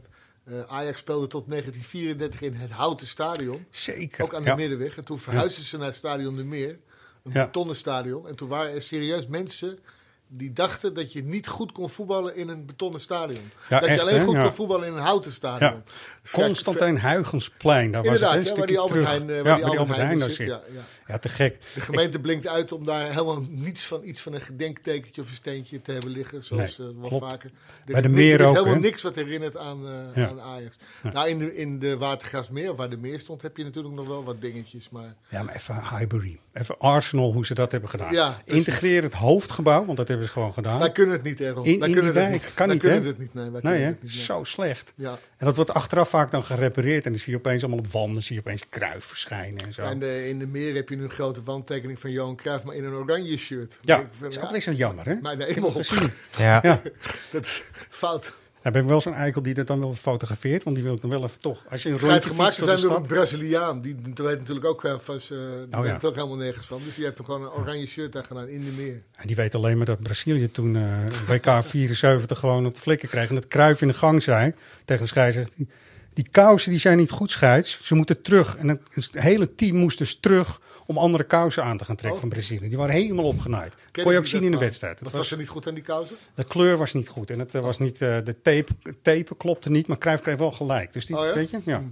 uh, 0.44 0.60
Ajax 0.66 0.98
speelde 0.98 1.26
tot 1.26 1.48
1934 1.48 2.40
in 2.40 2.54
het 2.54 2.70
Houten 2.70 3.06
Stadion. 3.06 3.66
Zeker. 3.70 4.24
Ook 4.24 4.34
aan 4.34 4.42
de 4.42 4.48
ja. 4.48 4.54
Middenweg. 4.54 4.96
En 4.96 5.04
toen 5.04 5.18
verhuisden 5.18 5.62
ja. 5.62 5.68
ze 5.68 5.76
naar 5.76 5.86
het 5.86 5.96
Stadion 5.96 6.36
de 6.36 6.44
Meer. 6.44 6.78
Een 7.24 7.32
ja. 7.32 7.44
betonnen 7.44 7.76
stadion. 7.76 8.28
En 8.28 8.36
toen 8.36 8.48
waren 8.48 8.74
er 8.74 8.82
serieus 8.82 9.26
mensen 9.26 9.78
die 10.28 10.52
dachten 10.52 10.94
dat 10.94 11.12
je 11.12 11.22
niet 11.22 11.46
goed 11.46 11.72
kon 11.72 11.90
voetballen 11.90 12.36
in 12.36 12.48
een 12.48 12.66
betonnen 12.66 13.00
stadion. 13.00 13.50
Ja, 13.68 13.80
dat 13.80 13.88
echt, 13.88 14.00
je 14.00 14.02
alleen 14.06 14.18
hè? 14.18 14.24
goed 14.24 14.34
Ja. 14.34 14.42
kon 14.42 14.52
voetballen 14.52 14.86
in 14.88 14.94
een 14.94 15.00
houten 15.00 15.32
stadion. 15.32 15.70
Ja. 15.70 15.82
Constantijn 16.32 17.00
Huygensplein, 17.00 17.90
daar 17.90 18.02
was 18.02 18.12
het 18.12 18.20
een 18.20 18.28
ja, 18.28 18.34
waar 18.34 18.44
stukje 18.46 18.66
die 18.66 18.78
Albert 18.78 19.06
terug. 19.06 19.08
Heijn, 19.08 19.30
eh, 19.30 19.42
waar 19.42 19.56
die 19.56 19.64
Albert 19.64 19.88
Heijn 19.88 20.06
Heijn 20.06 20.18
daar 20.18 20.30
zit, 20.30 20.36
zit. 20.46 20.60
Ja, 21.06 21.18
te 21.18 21.28
gek. 21.28 21.56
De 21.74 21.80
gemeente 21.80 22.18
blinkt 22.20 22.46
uit 22.46 22.72
om 22.72 22.84
daar 22.84 23.08
helemaal 23.08 23.46
niets 23.48 23.84
van, 23.84 24.00
iets 24.04 24.20
van 24.20 24.32
een 24.34 24.40
gedenktekentje 24.40 25.20
of 25.22 25.28
een 25.28 25.34
steentje 25.34 25.80
te 25.82 25.92
hebben 25.92 26.10
liggen. 26.10 26.44
Zoals 26.44 26.78
Nee, 26.78 26.88
eh, 26.88 26.94
wel 27.00 27.08
klopt. 27.08 27.24
vaker. 27.24 27.50
Bij 27.86 28.00
de 28.02 28.08
meer 28.08 28.34
Er 28.34 28.40
is 28.40 28.46
ook, 28.48 28.54
helemaal 28.56 28.78
niks 28.80 29.02
wat 29.02 29.14
herinnert 29.14 29.56
aan, 29.56 29.86
eh, 29.86 30.22
Ja. 30.22 30.28
aan 30.28 30.40
Ajax. 30.40 30.76
Ja. 31.02 31.12
Nou, 31.12 31.28
in 31.28 31.38
de, 31.38 31.56
in 31.56 31.78
de 31.78 31.96
Watergraafsmeer, 31.96 32.74
waar 32.74 32.90
de 32.90 32.96
meer 32.96 33.18
stond, 33.18 33.42
heb 33.42 33.56
je 33.56 33.64
natuurlijk 33.64 33.94
nog 33.94 34.06
wel 34.06 34.24
wat 34.24 34.40
dingetjes. 34.40 34.90
Maar 34.90 35.14
Ja, 35.28 35.42
maar 35.42 35.54
even 35.54 35.74
Highbury. 35.74 36.38
Even 36.52 36.78
Arsenal, 36.78 37.32
hoe 37.32 37.46
ze 37.46 37.54
dat 37.54 37.72
hebben 37.72 37.90
gedaan. 37.90 38.12
Ja. 38.12 38.42
Integreer 38.44 39.02
het 39.02 39.14
hoofdgebouw, 39.14 39.84
want 39.84 39.96
dat 39.96 40.08
hebben 40.08 40.26
ze 40.26 40.32
gewoon 40.32 40.52
gedaan. 40.54 40.78
wij 40.78 40.92
kunnen 40.92 41.14
het 41.14 41.22
niet, 41.24 41.40
Errol. 41.40 41.64
In- 41.64 41.78
wij 41.78 41.88
in 41.88 41.94
kunnen 41.94 42.14
het 42.22 42.30
niet. 42.32 42.54
Kan 42.54 42.66
wij 42.66 42.74
niet, 42.74 42.84
kunnen 42.84 43.04
het 43.06 43.18
niet. 43.18 43.34
Nee, 43.34 43.50
wij 43.50 43.60
Nee, 43.62 43.80
het 43.82 44.02
niet, 44.02 44.12
nee. 44.12 44.22
Zo 44.22 44.44
slecht. 44.44 44.92
Ja. 44.96 45.18
En 45.36 45.46
dat 45.46 45.56
wordt 45.56 45.74
achteraf 45.74 46.08
vaak 46.08 46.30
dan 46.30 46.44
gerepareerd. 46.44 47.04
En 47.06 47.12
dan 47.12 47.20
zie 47.20 47.32
je 47.32 47.38
opeens 47.38 47.62
allemaal 47.62 47.78
op 47.84 47.86
wanden, 47.86 48.22
zie 48.22 48.34
je 48.34 48.40
opeens 48.40 48.62
kruif 48.68 49.04
verschijnen 49.04 49.64
en 49.66 49.72
zo. 49.72 49.90
In, 49.90 49.98
de, 49.98 50.28
in 50.28 50.38
de 50.38 50.46
meer 50.46 50.74
heb 50.74 50.88
je 50.88 50.93
nu 50.96 51.04
een 51.04 51.10
grote 51.10 51.42
wandtekening 51.42 51.98
van 52.00 52.10
Johan 52.10 52.36
Cruijff, 52.36 52.64
maar 52.64 52.74
in 52.74 52.84
een 52.84 52.94
oranje 52.94 53.36
shirt. 53.36 53.78
Ja, 53.80 53.98
ik 53.98 54.06
van, 54.10 54.20
dat 54.20 54.30
is 54.30 54.42
ja, 54.42 54.48
ook 54.48 54.60
zo 54.60 54.72
jammer, 54.72 55.06
hè? 55.06 55.14
Maar 55.20 55.36
nee, 55.36 55.48
helemaal 55.48 55.70
Gezien. 55.70 56.12
Ja. 56.36 56.60
Ja. 56.62 56.80
Dat 57.32 57.44
is 57.44 57.62
fout. 57.90 58.32
Dan 58.64 58.72
ben 58.72 58.82
ik 58.82 58.88
wel 58.88 59.00
zo'n 59.00 59.14
eikel 59.14 59.42
die 59.42 59.54
dat 59.54 59.66
dan 59.66 59.80
wel 59.80 59.94
fotografeert, 59.94 60.62
want 60.62 60.76
die 60.76 60.84
wil 60.84 60.94
ik 60.94 61.00
dan 61.00 61.10
wel 61.10 61.22
even 61.22 61.40
toch. 61.40 61.64
Als 61.70 61.82
je 61.82 61.88
een 61.88 61.94
Het 61.94 62.04
schijnt 62.04 62.24
rondje 62.24 62.42
gemaakt 62.42 62.80
zijn 62.80 62.88
door 62.88 62.96
een. 62.96 63.06
Braziliaan. 63.06 63.80
Die 63.80 63.96
weet 64.14 64.38
natuurlijk 64.38 64.66
ook 64.66 64.82
wel 64.82 65.00
eh 65.04 65.16
die 65.18 65.28
Oh, 65.70 65.80
weet 65.80 66.00
ja. 66.00 66.08
ook 66.08 66.14
helemaal 66.14 66.36
nergens 66.36 66.66
van. 66.66 66.80
Dus 66.84 66.94
die 66.94 67.04
heeft 67.04 67.16
hem 67.16 67.26
gewoon 67.26 67.42
een 67.42 67.50
oranje 67.50 67.86
shirt 67.86 68.16
aan 68.16 68.24
gedaan 68.24 68.48
in 68.48 68.64
de 68.64 68.70
meer. 68.70 69.02
En 69.12 69.26
die 69.26 69.36
weet 69.36 69.54
alleen 69.54 69.76
maar 69.76 69.86
dat 69.86 70.02
Brazilië 70.02 70.50
toen 70.50 70.76
eh, 70.76 70.98
WK 71.28 71.64
74 71.64 72.38
gewoon 72.38 72.66
op 72.66 72.74
de 72.74 72.80
flikken 72.80 73.08
kreeg. 73.08 73.28
En 73.28 73.34
dat 73.34 73.48
Kruif 73.48 73.80
in 73.80 73.88
de 73.88 73.94
gang 73.94 74.22
zei 74.22 74.54
tegen 74.84 75.02
de 75.02 75.08
scheidsrechter. 75.08 75.56
Die, 75.56 75.68
die 76.12 76.28
kousen 76.30 76.70
die 76.70 76.80
zijn 76.80 76.98
niet 76.98 77.10
goed 77.10 77.30
scheids. 77.30 77.78
Ze 77.82 77.94
moeten 77.94 78.22
terug. 78.22 78.56
En 78.56 78.68
het, 78.68 78.80
het 78.90 79.10
hele 79.12 79.54
team 79.54 79.76
moest 79.76 79.98
dus 79.98 80.16
terug 80.20 80.60
om 80.86 80.98
andere 80.98 81.24
kousen 81.24 81.64
aan 81.64 81.76
te 81.76 81.84
gaan 81.84 81.96
trekken 81.96 82.20
Oh. 82.22 82.26
van 82.28 82.36
Brazilië. 82.38 82.68
Die 82.68 82.78
waren 82.78 82.94
helemaal 82.94 83.24
opgenaaid. 83.24 83.74
Ken 83.90 84.04
Kon 84.04 84.12
je 84.12 84.18
ik 84.18 84.24
ook 84.24 84.30
zien 84.30 84.42
in 84.42 84.50
de 84.50 84.58
wedstrijd. 84.58 85.00
Wat 85.00 85.10
was 85.12 85.20
was, 85.20 85.30
er 85.30 85.38
niet 85.38 85.48
goed 85.48 85.66
aan 85.68 85.74
die 85.74 85.82
kousen? 85.82 86.16
de 86.34 86.44
kleur 86.44 86.76
was 86.76 86.92
niet 86.92 87.08
goed. 87.08 87.30
En 87.30 87.38
het 87.38 87.54
eh, 87.54 87.62
was 87.62 87.78
niet, 87.78 88.02
eh, 88.02 88.16
de 88.24 88.36
tape, 88.42 88.72
tape 89.02 89.36
klopte 89.36 89.70
niet. 89.70 89.86
Maar 89.86 89.98
Cruijff 89.98 90.22
kreeg 90.22 90.36
wel 90.36 90.52
gelijk. 90.52 90.92
Dus 90.92 91.06
die, 91.06 91.18
Oh 91.18 91.24
ja? 91.24 91.34
weet 91.34 91.50
je? 91.50 91.60
Ja. 91.64 91.82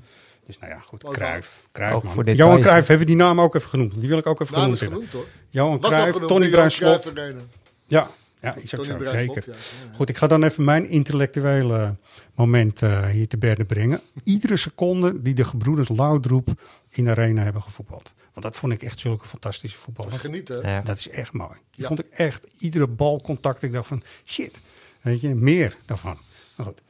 Dus 0.47 0.59
nou 0.59 0.73
ja, 0.73 0.79
goed. 0.79 1.05
Cruijff. 1.05 1.67
Cruijff 1.73 2.15
man. 2.15 2.35
Johan 2.35 2.61
Cruijff 2.61 2.87
hebben 2.89 3.07
we 3.07 3.13
die 3.13 3.23
naam 3.23 3.41
ook 3.41 3.55
even 3.55 3.69
genoemd. 3.69 4.01
Die 4.01 4.09
wil 4.09 4.19
ik 4.19 4.27
ook 4.27 4.41
even 4.41 4.55
genoemd 4.55 4.81
hebben. 4.81 5.07
genoemd. 5.09 5.27
Johan 5.49 5.81
Cruijff, 5.81 6.13
genoemd, 6.13 6.29
Tony 6.29 6.45
de 6.45 6.51
Johan 6.51 6.51
Bruin 6.51 6.71
Slot. 6.71 7.01
Cruijff 7.01 7.19
Arena. 7.19 7.41
Ja, 7.87 8.11
ja 8.41 8.55
is 8.55 8.75
ook 8.75 8.85
Tony 8.85 8.99
zo, 8.99 9.05
Bruin 9.05 9.19
zeker. 9.19 9.43
Slot, 9.43 9.57
ja. 9.57 9.87
Ja. 9.91 9.97
Goed, 9.97 10.09
ik 10.09 10.17
ga 10.17 10.27
dan 10.27 10.43
even 10.45 10.65
mijn 10.65 10.89
intellectuele 10.89 11.97
moment 12.35 12.83
eh, 12.83 13.07
hier 13.07 13.29
te 13.29 13.39
berde 13.39 13.65
brengen. 13.65 14.01
Iedere 14.25 14.57
seconde 14.57 15.23
die 15.23 15.35
de 15.35 15.45
gebroeders 15.45 15.89
Laudroep 15.89 16.49
in 16.93 17.05
de 17.05 17.11
arena 17.11 17.43
hebben 17.43 17.63
gevoetbald. 17.63 18.13
Want 18.33 18.47
dat 18.47 18.57
vond 18.57 18.73
ik 18.73 18.83
echt 18.83 18.99
zulke 19.01 19.27
fantastische 19.27 19.77
Dat 19.77 19.85
voetballers. 19.85 20.15
is 20.15 20.21
genieten. 20.21 20.69
Ja. 20.69 20.81
Dat 20.81 20.99
is 20.99 21.09
echt 21.09 21.33
mooi. 21.33 21.53
Die 21.71 21.81
Ja. 21.83 21.87
vond 21.87 21.99
ik 21.99 22.07
echt, 22.11 22.47
iedere 22.59 22.87
balcontact, 22.87 23.63
ik 23.63 23.73
dacht 23.73 23.87
van 23.89 24.03
shit, 24.25 24.61
weet 25.01 25.21
je, 25.21 25.35
meer 25.35 25.77
daarvan. 25.87 26.19
Maar 26.57 26.67
goed. 26.67 26.81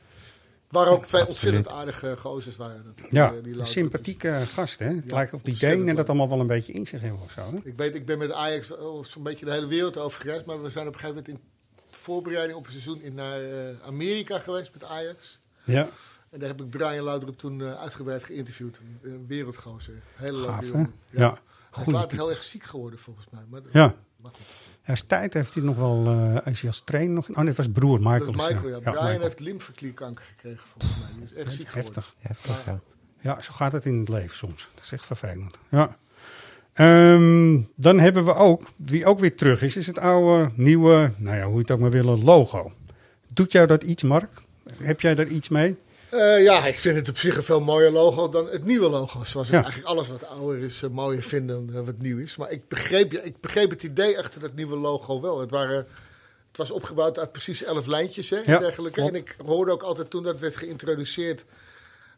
Het 0.64 0.80
waren 0.80 0.92
ook 0.92 1.06
twee 1.06 1.26
ontzettend 1.26 1.68
aardige 1.68 2.16
gozers. 2.16 2.56
Waren 2.56 2.94
dat, 2.96 3.10
Ja, 3.10 3.32
die, 3.42 3.64
sympathieke 3.64 4.42
gast 4.48 4.78
hè. 4.78 4.86
Het 4.86 5.04
Ja, 5.06 5.14
lijkt 5.14 5.32
of 5.32 5.42
die 5.42 5.56
Denen 5.58 5.94
dat 5.94 6.08
allemaal 6.08 6.28
wel 6.28 6.40
een 6.40 6.46
beetje 6.46 6.72
in 6.72 6.86
zich 6.86 7.00
hebben 7.00 7.20
of 7.22 7.30
zo. 7.32 7.40
Hè? 7.50 7.56
Ik 7.68 7.76
weet, 7.76 7.94
ik 7.94 8.06
ben 8.06 8.18
met 8.18 8.32
Ajax 8.32 8.70
zo'n 9.02 9.22
beetje 9.22 9.44
de 9.44 9.50
hele 9.52 9.66
wereld 9.66 9.96
over 9.96 10.20
gereisd. 10.20 10.46
Maar 10.46 10.62
we 10.62 10.70
zijn 10.70 10.86
op 10.86 10.92
een 10.92 11.00
gegeven 11.00 11.22
moment 11.24 11.40
in 11.42 11.48
de 11.90 11.98
voorbereiding 11.98 12.58
op 12.58 12.64
een 12.64 12.70
seizoen 12.72 13.00
in 13.02 13.14
naar 13.14 13.40
eh, 13.42 13.86
Amerika 13.86 14.38
geweest 14.38 14.70
met 14.72 14.84
Ajax. 14.84 15.38
Ja, 15.64 15.88
En 16.32 16.38
daar 16.38 16.48
heb 16.48 16.60
ik 16.60 16.70
Brian 16.70 17.04
Laudrup 17.04 17.38
toen 17.38 17.60
eh, 17.62 17.74
uitgebreid 17.80 18.24
geïnterviewd. 18.24 18.78
Een, 19.02 19.10
een 19.12 19.26
wereldgozer. 19.26 19.94
Hele 20.16 20.36
leuke 20.36 20.52
gaaf 20.52 20.60
hè. 20.60 20.66
jongen. 20.66 20.92
Ja, 21.10 21.38
Hij 21.70 21.82
is 21.86 21.92
later 21.92 22.08
type. 22.08 22.22
heel 22.22 22.30
erg 22.30 22.42
ziek 22.42 22.62
geworden 22.62 22.98
volgens 22.98 23.26
mij. 23.30 23.42
Maar, 23.48 23.60
Ja. 23.72 23.94
maar 24.16 24.30
goed. 24.30 24.40
Ja, 24.84 24.94
tijd 25.06 25.34
heeft 25.34 25.54
hij 25.54 25.62
nog 25.62 25.76
wel, 25.76 26.06
eh 26.06 26.52
is 26.52 26.60
hij 26.60 26.70
als 26.70 26.80
trainer 26.84 27.14
nog, 27.14 27.28
oh 27.30 27.36
nee, 27.36 27.46
het 27.46 27.56
was 27.56 27.68
broer 27.72 27.98
Michael. 27.98 28.32
Dat 28.32 28.40
is. 28.48 28.48
Michael, 28.54 28.68
ja. 28.68 28.78
Brian 28.78 29.04
Michael. 29.04 29.20
heeft 29.20 29.40
lymfeklierkanker 29.40 30.24
gekregen 30.24 30.66
volgens 30.68 31.00
mij. 31.00 31.08
Die 31.14 31.22
is 31.22 31.32
echt 31.34 31.52
ziek 31.52 31.68
geworden. 31.68 32.02
Heftig. 32.02 32.14
Heftig, 32.20 32.64
ja. 32.66 32.80
Ja, 33.20 33.42
zo 33.42 33.52
gaat 33.52 33.72
het 33.72 33.86
in 33.86 33.98
het 33.98 34.08
leven 34.08 34.36
soms. 34.36 34.68
Dat 34.74 34.84
is 34.84 34.92
echt 34.92 35.06
vervelend. 35.06 35.58
Ja. 35.68 35.96
Ehm, 36.72 37.60
dan 37.76 37.98
hebben 37.98 38.24
we 38.24 38.34
ook, 38.34 38.62
wie 38.76 39.06
ook 39.06 39.18
weer 39.18 39.36
terug 39.36 39.62
is, 39.62 39.76
is 39.76 39.86
het 39.86 39.98
oude, 39.98 40.50
nieuwe, 40.54 41.12
nou 41.16 41.36
ja, 41.36 41.44
hoe 41.44 41.54
je 41.54 41.58
het 41.60 41.70
ook 41.70 41.78
maar 41.80 41.90
willen, 41.90 42.24
logo. 42.24 42.72
Doet 43.28 43.52
jou 43.52 43.66
dat 43.66 43.82
iets, 43.82 44.02
Mark? 44.02 44.30
Heb 44.76 45.00
jij 45.00 45.14
daar 45.14 45.26
iets 45.26 45.48
mee? 45.48 45.76
Eh, 46.12 46.42
ja, 46.42 46.66
ik 46.66 46.78
vind 46.78 46.96
het 46.96 47.08
op 47.08 47.18
zich 47.18 47.36
een 47.36 47.42
veel 47.42 47.60
mooier 47.60 47.90
logo 47.90 48.28
dan 48.28 48.48
het 48.48 48.64
nieuwe 48.64 48.88
logo. 48.88 49.24
Zoals 49.24 49.48
ik 49.48 49.54
eigenlijk 49.54 49.86
alles 49.86 50.08
wat 50.08 50.26
ouder 50.26 50.58
is 50.58 50.82
eh, 50.82 50.90
mooier 50.90 51.22
vind 51.22 51.48
dan 51.48 51.70
eh, 51.74 51.80
wat 51.80 51.98
nieuw 51.98 52.18
is. 52.18 52.36
Maar 52.36 52.50
ik 52.50 52.68
begreep, 52.68 53.12
ja, 53.12 53.20
ik 53.20 53.40
begreep 53.40 53.70
het 53.70 53.82
idee 53.82 54.18
achter 54.18 54.40
dat 54.40 54.54
nieuwe 54.54 54.76
logo 54.76 55.20
wel. 55.20 55.40
Het, 55.40 55.50
waren, 55.50 55.76
het 56.48 56.56
was 56.56 56.70
opgebouwd 56.70 57.18
uit 57.18 57.32
precies 57.32 57.64
elf 57.64 57.86
lijntjes 57.86 58.30
hè, 58.30 58.36
en 58.36 58.52
Ja, 58.52 58.58
dergelijke. 58.58 59.00
klopt. 59.00 59.14
En 59.14 59.20
ik 59.20 59.36
hoorde 59.46 59.70
ook 59.72 59.82
altijd 59.82 60.10
toen 60.10 60.22
dat 60.22 60.40
werd 60.40 60.56
geïntroduceerd... 60.56 61.44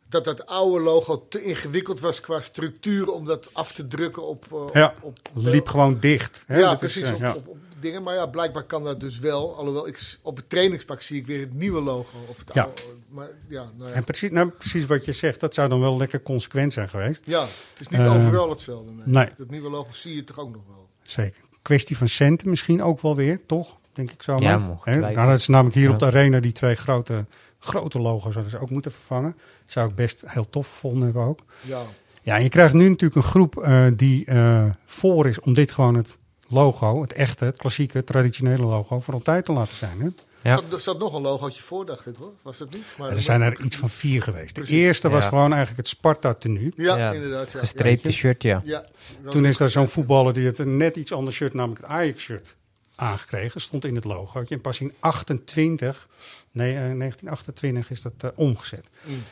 dat 0.09 0.25
dat 0.25 0.47
oude 0.47 0.81
logo 0.85 1.27
te 1.29 1.43
ingewikkeld 1.43 2.01
was 2.01 2.21
qua 2.21 2.41
structuur 2.41 3.11
om 3.13 3.25
dat 3.25 3.49
af 3.53 3.73
te 3.73 3.87
drukken 3.87 4.27
op... 4.27 4.71
Ja, 4.73 4.95
op, 5.01 5.19
liep 5.35 5.69
gewoon 5.69 6.01
dicht. 6.01 6.45
Hè? 6.47 6.59
ja, 6.59 6.69
Dat 6.69 6.79
precies. 6.79 7.11
op, 7.11 7.43
op 7.47 7.57
dingen. 7.85 8.03
Maar 8.03 8.15
ja, 8.15 8.27
blijkbaar 8.27 8.63
kan 8.63 8.85
dat 8.85 9.01
dus 9.01 9.19
wel. 9.19 9.57
Alhoewel, 9.57 9.87
ik, 9.89 10.19
op 10.23 10.37
het 10.37 10.49
trainingspak 10.49 11.01
zie 11.03 11.19
ik 11.21 11.27
weer 11.27 11.41
het 11.41 11.55
nieuwe 11.55 11.81
logo. 11.81 12.19
Of 12.29 12.39
het 12.39 12.51
Ja. 12.55 12.63
oude, 12.63 12.83
maar 13.09 13.29
ja, 13.49 13.71
nou 13.77 13.91
ja. 13.91 13.95
En 13.97 14.05
precies, 14.05 14.31
nou, 14.31 14.49
precies 14.49 14.87
wat 14.87 15.05
je 15.05 15.13
zegt, 15.13 15.41
dat 15.41 15.55
zou 15.55 15.69
dan 15.69 15.81
wel 15.81 15.97
lekker 15.97 16.23
consequent 16.23 16.73
zijn 16.73 16.89
geweest. 16.89 17.23
Ja, 17.25 17.41
het 17.41 17.81
is 17.81 17.89
niet 17.89 18.01
Eh, 18.01 18.15
overal 18.15 18.51
hetzelfde. 18.51 18.93
Nee. 18.93 19.03
nee. 19.07 19.29
Dat 19.39 19.51
nieuwe 19.51 19.71
logo 19.71 19.93
zie 19.93 20.15
je 20.15 20.25
toch 20.25 20.39
ook 20.39 20.53
nog 20.53 20.63
wel. 20.67 20.89
Zeker. 21.03 21.43
Kwestie 21.63 21.97
van 21.97 22.09
centen 22.09 22.49
misschien 22.49 22.83
ook 22.83 23.01
wel 23.01 23.17
weer, 23.17 23.41
toch? 23.47 23.77
Denk 23.93 24.11
ik 24.11 24.23
zo. 24.23 24.35
Ja, 24.39 24.59
maar. 24.59 24.99
Nou, 24.99 25.15
dat 25.29 25.39
is 25.39 25.47
namelijk 25.49 25.75
hier 25.77 25.87
Ja. 25.87 25.93
op 25.93 25.99
de 25.99 26.05
arena 26.07 26.41
die 26.41 26.53
twee 26.53 26.75
grote, 26.75 27.25
grote 27.59 27.99
logo's 28.01 28.35
hadden 28.35 28.51
ze 28.51 28.59
ook 28.59 28.71
moeten 28.71 28.93
vervangen. 28.93 29.37
Zou 29.67 29.89
ik 29.89 29.95
best 29.95 30.23
heel 30.27 30.51
tof 30.51 30.69
gevonden 30.69 31.03
hebben 31.05 31.23
ook. 31.23 31.41
Ja. 31.61 31.83
Ja, 32.23 32.37
en 32.37 32.43
je 32.43 32.49
krijgt 32.49 32.75
nu 32.75 32.89
natuurlijk 32.89 33.15
een 33.15 33.31
groep 33.31 33.57
eh, 33.63 33.87
die 33.97 34.25
eh, 34.25 34.65
voor 34.87 35.29
is 35.29 35.41
om 35.41 35.53
dit 35.53 35.73
gewoon 35.73 35.95
het 35.95 36.19
logo, 36.49 37.01
het 37.03 37.13
echte, 37.13 37.45
het 37.45 37.57
klassieke, 37.57 38.05
traditionele 38.05 38.63
logo, 38.63 39.01
voor 39.01 39.15
altijd 39.15 39.45
te 39.45 39.53
laten 39.53 39.77
zijn. 39.77 40.01
Hè? 40.01 40.09
Ja. 40.51 40.55
Zat, 40.57 40.73
er 40.73 40.81
zat 40.81 40.99
nog 40.99 41.15
een 41.15 41.23
logootje 41.23 41.63
voor, 41.63 41.87
dacht 41.87 42.07
ik 42.07 42.15
hoor. 42.19 42.33
Was 42.43 42.59
dat 42.59 42.73
niet? 42.75 42.85
Maar 42.99 43.11
er 43.11 43.21
zijn 43.21 43.41
er 43.43 43.61
iets 43.61 43.77
van 43.77 43.89
vier 43.91 44.23
geweest. 44.23 44.55
De 44.55 44.67
eerste 44.67 45.09
was 45.09 45.23
Ja. 45.23 45.29
gewoon 45.29 45.49
eigenlijk 45.53 45.77
het 45.77 45.89
Sparta-tenue. 45.89 46.73
Ja, 46.77 46.97
Ja, 46.97 47.13
inderdaad. 47.13 47.53
Ja. 47.53 47.59
Gestreepte 47.59 48.13
shirt, 48.13 48.43
ja. 48.43 48.63
Ja. 48.65 48.85
Ja. 49.25 49.31
Toen 49.31 49.45
is 49.47 49.57
daar 49.57 49.71
zo'n 49.71 49.89
voetballer 49.89 50.33
die 50.33 50.47
het 50.47 50.59
een 50.59 50.77
net 50.77 50.97
iets 50.97 51.13
ander 51.13 51.33
shirt, 51.33 51.55
namelijk 51.55 51.81
het 51.81 51.91
Ajax-shirt, 51.91 52.57
aangekregen. 52.95 53.61
Stond 53.61 53.85
in 53.85 53.95
het 53.95 54.05
logootje. 54.05 54.55
En 54.55 54.61
pas 54.61 54.81
in 54.81 54.93
28, 55.01 56.09
nee, 56.51 56.69
eh, 56.75 56.81
1928 56.81 57.91
is 57.91 58.03
dat 58.03 58.13
eh, 58.19 58.31
omgezet. 58.35 58.89
Mm. 59.03 59.23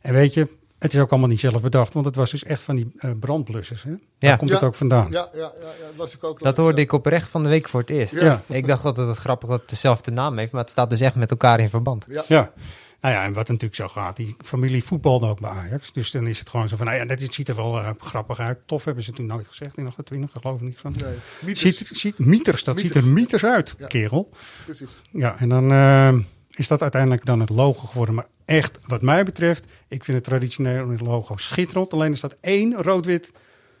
En 0.00 0.12
weet 0.12 0.34
je, 0.34 0.48
het 0.82 0.94
is 0.94 1.00
ook 1.00 1.10
allemaal 1.10 1.28
niet 1.28 1.40
zelf 1.40 1.62
bedacht, 1.62 1.92
want 1.94 2.06
het 2.06 2.14
was 2.14 2.30
dus 2.30 2.44
echt 2.44 2.62
van 2.62 2.76
die 2.76 2.92
eh, 2.98 3.10
brandblussers. 3.20 3.82
Hè? 3.82 3.90
Daar 4.18 4.36
komt 4.36 4.50
Ja. 4.50 4.56
het 4.56 4.64
ook 4.64 4.74
vandaan. 4.74 5.10
Ja, 5.10 5.28
ja, 5.32 5.38
ja, 5.38 5.50
ja, 5.60 5.86
dat 5.86 5.96
was 5.96 6.14
ik 6.14 6.24
ook. 6.24 6.42
Dat 6.42 6.56
hoorde 6.56 6.80
ik 6.80 6.92
oprecht 6.92 7.28
van 7.28 7.42
de 7.42 7.48
week 7.48 7.68
voor 7.68 7.80
het 7.80 7.90
eerst. 7.90 8.12
Ja. 8.12 8.42
Ik 8.46 8.66
dacht 8.66 8.84
altijd 8.84 9.06
dat 9.06 9.14
het 9.14 9.24
grappig 9.24 9.48
dat 9.48 9.60
het 9.60 9.68
dezelfde 9.70 10.10
naam 10.10 10.38
heeft, 10.38 10.52
maar 10.52 10.60
het 10.60 10.70
staat 10.70 10.90
dus 10.90 11.00
echt 11.00 11.14
met 11.14 11.30
elkaar 11.30 11.60
in 11.60 11.68
verband. 11.70 12.04
Ja. 12.08 12.24
Ja. 12.28 12.52
Nou 13.00 13.14
ja, 13.14 13.24
en 13.24 13.32
wat 13.32 13.46
natuurlijk 13.48 13.74
zo 13.74 13.88
gaat, 13.88 14.16
die 14.16 14.36
familie 14.38 14.84
voetbalde 14.84 15.26
ook 15.26 15.40
bij 15.40 15.50
Ajax. 15.50 15.92
Dus 15.92 16.10
dan 16.10 16.26
is 16.26 16.38
het 16.38 16.48
gewoon 16.50 16.68
zo 16.68 16.76
van, 16.76 16.86
nou 16.86 16.98
ja, 16.98 17.04
dat 17.04 17.20
is- 17.20 17.34
ziet 17.34 17.48
er 17.48 17.56
wel 17.56 17.78
eh, 17.78 17.90
grappig 17.98 18.38
uit. 18.38 18.58
Tof 18.66 18.84
hebben 18.84 19.04
ze 19.04 19.12
toen 19.12 19.26
nooit 19.26 19.46
gezegd 19.46 19.76
in 19.76 19.86
28, 19.86 20.32
daar 20.32 20.42
geloof 20.42 20.60
ik 20.60 20.66
niks 20.66 20.80
van. 20.80 20.94
Nee, 21.04 21.14
mythes. 21.40 21.60
Ziet, 21.76 21.90
ziet, 21.98 22.18
mieters, 22.18 22.64
dat 22.64 22.80
ziet 22.80 22.94
er 22.94 23.04
mieters 23.06 23.44
uit, 23.44 23.74
Ja. 23.78 23.86
kerel. 23.86 24.30
Precies. 24.64 24.90
Ja, 25.12 25.36
en 25.38 25.48
dan 25.48 25.72
eh, 25.72 26.12
is 26.50 26.68
dat 26.68 26.82
uiteindelijk 26.82 27.24
dan 27.24 27.40
het 27.40 27.50
logo 27.50 27.86
geworden. 27.86 28.14
Maar 28.14 28.26
echt, 28.56 28.78
wat 28.86 29.02
mij 29.02 29.24
betreft, 29.24 29.64
ik 29.88 30.04
vind 30.04 30.16
het 30.16 30.26
traditionele 30.26 30.96
logo 31.04 31.36
schitterend. 31.36 31.92
Alleen 31.92 32.10
er 32.10 32.16
staat 32.16 32.36
één 32.40 32.82
rood-wit 32.82 33.32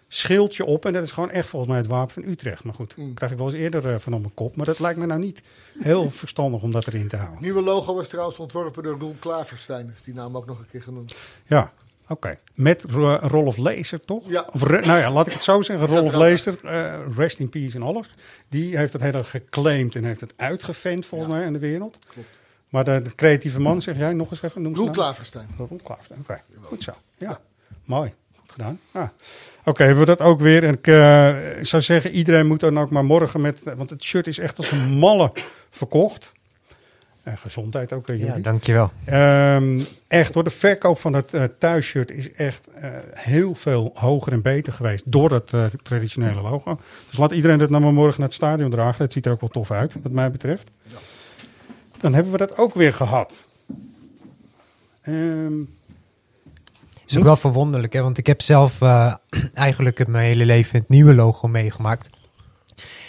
schildje 0.08 0.64
op. 0.64 0.84
En 0.86 0.92
dat 0.92 1.02
is 1.02 1.10
gewoon 1.12 1.30
echt 1.30 1.48
volgens 1.48 1.70
mij 1.70 1.80
het 1.80 1.90
wapen 1.90 2.12
van 2.14 2.22
Utrecht. 2.32 2.64
Maar 2.64 2.74
goed, 2.74 2.96
Mm. 2.96 3.14
krijg 3.14 3.32
ik 3.32 3.38
wel 3.38 3.46
eens 3.46 3.56
eerder 3.56 3.88
eh, 3.92 3.98
van 3.98 4.14
op 4.14 4.20
mijn 4.20 4.34
kop. 4.34 4.56
Maar 4.56 4.66
dat 4.66 4.78
lijkt 4.78 4.98
me 4.98 5.06
nou 5.06 5.20
niet 5.20 5.42
heel 5.78 6.10
verstandig 6.22 6.62
om 6.62 6.70
dat 6.70 6.86
erin 6.86 7.08
te 7.08 7.16
houden. 7.16 7.36
Het 7.36 7.44
nieuwe 7.44 7.62
logo 7.62 7.94
was 7.94 8.08
trouwens 8.08 8.38
ontworpen 8.38 8.82
door 8.82 8.98
Roel 8.98 9.16
Klaverstein. 9.18 9.90
Is 9.94 10.02
die 10.02 10.14
naam 10.14 10.36
ook 10.36 10.46
nog 10.46 10.58
een 10.58 10.66
keer 10.70 10.82
genoemd. 10.82 11.14
Ja, 11.46 11.72
oké. 12.08 12.38
Met 12.54 12.84
Ro- 12.88 13.18
Rolf 13.20 13.56
Lezer, 13.56 14.00
toch? 14.00 14.28
Ja. 14.30 14.46
Of, 14.52 14.68
nou 14.68 14.98
ja, 14.98 15.10
laat 15.10 15.26
ik 15.26 15.32
het 15.32 15.42
zo 15.42 15.62
zeggen. 15.62 15.86
Rolf 15.96 16.12
er. 16.12 16.18
Lezer, 16.18 16.58
eh, 16.64 16.94
rest 17.16 17.38
in 17.38 17.48
peace 17.48 17.76
en 17.76 17.82
alles. 17.82 18.14
Die 18.48 18.76
heeft 18.76 18.92
het 18.92 19.02
heel 19.02 19.12
erg 19.12 19.30
geclaimd 19.30 19.96
en 19.96 20.04
heeft 20.04 20.20
het 20.20 20.34
uitgevent 20.36 21.06
volgens 21.06 21.30
Ja. 21.30 21.36
mij 21.36 21.46
in 21.46 21.52
de 21.52 21.58
wereld. 21.58 21.98
Klopt. 22.12 22.28
Maar 22.72 22.84
de, 22.84 23.02
de 23.02 23.14
creatieve 23.14 23.60
man, 23.60 23.82
zeg 23.82 23.96
jij 23.96 24.12
nog 24.12 24.30
eens 24.30 24.42
even? 24.42 24.62
Noem 24.62 24.74
Roel. 24.74 24.90
Klaverstein. 24.90 25.46
Roel 25.56 25.80
Klaverstein, 25.84 26.20
oké. 26.20 26.40
Goed 26.60 26.82
zo. 26.82 26.92
Ja, 27.16 27.38
mooi. 27.84 28.12
Goed 28.40 28.52
gedaan. 28.52 28.80
Ah. 28.92 29.08
Oké, 29.64 29.82
hebben 29.82 30.00
we 30.00 30.16
dat 30.16 30.20
ook 30.20 30.40
weer. 30.40 30.64
En 30.64 30.74
ik 30.74 30.86
eh, 30.86 31.58
ik 31.58 31.66
zou 31.66 31.82
zeggen, 31.82 32.10
iedereen 32.10 32.46
moet 32.46 32.60
dan 32.60 32.78
ook 32.78 32.90
maar 32.90 33.04
morgen 33.04 33.40
met... 33.40 33.60
Want 33.76 33.90
het 33.90 34.02
shirt 34.02 34.26
is 34.26 34.38
echt 34.38 34.56
als 34.58 34.70
een 34.70 34.88
malle 34.90 35.32
verkocht. 35.70 36.32
En 37.22 37.38
gezondheid 37.38 37.92
ook, 37.92 38.08
eh, 38.08 38.18
Ja, 38.18 38.24
jullie. 38.26 38.42
dankjewel. 38.42 38.90
Ehm, 39.04 39.80
echt 40.08 40.34
hoor, 40.34 40.44
de 40.44 40.50
verkoop 40.50 40.98
van 40.98 41.12
het 41.12 41.34
eh 41.34 41.44
thuisshirt 41.58 42.10
is 42.10 42.32
echt 42.32 42.68
eh, 42.74 42.90
heel 43.12 43.54
veel 43.54 43.90
hoger 43.94 44.32
en 44.32 44.42
beter 44.42 44.72
geweest 44.72 45.02
door 45.06 45.28
dat 45.28 45.52
traditionele 45.82 46.40
logo. 46.40 46.80
Dus 47.08 47.18
laat 47.18 47.32
iedereen 47.32 47.58
dat 47.58 47.70
nou 47.70 47.82
maar 47.82 47.92
morgen 47.92 48.18
naar 48.20 48.28
het 48.28 48.36
stadion 48.36 48.70
dragen. 48.70 48.98
Dat 48.98 49.12
ziet 49.12 49.26
er 49.26 49.32
ook 49.32 49.40
wel 49.40 49.50
tof 49.50 49.70
uit, 49.70 49.94
wat 50.02 50.12
mij 50.12 50.30
betreft. 50.30 50.70
Dan 52.02 52.14
hebben 52.14 52.32
we 52.32 52.38
dat 52.38 52.58
ook 52.58 52.74
weer 52.74 52.92
gehad. 52.92 53.32
Ehm, 55.02 55.60
is 57.06 57.16
ook 57.18 57.24
wel 57.24 57.36
verwonderlijk, 57.36 57.92
hè? 57.92 58.02
want 58.02 58.18
ik 58.18 58.26
heb 58.26 58.42
zelf 58.42 58.80
eh, 58.80 59.14
eigenlijk 59.54 59.98
het 59.98 60.08
mijn 60.08 60.24
hele 60.26 60.44
leven 60.44 60.78
het 60.78 60.88
nieuwe 60.88 61.14
logo 61.14 61.48
meegemaakt. 61.48 62.10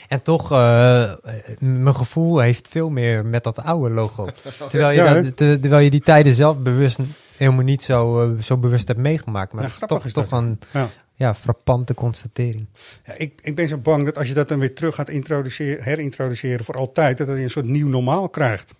En 0.07 0.21
toch, 0.21 0.51
eh, 0.51 1.03
eh, 1.11 1.17
mijn 1.59 1.95
gevoel 1.95 2.39
heeft 2.39 2.67
veel 2.67 2.89
meer 2.89 3.25
met 3.25 3.43
dat 3.43 3.63
oude 3.63 3.93
logo. 3.93 4.27
Terwijl 4.69 4.89
je, 4.91 4.95
Ja, 5.03 5.21
dat- 5.21 5.37
te- 5.37 5.57
terwijl 5.61 5.83
je 5.83 5.89
die 5.89 6.01
tijden 6.01 6.33
zelf 6.33 6.57
bewust 6.59 6.99
helemaal 7.37 7.63
niet 7.63 7.83
zo, 7.83 8.21
eh, 8.33 8.41
zo 8.41 8.57
bewust 8.57 8.87
hebt 8.87 8.99
meegemaakt. 8.99 9.53
Maar 9.53 9.63
Ja, 9.63 9.69
dat 9.69 9.81
is 9.81 9.87
toch, 9.87 10.05
is 10.05 10.13
toch 10.13 10.29
dat. 10.29 10.39
een 10.41 10.59
ja. 10.71 10.89
ja, 11.15 11.35
frappante 11.35 11.93
constatering. 11.93 12.65
Ja, 13.05 13.13
ik, 13.17 13.39
ik 13.41 13.55
ben 13.55 13.67
zo 13.67 13.77
bang 13.77 14.05
dat 14.05 14.17
als 14.17 14.27
je 14.27 14.33
dat 14.33 14.47
dan 14.49 14.59
weer 14.59 14.75
terug 14.75 14.95
gaat 14.95 15.09
introduceren, 15.09 15.83
herintroduceren 15.83 16.65
voor 16.65 16.75
altijd, 16.75 17.17
dat 17.17 17.27
je 17.27 17.33
een 17.33 17.49
soort 17.49 17.65
nieuw 17.65 17.87
normaal 17.87 18.29
krijgt. 18.29 18.73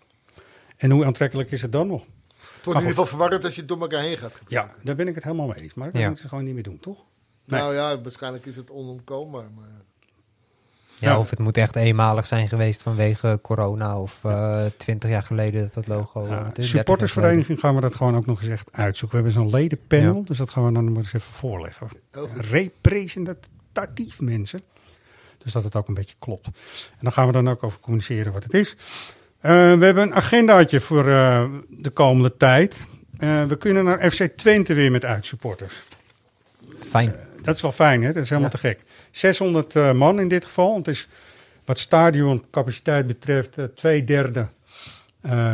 En 0.84 0.92
hoe 0.92 1.06
aantrekkelijk 1.06 1.52
is 1.52 1.62
het 1.62 1.72
dan 1.72 1.88
nog? 1.88 2.02
Het 2.02 2.66
wordt 2.66 2.66
in 2.66 2.72
ieder 2.88 2.90
geval 2.90 3.06
verwarrend 3.06 3.44
als 3.44 3.54
je 3.54 3.60
het 3.60 3.70
door 3.70 3.82
elkaar 3.82 4.02
heen 4.02 4.18
gaat 4.18 4.36
gebruiken. 4.36 4.76
Ja, 4.78 4.84
daar 4.84 4.96
ben 4.96 5.08
ik 5.08 5.16
het 5.16 5.24
helemaal 5.24 5.48
mee 5.48 5.56
eens. 5.62 5.74
Maar 5.74 5.92
dat 5.92 6.02
Ja. 6.02 6.06
moeten 6.06 6.24
ze 6.24 6.30
gewoon 6.30 6.44
niet 6.44 6.54
meer 6.54 6.64
doen, 6.64 6.80
toch? 6.80 6.98
Nee. 7.46 7.60
Nou 7.62 7.74
ja, 7.74 8.02
waarschijnlijk 8.02 8.46
is 8.46 8.56
het 8.56 8.72
onontkoombaar. 8.72 9.46
Maar... 9.56 9.68
Ja, 11.00 11.10
Ja. 11.10 11.20
Of 11.20 11.30
het 11.30 11.40
moet 11.40 11.58
echt 11.58 11.76
eenmalig 11.76 12.26
zijn 12.26 12.48
geweest 12.48 12.82
vanwege 12.82 13.40
corona 13.42 14.00
of 14.00 14.22
twintig 14.78 15.10
jaar 15.10 15.24
geleden 15.24 15.62
dat 15.62 15.74
dat 15.74 15.88
logo. 15.88 16.22
Ja, 16.28 16.38
eh, 16.38 16.44
30 16.44 16.56
jaar 16.58 16.66
supportersvereniging 16.66 17.60
gaan 17.60 17.76
we 17.76 17.82
dat 17.82 17.96
gewoon 17.96 18.16
ook 18.16 18.26
nog 18.26 18.42
eens 18.42 18.50
echt 18.50 18.70
uitzoeken. 18.72 19.18
We 19.18 19.24
hebben 19.24 19.44
zo'n 19.44 19.60
ledenpanel, 19.60 20.16
Ja. 20.16 20.22
dus 20.26 20.38
dat 20.38 20.50
gaan 20.50 20.66
we 20.66 20.72
dan 20.74 20.84
maar 20.92 20.96
eens 21.04 21.14
even 21.14 21.32
voorleggen. 21.32 21.88
Goed. 22.12 22.30
Representatief 22.36 24.20
mensen. 24.22 24.62
Dus 25.38 25.52
dat 25.54 25.64
het 25.64 25.76
ook 25.76 25.88
een 25.88 25.94
beetje 25.94 26.16
klopt. 26.20 26.46
En 26.46 27.00
dan 27.02 27.12
gaan 27.12 27.26
we 27.28 27.32
dan 27.34 27.50
ook 27.50 27.64
over 27.64 27.80
communiceren 27.80 28.34
wat 28.34 28.44
het 28.44 28.54
is. 28.54 28.76
Eh, 29.44 29.52
we 29.52 29.86
hebben 29.86 30.04
een 30.04 30.14
agendaatje 30.14 30.82
voor 30.82 31.08
eh, 31.08 31.46
de 31.70 31.90
komende 31.90 32.38
tijd. 32.38 32.88
Eh, 33.18 33.44
we 33.44 33.58
kunnen 33.58 33.84
naar 33.84 34.12
FC 34.12 34.24
Twente 34.24 34.74
weer 34.74 34.92
met 34.92 35.06
uitsupporters. 35.06 35.74
Fijn. 36.80 37.16
Dat 37.42 37.56
is 37.56 37.62
wel 37.62 37.72
fijn, 37.72 38.04
hè? 38.04 38.14
Dat 38.14 38.24
is 38.24 38.30
helemaal 38.30 38.52
te 38.52 38.58
gek. 38.58 38.80
600 39.12 39.76
eh, 39.76 39.92
man 39.92 40.20
in 40.20 40.28
dit 40.28 40.46
geval. 40.46 40.76
Het 40.76 40.88
is 40.88 41.08
wat 41.66 41.80
stadioncapaciteit 41.80 43.08
betreft, 43.08 43.58
twee 43.76 44.04
derde 44.04 44.48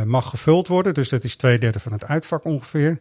mag 0.05 0.29
gevuld 0.29 0.67
worden. 0.67 0.93
Dus 0.93 1.09
dat 1.09 1.23
is 1.23 1.35
twee 1.35 1.59
derde 1.59 1.79
van 1.79 1.91
het 1.91 2.05
uitvak 2.05 2.43
ongeveer. 2.45 2.99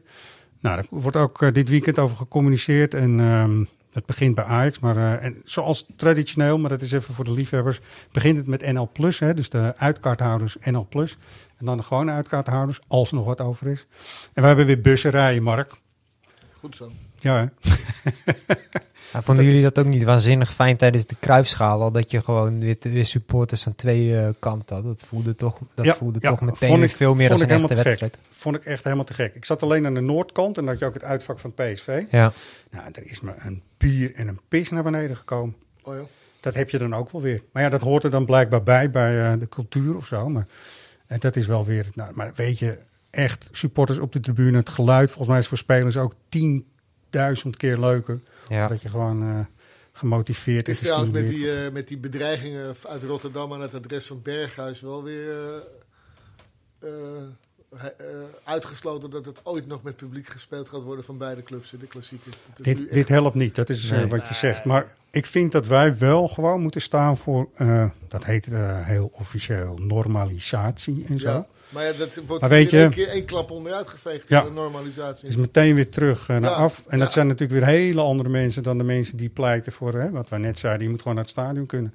Nou, 0.60 0.76
daar 0.76 0.86
wordt 0.90 1.16
ook 1.16 1.54
dit 1.54 1.68
weekend 1.68 1.98
over 1.98 2.16
gecommuniceerd. 2.16 2.94
En 2.94 3.20
ehm, 3.20 3.64
het 3.98 4.06
begint 4.06 4.34
bij 4.34 4.44
Ajax. 4.44 4.78
Maar 4.78 4.96
eh, 4.96 5.24
en 5.24 5.42
zoals 5.44 5.86
traditioneel, 5.96 6.58
maar 6.58 6.70
dat 6.70 6.82
is 6.82 6.92
even 6.92 7.14
voor 7.14 7.24
de 7.24 7.32
liefhebbers, 7.32 7.80
begint 8.12 8.36
het 8.36 8.46
met 8.46 8.72
NL. 8.72 8.90
Hè, 9.18 9.34
dus 9.34 9.48
de 9.48 9.74
uitkaarthouders 9.76 10.56
NL. 10.64 10.88
En 11.56 11.66
dan 11.66 11.76
de 11.76 11.82
gewone 11.82 12.12
uitkaarthouders, 12.12 12.80
als 12.86 13.08
er 13.10 13.14
nog 13.14 13.24
wat 13.24 13.40
over 13.40 13.66
is. 13.66 13.86
En 14.32 14.42
we 14.42 14.48
hebben 14.48 14.66
weer 14.66 14.80
bussen 14.80 15.10
rijden, 15.10 15.42
Mark. 15.42 15.72
Goed 16.60 16.76
zo. 16.76 16.90
Ja, 17.18 17.50
vonden 19.12 19.44
jullie 19.44 19.62
dat 19.62 19.78
ook 19.78 19.86
niet 19.86 20.02
waanzinnig 20.02 20.52
fijn 20.54 20.76
tijdens 20.76 21.06
de 21.06 21.16
kruifschaal? 21.20 21.82
Al 21.82 21.92
dat 21.92 22.10
je 22.10 22.22
gewoon 22.22 22.60
weer, 22.60 22.76
weer 22.80 23.04
supporters 23.04 23.66
aan 23.66 23.74
twee 23.74 24.18
eh, 24.18 24.28
kanten 24.38 24.76
had. 24.76 24.84
Dat 24.84 25.02
voelde 25.06 25.34
toch, 25.34 25.58
dat 25.74 25.84
Ja, 25.84 25.94
voelde 25.94 26.18
ja, 26.22 26.28
toch 26.28 26.40
meteen 26.40 26.68
vond 26.68 26.80
weer 26.80 26.88
ik- 26.88 26.96
veel 26.96 27.14
meer 27.14 27.28
vond 27.28 27.40
als 27.40 27.50
ik 27.50 27.56
een 27.56 27.62
echte 27.62 27.74
wedstrijd. 27.84 28.18
Vond 28.28 28.56
ik 28.56 28.64
echt 28.64 28.84
helemaal 28.84 29.04
te 29.04 29.14
gek. 29.14 29.34
Ik 29.34 29.44
zat 29.44 29.62
alleen 29.62 29.86
aan 29.86 29.94
de 29.94 30.00
noordkant 30.00 30.56
en 30.58 30.62
dan 30.64 30.70
had 30.72 30.78
je 30.78 30.86
ook 30.86 30.94
het 30.94 31.04
uitvak 31.04 31.38
van 31.38 31.54
PSV. 31.54 32.02
Ja. 32.10 32.32
Nou, 32.70 32.84
er 32.92 33.06
is 33.06 33.20
me 33.20 33.32
een 33.38 33.62
bier 33.76 34.14
en 34.14 34.28
een 34.28 34.40
pis 34.48 34.70
naar 34.70 34.82
beneden 34.82 35.16
gekomen. 35.16 35.56
Oh 35.82 35.94
ja. 35.94 36.02
Dat 36.40 36.54
heb 36.54 36.70
je 36.70 36.78
dan 36.78 36.94
ook 36.94 37.10
wel 37.10 37.20
weer. 37.22 37.42
Maar 37.52 37.62
ja, 37.62 37.68
dat 37.68 37.80
hoort 37.82 38.04
er 38.04 38.10
dan 38.10 38.24
blijkbaar 38.24 38.62
bij, 38.62 38.90
bij 38.90 39.32
eh, 39.32 39.38
de 39.40 39.48
cultuur 39.48 39.96
of 39.96 40.06
zo. 40.06 40.28
Maar 40.28 40.46
en 41.06 41.18
dat 41.18 41.36
is 41.36 41.46
wel 41.46 41.64
weer... 41.64 41.86
Nou, 41.94 42.14
maar 42.14 42.30
weet 42.34 42.58
je, 42.58 42.78
echt 43.10 43.48
supporters 43.52 43.98
op 43.98 44.12
de 44.12 44.20
tribune, 44.20 44.56
het 44.56 44.68
geluid... 44.68 45.06
Volgens 45.08 45.28
mij 45.28 45.38
is 45.38 45.46
voor 45.46 45.58
spelers 45.58 45.96
ook 45.96 46.14
10.000 46.14 47.50
keer 47.56 47.78
leuker. 47.80 48.20
Ja. 48.48 48.68
Dat 48.68 48.82
je 48.82 48.88
gewoon 48.88 49.22
eh, 49.22 49.40
gemotiveerd 49.92 50.66
Het 50.66 50.68
is 50.76 50.78
is. 50.80 50.84
trouwens 50.86 51.12
met 51.12 51.28
die, 51.28 51.52
eh, 51.52 51.72
met 51.72 51.88
die 51.88 51.98
bedreigingen 51.98 52.74
uit 52.88 53.02
Rotterdam 53.02 53.52
aan 53.52 53.60
het 53.60 53.74
adres 53.74 54.06
van 54.06 54.22
Berghuis 54.22 54.80
wel 54.80 55.02
weer 55.02 55.62
eh, 56.78 56.88
uitgesloten 58.44 59.10
dat 59.10 59.26
het 59.26 59.40
ooit 59.42 59.66
nog 59.66 59.82
met 59.82 59.96
publiek 59.96 60.26
gespeeld 60.26 60.68
gaat 60.68 60.82
worden 60.82 61.04
van 61.04 61.18
beide 61.18 61.42
clubs 61.42 61.72
in 61.72 61.78
de 61.78 61.98
is 61.98 62.10
nu 62.10 62.18
Dit, 62.54 62.80
echt- 62.80 62.92
dit 62.92 63.08
helpt 63.08 63.34
niet, 63.34 63.54
dat 63.54 63.68
is 63.68 63.90
Nee. 63.90 64.06
wat 64.06 64.28
je 64.28 64.34
zegt. 64.34 64.64
Maar 64.64 64.94
ik 65.10 65.26
vind 65.26 65.52
dat 65.52 65.66
wij 65.66 65.98
wel 65.98 66.28
gewoon 66.28 66.60
moeten 66.60 66.80
staan 66.80 67.16
voor, 67.16 67.48
eh, 67.54 67.90
dat 68.08 68.24
heet 68.24 68.46
eh, 68.46 68.86
heel 68.86 69.10
officieel, 69.14 69.76
normalisatie 69.82 71.04
en 71.08 71.18
zo. 71.18 71.28
ja, 71.30 71.46
maar 71.68 71.84
ja, 71.84 71.92
dat 71.92 72.14
wordt 72.26 72.40
Maar 72.40 72.50
weet 72.50 72.70
je- 72.70 72.78
één 72.80 72.90
keer 72.90 73.08
één 73.08 73.24
klap 73.24 73.50
onderuit 73.50 73.88
geveegd 73.88 74.28
Ja. 74.28 74.42
de 74.42 74.50
normalisatie. 74.50 75.28
Is 75.28 75.36
meteen 75.36 75.74
weer 75.74 75.88
terug 75.88 76.28
eh, 76.28 76.36
naar 76.36 76.50
Ja, 76.50 76.56
af. 76.56 76.84
En 76.88 76.98
dat 76.98 77.12
zijn 77.12 77.26
natuurlijk 77.26 77.60
weer 77.60 77.68
hele 77.68 78.00
andere 78.00 78.28
mensen 78.28 78.62
dan 78.62 78.78
de 78.78 78.84
mensen 78.84 79.16
die 79.16 79.28
pleiten 79.28 79.72
voor, 79.72 79.94
hè, 79.94 80.10
wat 80.10 80.28
wij 80.28 80.38
net 80.38 80.58
zeiden, 80.58 80.82
je 80.82 80.88
moet 80.90 80.98
gewoon 81.02 81.14
naar 81.14 81.24
het 81.24 81.32
stadion 81.32 81.66
kunnen. 81.66 81.94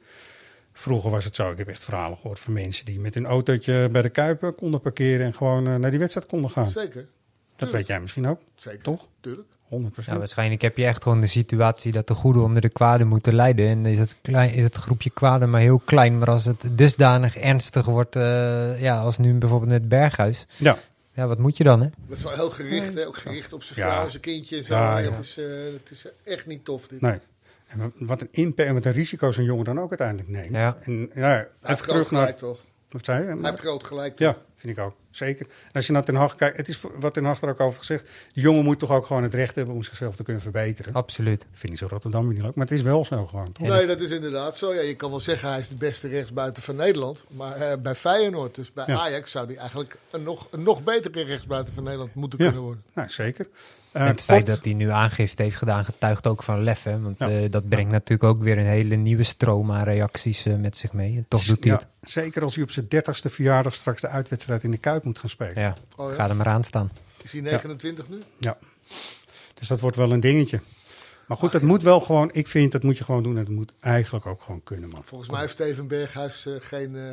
Vroeger 0.73 1.09
was 1.11 1.25
het 1.25 1.35
zo, 1.35 1.51
ik 1.51 1.57
heb 1.57 1.67
echt 1.67 1.83
verhalen 1.83 2.17
gehoord 2.17 2.39
van 2.39 2.53
mensen 2.53 2.85
die 2.85 2.99
met 2.99 3.13
hun 3.13 3.25
autootje 3.25 3.89
bij 3.91 4.01
de 4.01 4.09
Kuipen 4.09 4.55
konden 4.55 4.81
parkeren 4.81 5.25
en 5.25 5.33
gewoon 5.33 5.67
eh, 5.67 5.75
naar 5.75 5.89
die 5.89 5.99
wedstrijd 5.99 6.27
konden 6.27 6.49
gaan. 6.49 6.69
Zeker. 6.69 7.07
Dat 7.55 7.71
weet 7.71 7.87
jij 7.87 8.01
misschien 8.01 8.27
ook, 8.27 8.39
Zeker. 8.55 8.81
toch? 8.83 9.07
Tuurlijk. 9.19 9.47
100%. 9.81 10.05
Ja, 10.05 10.17
waarschijnlijk 10.17 10.61
heb 10.61 10.77
je 10.77 10.85
echt 10.85 11.03
gewoon 11.03 11.21
de 11.21 11.27
situatie 11.27 11.91
dat 11.91 12.07
de 12.07 12.13
goede 12.13 12.39
onder 12.39 12.61
de 12.61 12.69
kwade 12.69 13.03
moeten 13.03 13.33
lijden. 13.33 13.67
En 13.67 13.85
is 13.85 13.99
het, 13.99 14.15
klein, 14.21 14.53
is 14.53 14.63
het 14.63 14.75
groepje 14.75 15.09
kwade 15.09 15.45
maar 15.45 15.61
heel 15.61 15.81
klein. 15.85 16.17
Maar 16.17 16.29
als 16.29 16.45
het 16.45 16.65
dusdanig 16.71 17.37
ernstig 17.37 17.85
wordt, 17.85 18.15
eh, 18.15 18.81
ja, 18.81 18.99
als 18.99 19.17
nu 19.17 19.33
bijvoorbeeld 19.33 19.71
met 19.71 19.89
Berghuis. 19.89 20.45
Ja. 20.57 20.77
Ja, 21.15 21.27
wat 21.27 21.37
moet 21.39 21.57
je 21.57 21.63
dan, 21.63 21.81
hè? 21.81 21.87
Dat 22.07 22.17
is 22.17 22.23
wel 22.23 22.33
heel 22.33 22.49
gericht, 22.49 22.93
hè? 22.93 23.07
ook 23.07 23.17
gericht 23.17 23.53
op 23.53 23.63
zijn 23.63 23.79
Ja. 23.79 23.95
vrouw, 23.95 24.09
zijn 24.09 24.21
kindje 24.21 24.63
zo. 24.63 24.73
Ja, 24.73 24.97
ja. 24.97 25.09
Het, 25.09 25.19
is, 25.19 25.37
eh, 25.37 25.45
het 25.73 25.89
is 25.91 26.05
echt 26.23 26.45
niet 26.47 26.65
tof. 26.65 26.87
Dit. 26.87 27.01
Nee. 27.01 27.19
En 27.67 27.79
wa- 27.79 27.91
wat 27.99 28.21
een 28.21 28.27
impact 28.31 28.67
en 28.67 28.73
wat 28.73 28.85
een 28.85 28.91
risico 28.91 29.31
zo'n 29.31 29.43
jongen 29.43 29.65
dan 29.65 29.79
ook 29.79 29.89
uiteindelijk 29.89 30.29
neemt. 30.29 30.51
Ja. 30.55 30.77
En 30.83 31.09
ja, 31.13 31.21
Hij 31.21 31.35
heeft 31.35 31.47
even 31.63 31.75
groot 31.75 31.87
terug 31.87 32.11
naar... 32.11 32.21
gelijk, 32.21 32.37
toch? 32.37 32.59
Wat 32.93 33.05
zei 33.05 33.21
je? 33.21 33.27
Hij 33.27 33.37
heeft 33.41 33.59
groot 33.59 33.83
gelijk. 33.83 34.19
Ja, 34.19 34.37
vind 34.55 34.77
ik 34.77 34.83
ook. 34.83 34.95
Zeker. 35.11 35.45
En 35.45 35.71
als 35.73 35.85
je 35.87 35.91
naar 35.93 36.03
Ten 36.03 36.15
Hag 36.15 36.35
kijkt, 36.35 36.57
het 36.57 36.67
is 36.67 36.81
wat 36.95 37.13
Ten 37.13 37.25
Hag 37.25 37.41
er 37.41 37.49
ook 37.49 37.59
over 37.59 37.77
gezegd. 37.79 38.05
De 38.33 38.41
jongen 38.41 38.63
moet 38.63 38.79
toch 38.79 38.91
ook 38.91 39.05
gewoon 39.05 39.23
het 39.23 39.33
recht 39.33 39.55
hebben 39.55 39.75
om 39.75 39.83
zichzelf 39.83 40.15
te 40.15 40.23
kunnen 40.23 40.41
verbeteren. 40.41 40.93
Absoluut. 40.93 41.45
Vind 41.51 41.71
ik 41.73 41.77
zo 41.79 41.87
Rotterdam 41.89 42.27
niet 42.27 42.41
leuk, 42.41 42.55
maar 42.55 42.65
het 42.67 42.77
is 42.77 42.81
wel 42.81 43.05
zo 43.05 43.25
gewoon. 43.25 43.51
Toch? 43.51 43.67
Nee, 43.67 43.87
dat 43.87 43.99
is 43.99 44.09
inderdaad 44.09 44.57
zo. 44.57 44.73
Ja, 44.73 44.81
je 44.81 44.95
kan 44.95 45.09
wel 45.09 45.19
zeggen 45.19 45.49
hij 45.49 45.59
is 45.59 45.67
de 45.69 45.75
beste 45.75 46.07
rechtsbuiten 46.07 46.63
van 46.63 46.75
Nederland. 46.75 47.23
Maar 47.27 47.55
eh, 47.55 47.77
bij 47.79 47.95
Feyenoord, 47.95 48.55
dus 48.55 48.73
bij 48.73 48.83
Ja. 48.87 48.97
Ajax, 48.99 49.31
zou 49.31 49.45
hij 49.45 49.55
eigenlijk 49.55 49.97
een 50.11 50.23
nog, 50.23 50.47
een 50.51 50.63
nog 50.63 50.83
betere 50.83 51.23
rechtsbuiten 51.23 51.73
van 51.73 51.83
Nederland 51.83 52.13
moeten 52.15 52.39
Ja. 52.39 52.45
kunnen 52.45 52.63
worden. 52.63 52.83
Nou, 52.93 53.09
zeker. 53.09 53.47
En 53.93 54.05
het 54.07 54.21
feit 54.21 54.45
dat 54.45 54.65
hij 54.65 54.73
nu 54.73 54.89
aangifte 54.89 55.43
heeft 55.43 55.55
gedaan, 55.55 55.85
getuigt 55.85 56.27
ook 56.27 56.43
van 56.43 56.63
lef. 56.63 56.83
Hè? 56.83 56.99
Want 56.99 57.15
Ja. 57.19 57.29
eh, 57.29 57.51
dat 57.51 57.69
brengt 57.69 57.91
natuurlijk 57.91 58.23
ook 58.29 58.43
weer 58.43 58.57
een 58.57 58.65
hele 58.65 58.95
nieuwe 58.95 59.23
stroom 59.23 59.71
aan 59.71 59.83
reacties 59.83 60.45
eh, 60.45 60.55
met 60.55 60.77
zich 60.77 60.93
mee. 60.93 61.15
En 61.17 61.25
toch 61.27 61.43
doet 61.43 61.63
hij 61.63 61.73
Ja, 61.73 61.81
zeker 62.01 62.43
als 62.43 62.55
hij 62.55 62.63
op 62.63 62.71
zijn 62.71 62.85
dertigste 62.89 63.29
verjaardag 63.29 63.73
straks 63.75 64.01
de 64.01 64.07
uitwedstrijd 64.07 64.63
in 64.63 64.71
de 64.71 64.77
Kuip 64.77 65.03
moet 65.03 65.19
gaan 65.19 65.29
spelen. 65.29 65.63
het. 65.63 65.77
Ja, 65.97 66.03
Oh, 66.03 66.09
ja? 66.09 66.15
ga 66.15 66.29
er 66.29 66.35
maar 66.35 66.47
aan 66.47 66.63
staan. 66.63 66.91
Is 67.23 67.31
hij 67.31 67.41
29 67.41 68.09
nu? 68.09 68.21
Ja. 68.39 68.57
Dus 69.53 69.67
dat 69.67 69.79
wordt 69.79 69.95
wel 69.97 70.11
een 70.11 70.19
dingetje. 70.19 70.61
Maar 71.27 71.37
goed, 71.37 71.51
dat 71.51 71.61
moet 71.61 71.81
wel 71.83 71.99
gewoon, 71.99 72.29
ik 72.33 72.47
vind 72.47 72.71
dat 72.71 72.83
moet 72.83 72.97
je 72.97 73.03
gewoon 73.03 73.23
doen 73.23 73.37
en 73.37 73.43
dat 73.45 73.53
moet 73.53 73.73
eigenlijk 73.79 74.25
ook 74.25 74.41
gewoon 74.41 74.63
kunnen. 74.63 74.89
Man. 74.89 75.03
Volgens 75.03 75.29
mij 75.29 75.39
heeft 75.39 75.53
Steven 75.53 75.87
Berghuis 75.87 76.45
eh, 76.45 76.53
geen, 76.59 76.95
eh, 76.95 77.03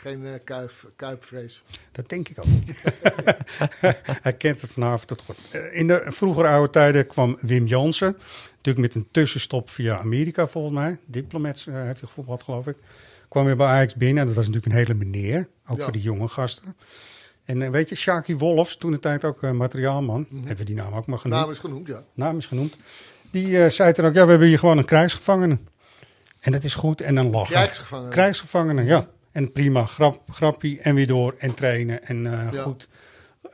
Geen 0.00 0.22
uh, 0.22 0.32
kuip, 0.44 0.72
kuipvrees. 0.96 1.62
Dat 1.92 2.08
denk 2.08 2.28
ik 2.28 2.38
ook. 2.38 2.46
hij 4.22 4.32
kent 4.32 4.60
het 4.60 4.70
vanavond 4.70 5.06
tot 5.06 5.22
goed. 5.22 5.38
In 5.72 5.86
de 5.86 6.04
vroegere 6.06 6.48
oude 6.48 6.70
tijden 6.70 7.06
kwam 7.06 7.38
Wim 7.40 7.66
Jansen. 7.66 8.16
Natuurlijk 8.56 8.86
met 8.86 8.94
een 8.94 9.08
tussenstop 9.10 9.70
via 9.70 9.98
Amerika 9.98 10.46
volgens 10.46 10.74
mij. 10.74 10.98
Diplomats 11.06 11.66
uh, 11.66 11.74
heeft 11.74 12.00
hij 12.00 12.08
gevoetbald 12.08 12.42
geloof 12.42 12.66
ik. 12.66 12.76
Kwam 13.28 13.44
weer 13.44 13.56
bij 13.56 13.66
Ajax 13.66 13.94
binnen. 13.94 14.18
En 14.18 14.26
dat 14.26 14.36
was 14.36 14.46
natuurlijk 14.46 14.72
een 14.72 14.78
hele 14.78 14.94
meneer. 14.94 15.48
Ook 15.66 15.76
ja. 15.76 15.82
voor 15.82 15.92
die 15.92 16.02
jonge 16.02 16.28
gasten. 16.28 16.76
En 17.44 17.70
weet 17.70 17.88
je, 17.88 17.94
Shaki 17.94 18.36
Wolfs, 18.36 18.76
toen 18.76 18.90
de 18.90 18.98
tijd 18.98 19.24
ook 19.24 19.40
materiaalman. 19.40 20.18
Mm 20.18 20.26
-hmm. 20.28 20.38
Hebben 20.38 20.56
we 20.56 20.64
die 20.64 20.82
naam 20.82 20.94
ook 20.94 21.06
maar 21.06 21.18
genoemd. 21.18 21.40
Naam 21.40 21.50
is 21.50 21.58
genoemd, 21.58 21.86
ja. 21.86 22.02
Naam 22.14 22.38
is 22.38 22.46
genoemd. 22.46 22.76
Die 23.30 23.70
zei 23.70 23.92
toen 23.92 24.04
ook, 24.04 24.14
ja, 24.14 24.24
we 24.24 24.30
hebben 24.30 24.48
hier 24.48 24.58
gewoon 24.58 24.78
een 24.78 24.84
krijgsgevangene. 24.84 25.58
En 26.40 26.52
dat 26.52 26.64
is 26.64 26.74
goed. 26.74 27.00
En 27.00 27.14
dan 27.14 27.30
lachen. 27.30 27.54
Krijgsgevangene. 27.54 28.10
Krijgsgevangene, 28.10 28.84
ja. 28.84 29.08
En 29.32 29.52
prima, 29.52 29.84
grap, 29.84 30.30
grappie 30.30 30.80
en 30.80 30.94
weer 30.94 31.06
door 31.06 31.34
en 31.38 31.54
trainen 31.54 32.04
en 32.04 32.24
uh, 32.24 32.52
ja. 32.52 32.62
goed 32.62 32.88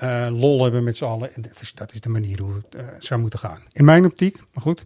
uh, 0.02 0.28
lol 0.30 0.62
hebben 0.62 0.84
met 0.84 0.96
z'n 0.96 1.04
allen. 1.04 1.34
En 1.34 1.42
dat 1.42 1.60
is, 1.60 1.72
dat 1.74 1.92
is 1.92 2.00
de 2.00 2.08
manier 2.08 2.40
hoe 2.40 2.54
het 2.54 2.80
uh, 2.80 2.86
zou 2.98 3.20
moeten 3.20 3.38
gaan. 3.38 3.62
In 3.72 3.84
mijn 3.84 4.04
optiek, 4.04 4.36
maar 4.52 4.62
goed. 4.62 4.84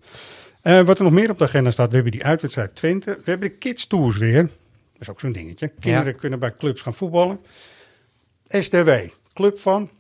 wat 0.63 0.99
er 0.99 1.05
nog 1.05 1.13
meer 1.13 1.31
op 1.31 1.39
de 1.39 1.45
agenda 1.45 1.71
staat, 1.71 1.89
we 1.89 1.95
hebben 1.95 2.13
die 2.13 2.25
uitwedstrijd 2.25 2.75
Twente. 2.75 3.11
We 3.25 3.31
hebben 3.31 3.49
de 3.49 3.55
Kids 3.55 3.87
Tours 3.87 4.17
weer. 4.17 4.43
Dat 4.43 5.01
is 5.01 5.09
ook 5.11 5.21
zo'n 5.21 5.33
dingetje. 5.33 5.69
Kinderen 5.69 6.13
ja. 6.13 6.19
kunnen 6.19 6.39
bij 6.39 6.55
clubs 6.59 6.81
gaan 6.81 6.95
voetballen. 6.95 7.41
SDW, 8.49 8.91
club 9.33 9.59
van? 9.59 9.91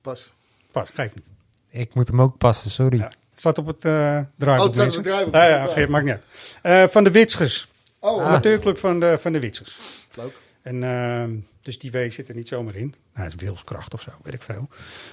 Pas. 0.00 0.32
Pas, 0.70 0.90
geef 0.94 1.14
niet. 1.14 1.24
Ik 1.70 1.94
moet 1.94 2.08
hem 2.08 2.20
ook 2.20 2.38
passen, 2.38 2.70
sorry. 2.70 2.98
Ja, 2.98 3.04
het 3.04 3.16
staat 3.34 3.58
op 3.58 3.66
het 3.66 3.84
uh, 3.84 4.20
draaiboek. 4.36 4.48
Oh, 4.48 4.64
het 4.64 4.74
staat 4.74 4.88
op 4.88 4.94
het 4.94 5.02
draaiboek. 5.04 5.34
Ah, 5.34 5.48
ja, 5.48 5.66
geef, 5.66 5.88
maakt 5.88 6.04
niet 6.04 6.18
uit. 6.62 6.90
van 6.90 7.04
de 7.04 7.10
Witschers. 7.10 7.68
Oh, 7.98 8.24
amateurclub 8.24 8.78
van 8.78 9.00
de, 9.00 9.16
van 9.18 9.32
de 9.32 9.40
Witsers. 9.40 9.78
Leuk. 10.14 10.32
En 10.62 10.82
uh, 10.82 11.24
dus 11.62 11.78
die 11.78 11.90
W 11.90 12.10
zit 12.10 12.28
er 12.28 12.34
niet 12.34 12.48
zomaar 12.48 12.74
in. 12.74 12.94
Nou, 13.14 13.30
het 13.30 13.34
is 13.34 13.46
wilskracht 13.46 13.94
of 13.94 14.00
zo, 14.00 14.10
weet 14.22 14.34
ik 14.34 14.42
veel. 14.42 14.68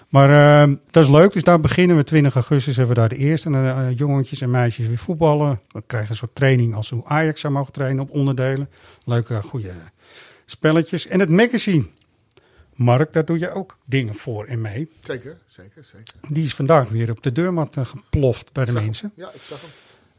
Maar 0.09 0.29
uh, 0.67 0.75
dat 0.91 1.03
is 1.03 1.09
leuk. 1.09 1.33
Dus 1.33 1.43
daar 1.43 1.59
beginnen 1.59 1.97
we 1.97 2.03
20 2.03 2.33
augustus. 2.33 2.75
Hebben 2.75 2.95
we 2.95 3.01
daar 3.01 3.09
de 3.09 3.15
eerste 3.15 3.49
uh, 3.49 3.88
jongetjes 3.95 4.41
en 4.41 4.51
meisjes 4.51 4.88
weer 4.88 4.97
voetballen. 4.97 5.59
We 5.71 5.83
krijgen 5.88 6.09
een 6.09 6.15
soort 6.15 6.36
training 6.36 6.75
als 6.75 6.89
hoe 6.89 7.05
Ajax 7.05 7.41
zou 7.41 7.53
mogen 7.53 7.73
trainen 7.73 8.03
op 8.03 8.09
onderdelen. 8.09 8.69
Leuke, 9.03 9.41
goede 9.41 9.71
spelletjes. 10.45 11.07
En 11.07 11.19
het 11.19 11.29
magazine. 11.29 11.86
Mark, 12.73 13.13
daar 13.13 13.25
doe 13.25 13.39
je 13.39 13.51
ook 13.51 13.77
dingen 13.86 14.15
voor 14.15 14.45
en 14.45 14.61
mee. 14.61 14.89
Zeker, 14.99 15.38
zeker, 15.45 15.83
zeker. 15.83 16.13
Die 16.27 16.45
is 16.45 16.53
vandaag 16.53 16.89
weer 16.89 17.11
op 17.11 17.23
de 17.23 17.31
deurmat 17.31 17.77
geploft 17.79 18.53
bij 18.53 18.65
de 18.65 18.71
mensen. 18.71 19.11
Hem. 19.15 19.25
Ja, 19.25 19.31
ik 19.33 19.41
zag 19.41 19.61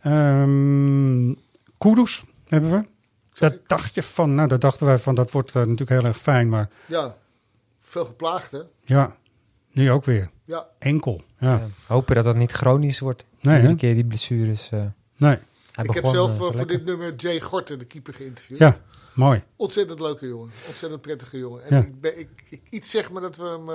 hem. 0.01 0.13
Um, 0.13 1.39
Kudus 1.79 2.25
hebben 2.49 2.71
we. 2.71 2.87
Dat 3.33 3.59
dacht 3.67 3.95
je 3.95 4.03
van, 4.03 4.35
nou, 4.35 4.49
dat 4.49 4.61
dachten 4.61 4.87
wij 4.87 4.99
van, 4.99 5.15
dat 5.15 5.31
wordt 5.31 5.49
uh, 5.49 5.55
natuurlijk 5.55 5.91
heel 5.91 6.05
erg 6.05 6.19
fijn, 6.19 6.49
maar... 6.49 6.71
Ja, 6.87 7.17
veel 7.81 8.05
geplaagd, 8.05 8.51
hè? 8.51 8.61
Ja, 8.83 9.17
nu 9.73 9.91
ook 9.91 10.05
weer. 10.05 10.31
Ja. 10.45 10.67
Enkel, 10.79 11.23
ja. 11.39 11.53
ja 11.53 11.69
hopen 11.87 12.15
dat 12.15 12.25
dat 12.25 12.37
niet 12.37 12.53
chronisch 12.53 12.99
wordt. 12.99 13.25
Nee, 13.41 13.57
Iedere 13.57 13.77
keer 13.77 13.95
die 13.95 14.05
blessures. 14.05 14.71
Uh, 14.71 14.85
nee. 15.17 15.39
Ik 15.83 15.95
heb 15.95 16.07
zelf 16.07 16.31
uh, 16.31 16.37
voor 16.37 16.67
dit 16.67 16.85
nummer 16.85 17.15
Jay 17.15 17.41
Gorten, 17.41 17.79
de 17.79 17.85
keeper, 17.85 18.15
geïnterviewd. 18.15 18.59
Ja, 18.59 18.81
mooi. 19.15 19.43
Ontzettend 19.57 20.01
leuke 20.01 20.27
jongen. 20.29 20.51
Ontzettend 20.69 21.01
prettige 21.01 21.39
jongen. 21.39 21.65
En 21.65 21.77
ja. 21.77 21.83
ik, 21.83 22.01
ben, 22.01 22.19
ik, 22.19 22.29
ik, 22.51 22.61
iets 22.71 22.91
zeg 22.91 23.11
maar 23.11 23.23
dat 23.23 23.37
we 23.37 23.45
hem 23.45 23.69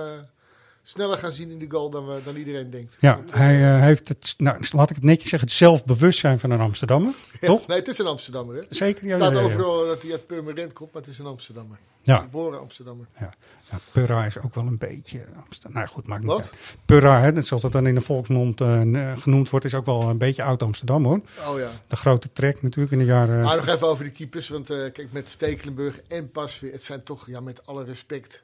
sneller 0.83 1.17
gaan 1.17 1.31
zien 1.31 1.51
in 1.51 1.59
de 1.59 1.69
goal 1.69 1.89
dan, 1.89 2.07
we, 2.07 2.19
dan 2.25 2.35
iedereen 2.35 2.69
denkt. 2.69 2.95
Ja, 2.99 3.19
hij 3.29 3.75
uh, 3.75 3.81
heeft 3.81 4.07
het, 4.07 4.33
nou, 4.37 4.63
laat 4.71 4.89
ik 4.89 4.95
het 4.95 5.05
netjes 5.05 5.29
zeggen, 5.29 5.47
het 5.47 5.57
zelfbewustzijn 5.57 6.39
van 6.39 6.51
een 6.51 6.59
Amsterdammer. 6.59 7.13
Ja, 7.41 7.47
toch? 7.47 7.67
Nee, 7.67 7.77
het 7.77 7.87
is 7.87 7.97
een 7.97 8.07
Amsterdammer. 8.07 8.55
Hè? 8.55 8.61
Zeker. 8.69 9.03
Het 9.03 9.15
staat 9.15 9.35
overal 9.35 9.85
dat 9.85 10.01
hij 10.01 10.11
uit 10.11 10.27
Purmerend 10.27 10.73
komt, 10.73 10.93
maar 10.93 11.01
het 11.01 11.11
is 11.11 11.19
een 11.19 11.25
Amsterdammer. 11.25 11.77
Ja. 12.01 12.17
Geboren 12.17 12.59
Amsterdammer. 12.59 13.07
Ja. 13.19 13.33
ja. 13.69 13.79
Purra 13.91 14.25
is 14.25 14.39
ook 14.39 14.55
wel 14.55 14.65
een 14.65 14.77
beetje 14.77 15.25
Amsterdam. 15.43 15.73
Nou 15.73 15.87
goed, 15.87 16.07
maakt 16.07 16.23
niet 16.23 16.31
uit. 16.31 16.49
Purra, 16.85 17.19
hè, 17.19 17.41
zoals 17.41 17.61
dat 17.61 17.71
dan 17.71 17.87
in 17.87 17.95
de 17.95 18.01
volksmond 18.01 18.61
uh, 18.61 19.17
genoemd 19.17 19.49
wordt, 19.49 19.65
is 19.65 19.73
ook 19.73 19.85
wel 19.85 20.01
een 20.01 20.17
beetje 20.17 20.43
oud 20.43 20.63
Amsterdam 20.63 21.05
hoor. 21.05 21.21
Oh 21.47 21.59
ja. 21.59 21.69
De 21.87 21.95
grote 21.95 22.31
trek 22.33 22.61
natuurlijk 22.61 22.91
in 22.91 22.99
de 22.99 23.05
jaren... 23.05 23.41
Maar 23.43 23.55
nog 23.55 23.67
even 23.67 23.87
over 23.87 24.03
de 24.03 24.11
keepers, 24.11 24.49
want 24.49 24.71
uh, 24.71 24.77
kijk, 24.77 25.11
met 25.11 25.29
Stekelenburg 25.29 26.01
en 26.07 26.31
Pasveer, 26.31 26.71
het 26.71 26.83
zijn 26.83 27.03
toch, 27.03 27.27
ja, 27.27 27.39
met 27.39 27.65
alle 27.65 27.83
respect... 27.83 28.43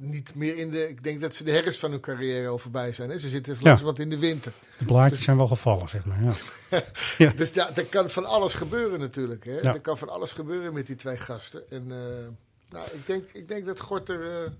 Niet 0.00 0.34
meer 0.34 0.56
in 0.56 0.70
de. 0.70 0.88
Ik 0.88 1.02
denk 1.02 1.20
dat 1.20 1.34
ze 1.34 1.44
de 1.44 1.50
herfst 1.50 1.80
van 1.80 1.90
hun 1.90 2.00
carrière 2.00 2.48
al 2.48 2.58
voorbij 2.58 2.92
zijn. 2.92 3.10
Hè? 3.10 3.18
Ze 3.18 3.28
zitten 3.28 3.54
dus 3.54 3.62
langs 3.62 3.82
wat 3.82 3.98
in 3.98 4.10
de 4.10 4.18
winter. 4.18 4.52
De 4.78 4.84
blaadjes 4.84 5.16
dus, 5.16 5.24
zijn 5.24 5.36
wel 5.36 5.46
gevallen, 5.46 5.88
zeg 5.88 6.04
maar. 6.04 6.22
Ja. 6.22 6.32
ja. 7.26 7.32
Dus 7.36 7.54
ja, 7.54 7.76
er 7.76 7.84
kan 7.84 8.10
van 8.10 8.24
alles 8.24 8.54
gebeuren 8.54 9.00
natuurlijk. 9.00 9.44
Hè? 9.44 9.58
Ja. 9.60 9.74
Er 9.74 9.80
kan 9.80 9.98
van 9.98 10.08
alles 10.08 10.32
gebeuren 10.32 10.72
met 10.72 10.86
die 10.86 10.96
twee 10.96 11.16
gasten. 11.16 11.70
En 11.70 11.84
uh, 11.86 11.96
nou, 12.68 12.86
ik, 12.92 13.06
denk, 13.06 13.24
ik 13.32 13.48
denk 13.48 13.66
dat 13.66 13.80
Gorter. 13.80 14.20
Uh, 14.20 14.50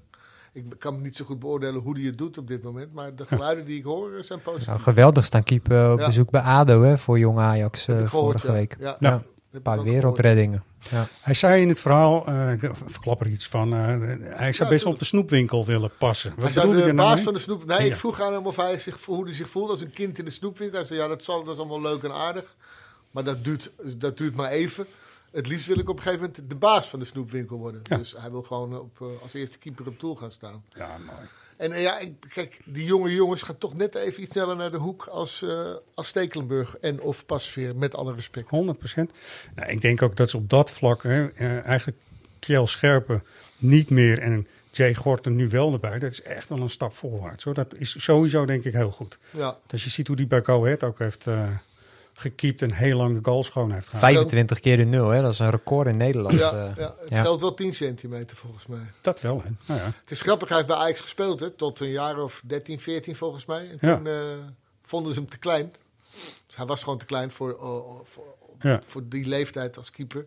ik 0.53 0.65
kan 0.79 1.03
niet 1.03 1.17
zo 1.17 1.25
goed 1.25 1.39
beoordelen 1.39 1.81
hoe 1.81 1.97
hij 1.97 2.07
het 2.07 2.19
doet 2.19 2.39
op 2.39 2.49
dit 2.49 2.63
moment. 2.63 2.93
Maar 2.93 3.15
de 3.15 3.27
geluiden 3.27 3.65
die 3.65 3.79
ik 3.79 3.85
hoor 3.85 4.11
zijn 4.21 4.41
positief. 4.41 4.67
Nou, 4.67 4.81
geweldig 4.81 5.25
staan 5.25 5.43
keeper 5.43 5.93
op 5.93 5.97
bezoek 5.97 6.31
bij 6.31 6.41
ADO 6.41 6.83
hè, 6.83 6.99
voor 6.99 7.19
Jong 7.19 7.39
Ajax 7.39 7.87
uh, 7.87 7.95
gehoord, 7.95 8.11
vorige 8.11 8.53
week. 8.53 8.77
Ja. 8.79 9.23
Een 9.51 9.63
paar 9.63 9.83
wereldreddingen. 9.83 10.65
Ja. 10.91 11.09
Hij 11.21 11.35
zei 11.35 11.63
in 11.63 11.69
het 11.69 11.81
verhaal, 11.81 12.29
uh, 12.29 12.53
ik 12.53 12.71
verklap 12.85 13.21
er 13.21 13.27
iets 13.27 13.49
van, 13.49 13.75
uh, 13.75 13.79
hij 14.21 14.53
zou 14.53 14.69
ja, 14.69 14.75
best 14.75 14.85
wel 14.85 14.93
op 14.93 14.99
de 14.99 15.05
snoepwinkel 15.05 15.65
willen 15.65 15.91
passen. 15.99 16.33
Wat 16.35 16.43
hij 16.43 16.53
zou 16.53 16.75
de 16.75 16.95
baas 16.95 17.13
nou 17.13 17.23
van 17.23 17.35
de 17.35 17.39
snoep... 17.39 17.65
Nee, 17.65 17.79
ja. 17.79 17.85
ik 17.85 17.97
vroeg 17.97 18.21
aan 18.21 18.33
hem 18.33 18.47
of 18.47 18.57
hij 18.57 18.79
zich, 18.79 19.05
hoe 19.05 19.25
hij 19.25 19.35
zich 19.35 19.49
voelt 19.49 19.71
als 19.71 19.81
een 19.81 19.91
kind 19.91 20.19
in 20.19 20.25
de 20.25 20.31
snoepwinkel. 20.31 20.79
Hij 20.79 20.87
zei, 20.87 21.01
ja, 21.01 21.09
dat, 21.09 21.25
zal, 21.25 21.45
dat 21.45 21.55
is 21.55 21.61
allemaal 21.61 21.81
leuk 21.81 22.03
en 22.03 22.13
aardig. 22.13 22.57
Maar 23.11 23.25
dat 23.25 23.45
duurt, 23.45 23.71
dat 23.97 24.17
duurt 24.17 24.35
maar 24.35 24.51
even. 24.51 24.87
Het 25.31 25.47
liefst 25.47 25.67
wil 25.67 25.79
ik 25.79 25.89
op 25.89 25.97
een 25.97 26.03
gegeven 26.03 26.27
moment 26.27 26.51
de 26.51 26.57
baas 26.57 26.87
van 26.89 26.99
de 26.99 27.05
snoepwinkel 27.05 27.59
worden. 27.59 27.83
Dus 27.83 28.15
hij 28.19 28.31
wil 28.31 28.43
gewoon 28.43 28.79
op, 28.79 28.99
uh, 29.03 29.09
als 29.23 29.35
eerste 29.35 29.59
keeper 29.59 29.87
op 29.87 30.01
doel 30.01 30.17
gaan 30.17 30.31
staan. 30.31 30.65
Ja, 30.75 30.99
mooi. 30.99 31.29
En 31.59 31.71
uh, 31.71 31.83
ja, 31.83 32.01
kijk, 32.33 32.61
die 32.65 32.85
jonge 32.85 33.15
jongens 33.15 33.43
gaan 33.43 33.59
toch 33.59 33.75
net 33.75 33.95
even 33.95 34.23
iets 34.23 34.33
sneller 34.33 34.57
naar 34.57 34.71
de 34.71 34.77
hoek 34.77 35.07
als, 35.07 35.43
uh, 35.43 35.75
als 35.95 36.09
Stekelenburg 36.09 36.77
en 36.77 37.01
of 37.01 37.27
Pasveer, 37.27 37.77
met 37.77 37.95
alle 37.95 38.15
respect. 38.15 38.51
100 38.51 38.79
procent. 38.79 39.11
Nou, 39.55 39.71
ik 39.71 39.81
denk 39.81 40.03
ook 40.03 40.17
dat 40.17 40.31
ze 40.31 40.37
op 40.37 40.49
dat 40.49 40.71
vlak 40.71 41.03
hè, 41.03 41.33
uh, 41.35 41.65
eigenlijk 41.65 41.99
Kjell 42.39 42.67
Scherpen 42.67 43.25
niet 43.57 43.91
meer 43.91 44.19
en 44.19 44.47
Jay 44.71 44.95
Gorten 44.95 45.37
nu 45.37 45.49
wel 45.49 45.73
erbij. 45.73 45.99
Dat 45.99 46.13
is 46.13 46.23
echt 46.23 46.49
wel 46.49 46.59
een 46.59 46.71
stap 46.71 46.93
voorwaarts. 46.93 47.45
Hoor. 47.45 47.55
Dat 47.55 47.75
is 47.75 48.03
sowieso 48.03 48.45
denk 48.45 48.65
ik 48.65 48.73
heel 48.73 48.91
goed. 48.91 49.19
Ja. 49.31 49.59
Als 49.71 49.85
je 49.85 49.91
ziet 49.91 50.07
hoe 50.07 50.17
die 50.17 50.27
bij 50.27 50.43
Go 50.43 50.65
Ahead 50.65 50.85
ook 50.85 50.99
heeft 50.99 51.27
gekiept 52.21 52.63
en 52.63 52.73
heel 52.73 52.97
lang 52.97 53.15
de 53.15 53.25
goal 53.25 53.45
schoon 53.45 53.73
heeft 53.73 53.89
gehaald. 53.89 54.05
25 54.05 54.61
keer 54.61 54.77
de 54.77 54.85
nul, 54.85 55.09
hè? 55.09 55.23
dat 55.23 55.33
is 55.33 55.39
een 55.39 55.51
record 55.51 55.87
in 55.87 55.97
Nederland. 55.97 56.39
Ja, 56.39 56.53
uh, 56.53 56.77
ja. 56.77 56.95
het 57.01 57.11
ja. 57.11 57.21
scheelt 57.21 57.41
wel 57.41 57.55
10 57.55 57.75
centimeter 57.75 58.37
volgens 58.37 58.67
mij. 58.67 58.93
Dat 59.01 59.21
wel, 59.21 59.43
hè? 59.43 59.51
Nou 59.67 59.81
ja. 59.81 59.87
Het 60.01 60.11
is 60.11 60.21
grappig, 60.21 60.49
hij 60.49 60.57
heeft 60.57 60.69
bij 60.69 60.79
Ajax 60.79 61.01
gespeeld, 61.01 61.41
hè? 61.41 61.51
tot 61.51 61.81
een 61.81 61.91
jaar 61.91 62.19
of 62.19 62.43
13, 62.45 62.81
14 62.81 63.17
volgens 63.17 63.47
mij. 63.47 63.71
En 63.71 63.79
toen 63.79 64.07
uh, 64.07 64.23
vonden 64.83 65.13
ze 65.15 65.21
hem 65.21 65.29
te 65.29 65.39
klein. 65.39 65.73
Dus 66.47 66.57
hij 66.57 66.67
was 66.67 66.83
gewoon 66.83 66.99
te 66.99 67.05
klein 67.05 67.31
voor, 67.31 67.51
uh, 67.51 68.01
voor, 68.05 68.81
voor 68.85 69.09
die 69.09 69.27
leeftijd 69.27 69.77
als 69.77 69.91
keeper. 69.91 70.27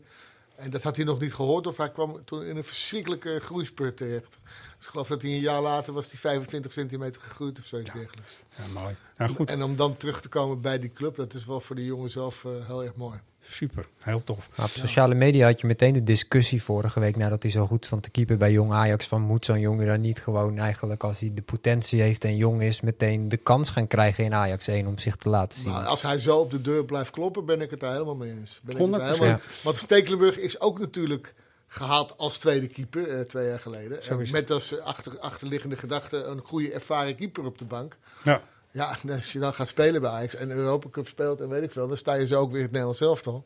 En 0.62 0.70
dat 0.70 0.84
had 0.84 0.96
hij 0.96 1.06
nog 1.06 1.20
niet 1.20 1.34
gehoord 1.34 1.68
of 1.68 1.78
hij 1.78 1.92
kwam 1.92 2.26
toen 2.26 2.44
in 2.44 2.58
een 2.58 2.64
verschrikkelijke 2.64 3.40
groeispurt 3.40 3.98
terecht. 3.98 4.38
Dus 4.78 4.86
ik 4.86 4.92
geloof 4.92 5.08
dat 5.08 5.22
hij 5.22 5.32
een 5.32 5.40
jaar 5.40 5.62
later 5.62 5.94
was 5.94 6.10
die 6.10 6.20
25 6.20 6.72
centimeter 6.72 7.22
gegroeid 7.22 7.60
of 7.60 7.66
zoiets 7.66 7.92
ja. 7.94 8.00
dergelijks. 8.00 8.34
Ja, 8.58 8.68
mooi. 8.68 8.96
Nou, 9.18 9.32
goed. 9.32 9.50
En 9.50 9.64
om 9.64 9.76
dan 9.76 9.98
terug 9.98 10.22
te 10.22 10.30
komen 10.30 10.62
bij 10.62 10.80
die 10.80 10.92
club, 10.92 11.16
dat 11.16 11.34
is 11.34 11.46
wel 11.46 11.62
voor 11.62 11.76
de 11.76 11.86
jongen 11.86 12.10
zelf 12.10 12.44
uh, 12.44 12.52
heel 12.68 12.84
erg 12.84 12.96
mooi. 12.96 13.20
Super, 13.42 13.86
heel 14.00 14.24
tof. 14.24 14.50
Op 14.58 14.66
sociale 14.66 15.16
media 15.16 15.46
had 15.46 15.62
je 15.62 15.68
meteen 15.68 15.94
de 15.94 16.04
discussie 16.04 16.64
vorige 16.64 17.00
week 17.00 17.16
nadat 17.16 17.44
hij 17.44 17.52
zo 17.52 17.68
goed 17.68 17.86
stond 17.86 18.04
te 18.04 18.10
keeper 18.10 18.38
bij 18.38 18.52
Jong 18.52 18.72
Ajax. 18.72 19.08
Van 19.08 19.22
moet 19.22 19.46
zo'n 19.46 19.60
jongen 19.60 19.86
dan 19.86 20.02
niet 20.02 20.20
gewoon 20.20 20.58
eigenlijk 20.58 21.04
als 21.04 21.20
hij 21.20 21.32
de 21.34 21.42
potentie 21.42 22.02
heeft 22.02 22.24
en 22.24 22.36
jong 22.36 22.62
is, 22.62 22.82
meteen 22.82 23.30
de 23.30 23.38
kans 23.38 23.70
gaan 23.70 23.88
krijgen 23.88 24.24
in 24.24 24.34
Ajax 24.34 24.68
1 24.68 24.88
om 24.88 24.98
zich 24.98 25.16
te 25.16 25.30
laten 25.30 25.60
zien. 25.60 25.70
Nou, 25.70 25.86
als 25.86 26.02
hij 26.02 26.18
zo 26.18 26.38
op 26.38 26.52
de 26.52 26.62
deur 26.62 26.86
blijft 26.86 27.12
kloppen, 27.12 27.46
ben 27.46 27.62
ik 27.62 27.70
het 27.70 27.80
daar 27.80 27.92
helemaal 27.92 28.16
mee 28.16 28.32
eens. 28.32 28.60
Ben 28.64 28.76
100%. 28.76 28.80
Ik 28.80 28.94
het 28.94 29.02
helemaal... 29.02 29.28
ja. 29.28 29.40
Want 29.64 29.76
Stekelenburg 29.78 30.38
is 30.38 30.60
ook 30.60 30.80
natuurlijk 30.80 31.34
gehaald 31.68 32.18
als 32.18 32.38
tweede 32.38 32.68
keeper 32.68 33.18
uh, 33.18 33.20
twee 33.20 33.48
jaar 33.48 33.60
geleden. 33.60 34.00
Uh, 34.12 34.32
met 34.32 34.52
als 34.52 34.80
achter, 34.80 35.20
achterliggende 35.20 35.78
gedachte 35.78 36.24
een 36.24 36.42
goede 36.44 36.72
ervaren 36.72 37.16
keeper 37.16 37.46
op 37.46 37.58
de 37.58 37.66
bank. 37.66 37.98
Ja. 38.24 38.42
Ja, 38.72 38.98
als 39.16 39.32
je 39.32 39.40
dan 39.40 39.54
gaat 39.54 39.68
spelen 39.68 40.02
bij 40.02 40.10
Ajax 40.10 40.36
en 40.36 40.52
Europa 40.52 40.90
Cup 40.90 41.08
speelt 41.08 41.42
en 41.42 41.50
weet 41.50 41.64
ik 41.64 41.72
veel, 41.72 41.88
dan 41.88 41.98
sta 41.98 42.14
je 42.14 42.26
zo 42.26 42.40
ook 42.40 42.52
weer 42.52 42.62
het 42.62 42.72
Nederlands 42.72 43.02
elftal. 43.02 43.46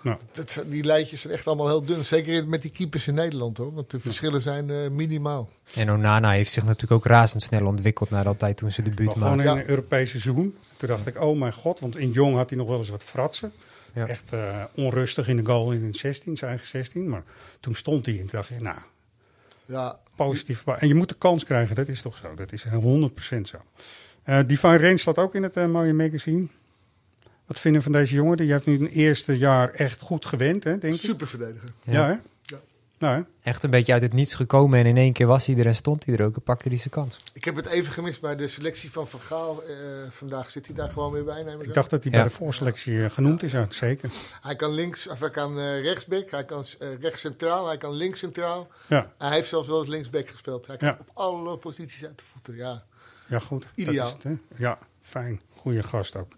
Nou. 0.00 0.16
Dat, 0.32 0.62
die 0.66 0.84
lijntjes 0.84 1.20
zijn 1.20 1.32
echt 1.32 1.46
allemaal 1.46 1.66
heel 1.66 1.84
dun. 1.84 2.04
Zeker 2.04 2.48
met 2.48 2.62
die 2.62 2.70
keepers 2.70 3.08
in 3.08 3.14
Nederland 3.14 3.56
hoor. 3.56 3.74
Want 3.74 3.90
de 3.90 4.00
verschillen 4.00 4.40
zijn 4.40 4.68
uh, 4.68 4.88
minimaal. 4.88 5.48
En 5.74 5.90
Onana 5.90 6.30
heeft 6.30 6.50
zich 6.50 6.64
natuurlijk 6.64 6.92
ook 6.92 7.06
razendsnel 7.06 7.66
ontwikkeld 7.66 8.10
naar 8.10 8.24
dat 8.24 8.38
tijd 8.38 8.56
toen 8.56 8.72
ze 8.72 8.82
debuut 8.82 9.06
maakte. 9.06 9.20
Gewoon 9.20 9.40
in 9.40 9.46
een 9.46 9.68
Europees 9.68 10.10
seizoen. 10.10 10.56
Toen 10.76 10.88
dacht 10.88 11.06
ik, 11.06 11.20
oh 11.20 11.38
mijn 11.38 11.52
god. 11.52 11.80
Want 11.80 11.96
in 11.96 12.10
Jong 12.10 12.36
had 12.36 12.48
hij 12.48 12.58
nog 12.58 12.68
wel 12.68 12.78
eens 12.78 12.88
wat 12.88 13.04
fratsen. 13.04 13.52
Ja. 13.94 14.06
Echt 14.06 14.32
uh, 14.32 14.64
onrustig 14.74 15.28
in 15.28 15.36
de 15.36 15.44
goal 15.44 15.72
in 15.72 15.84
het 15.84 15.96
16, 15.96 16.36
zijn 16.36 16.50
eigen 16.50 16.68
16. 16.68 17.08
Maar 17.08 17.22
toen 17.60 17.74
stond 17.74 18.06
hij 18.06 18.14
en 18.14 18.20
toen 18.20 18.30
dacht 18.30 18.48
je, 18.48 18.60
nou, 18.60 18.78
ja. 19.64 19.98
positief. 20.16 20.66
En 20.66 20.88
je 20.88 20.94
moet 20.94 21.08
de 21.08 21.14
kans 21.14 21.44
krijgen, 21.44 21.74
dat 21.74 21.88
is 21.88 22.02
toch 22.02 22.16
zo. 22.16 22.34
Dat 22.34 22.52
is 22.52 22.64
100% 22.66 22.68
zo. 23.42 23.58
Uh, 24.28 24.38
Divine 24.46 24.76
Range 24.78 24.96
staat 24.96 25.18
ook 25.18 25.34
in 25.34 25.42
het 25.42 25.56
uh, 25.56 25.66
mooie 25.66 25.92
magazine. 25.92 26.46
Wat 27.46 27.58
vinden 27.60 27.80
we 27.82 27.90
van 27.90 28.00
deze 28.00 28.14
jongen? 28.14 28.36
Die 28.36 28.52
heeft 28.52 28.66
nu 28.66 28.78
een 28.80 28.88
eerste 28.88 29.38
jaar 29.38 29.70
echt 29.72 30.00
goed 30.00 30.26
gewend, 30.26 30.64
hè, 30.64 30.78
denk 30.78 30.94
ik. 30.94 31.00
Super 31.00 31.26
verdediger. 31.26 31.68
Ja, 31.84 32.06
hè? 32.06 32.14
Ja. 32.42 32.58
Nou, 32.98 33.14
hè? 33.16 33.22
Echt 33.50 33.62
een 33.62 33.70
beetje 33.70 33.92
uit 33.92 34.02
het 34.02 34.12
niets 34.12 34.34
gekomen 34.34 34.78
en 34.78 34.86
in 34.86 34.96
één 34.96 35.12
keer 35.12 35.26
was 35.26 35.46
hij 35.46 35.56
er 35.56 35.66
en 35.66 35.74
stond 35.74 36.04
hij 36.04 36.16
er 36.16 36.24
ook 36.24 36.34
en 36.36 36.42
pakte 36.42 36.68
hij 36.68 36.76
zijn 36.76 36.90
kans. 36.90 37.16
Ik 37.32 37.44
heb 37.44 37.56
het 37.56 37.66
even 37.66 37.92
gemist 37.92 38.20
bij 38.20 38.36
de 38.36 38.48
selectie 38.48 38.90
van 38.92 39.08
Van 39.08 39.20
Gaal. 39.20 39.62
Eh, 39.62 39.74
vandaag 40.10 40.50
zit 40.50 40.66
hij 40.66 40.74
daar 40.74 40.90
gewoon 40.90 41.12
weer 41.12 41.24
bij, 41.24 41.40
ik 41.60 41.74
dacht 41.74 41.90
dat 41.90 42.02
hij 42.04 42.12
Ja. 42.12 42.18
bij 42.18 42.28
de 42.28 42.34
voorselectie 42.34 43.04
eh, 43.04 43.10
genoemd 43.10 43.42
is, 43.42 43.52
ja, 43.52 43.66
zeker. 43.68 44.10
Hij 44.42 44.56
kan 44.56 44.70
links, 44.70 45.08
of 45.08 45.20
hij 45.20 45.30
kan 45.30 45.58
eh, 45.58 45.82
rechtsback, 45.82 46.30
hij 46.30 46.44
kan 46.44 46.64
eh, 46.78 46.88
rechts 47.00 47.20
centraal, 47.20 47.66
hij 47.66 47.76
kan 47.76 47.92
links 47.92 48.18
centraal. 48.18 48.68
Ja, 48.86 49.12
Hij 49.18 49.30
heeft 49.32 49.48
zelfs 49.48 49.68
wel 49.68 49.78
eens 49.78 49.88
linksback 49.88 50.28
gespeeld. 50.28 50.66
Hij 50.66 50.76
kan 50.76 50.88
Ja. 50.88 50.98
op 51.00 51.10
alle 51.14 51.56
posities 51.56 52.04
uit 52.04 52.18
de 52.18 52.24
voeten. 52.32 52.56
Ja, 52.56 52.82
ja 53.28 53.38
goed. 53.38 53.66
Ideaal. 53.74 54.12
het, 54.12 54.22
hè? 54.22 54.32
Ja, 54.56 54.78
fijn. 55.00 55.40
Goeie 55.56 55.82
gast 55.82 56.16
ook. 56.16 56.32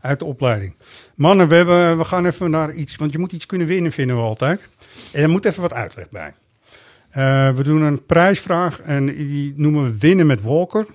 Uit 0.00 0.18
de 0.18 0.24
opleiding. 0.24 0.74
Mannen, 1.14 1.48
we, 1.48 1.54
hebben, 1.54 1.98
we 1.98 2.04
gaan 2.04 2.26
even 2.26 2.50
naar 2.50 2.72
iets, 2.72 2.96
want 2.96 3.12
je 3.12 3.18
moet 3.18 3.32
iets 3.32 3.46
kunnen 3.46 3.66
winnen, 3.66 3.92
vinden 3.92 4.16
we 4.16 4.22
altijd. 4.22 4.68
En 5.12 5.22
er 5.22 5.28
moet 5.28 5.44
even 5.44 5.62
wat 5.62 5.72
uitleg 5.72 6.10
bij. 6.10 6.34
Eh, 7.10 7.50
we 7.50 7.62
doen 7.62 7.82
een 7.82 8.06
prijsvraag 8.06 8.80
en 8.80 9.06
die 9.06 9.52
noemen 9.56 9.84
we 9.84 9.98
winnen 9.98 10.26
met 10.26 10.42
Walker. 10.42 10.86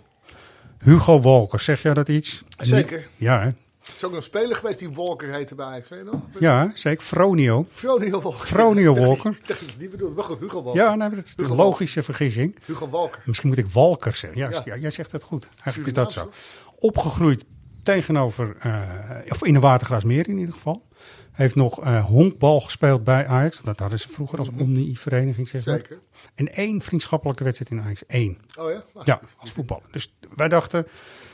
Hugo 0.84 1.20
Walker, 1.20 1.60
zeg 1.60 1.82
jij 1.82 1.94
dat 1.94 2.10
iets? 2.10 2.44
zeker. 2.58 3.08
Ja, 3.16 3.42
hè? 3.42 3.50
Is 3.96 4.04
ook 4.04 4.12
nog 4.12 4.20
een 4.20 4.26
speler 4.26 4.56
geweest 4.56 4.80
die 4.80 4.92
Walker 4.92 5.34
heette 5.34 5.56
bij 5.56 5.66
Ajax, 5.66 5.90
weet 5.90 6.00
je 6.00 6.06
nog? 6.06 6.22
ja 6.40 6.72
zeker. 6.76 7.04
Fronio. 7.04 7.66
Fronio 7.72 8.22
Walker. 8.22 8.40
Fronio 8.46 8.94
Walker. 9.06 9.32
Ik 9.32 9.48
dacht 9.48 9.80
dat 9.80 9.90
bedoelde, 9.92 10.16
maar 10.16 10.24
goed, 10.24 10.40
Hugo 10.40 10.64
Walker. 10.64 10.82
Ja, 10.82 10.96
nee, 10.96 11.10
dat 11.10 11.26
is 11.26 11.34
een 11.38 11.44
Hugo 11.44 11.56
logische 11.56 12.04
vergissing. 12.04 12.56
Hugo 12.66 12.90
Walker. 12.90 13.22
Misschien 13.26 13.50
moet 13.50 13.58
ik 13.58 13.68
Walker 13.68 14.16
zeggen. 14.16 14.40
Juist, 14.40 14.64
ja. 14.66 14.74
Ja. 14.74 14.82
jij 14.82 14.90
zegt 14.92 15.12
het 15.12 15.24
goed. 15.24 15.48
Eigenlijk 15.64 15.88
is 15.88 15.94
dat 15.94 16.12
zo. 16.12 16.30
Opgegroeid 16.76 17.44
tegenover, 17.84 18.56
eh, 18.60 18.82
of 19.30 19.44
in 19.44 19.54
de 19.54 19.60
Watergraasmeer 19.60 20.28
in 20.28 20.38
ieder 20.38 20.54
geval. 20.54 20.88
Heeft 21.32 21.56
nog 21.56 21.82
eh, 21.84 22.06
honkbal 22.06 22.60
gespeeld 22.62 23.04
bij 23.04 23.28
Ajax. 23.28 23.62
Dat 23.62 23.80
hadden 23.80 24.00
ze 24.00 24.10
vroeger 24.10 24.40
als 24.40 24.50
omni-vereniging, 24.60 25.48
zeg 25.48 25.66
maar. 25.66 25.76
Mhm. 25.76 25.84
Zeker. 25.88 26.00
En 26.36 26.54
één 26.54 26.82
vriendschappelijke 26.82 27.44
wedstrijd 27.44 27.72
in 27.72 27.82
Ajax. 27.82 28.02
Eén. 28.08 28.42
Oh 28.56 28.72
ja? 28.72 28.84
Wacht 28.94 29.08
Ja, 29.08 29.20
als 29.38 29.52
voetballer. 29.52 29.84
Dus 29.92 30.14
wij 30.36 30.48
dachten, 30.48 30.88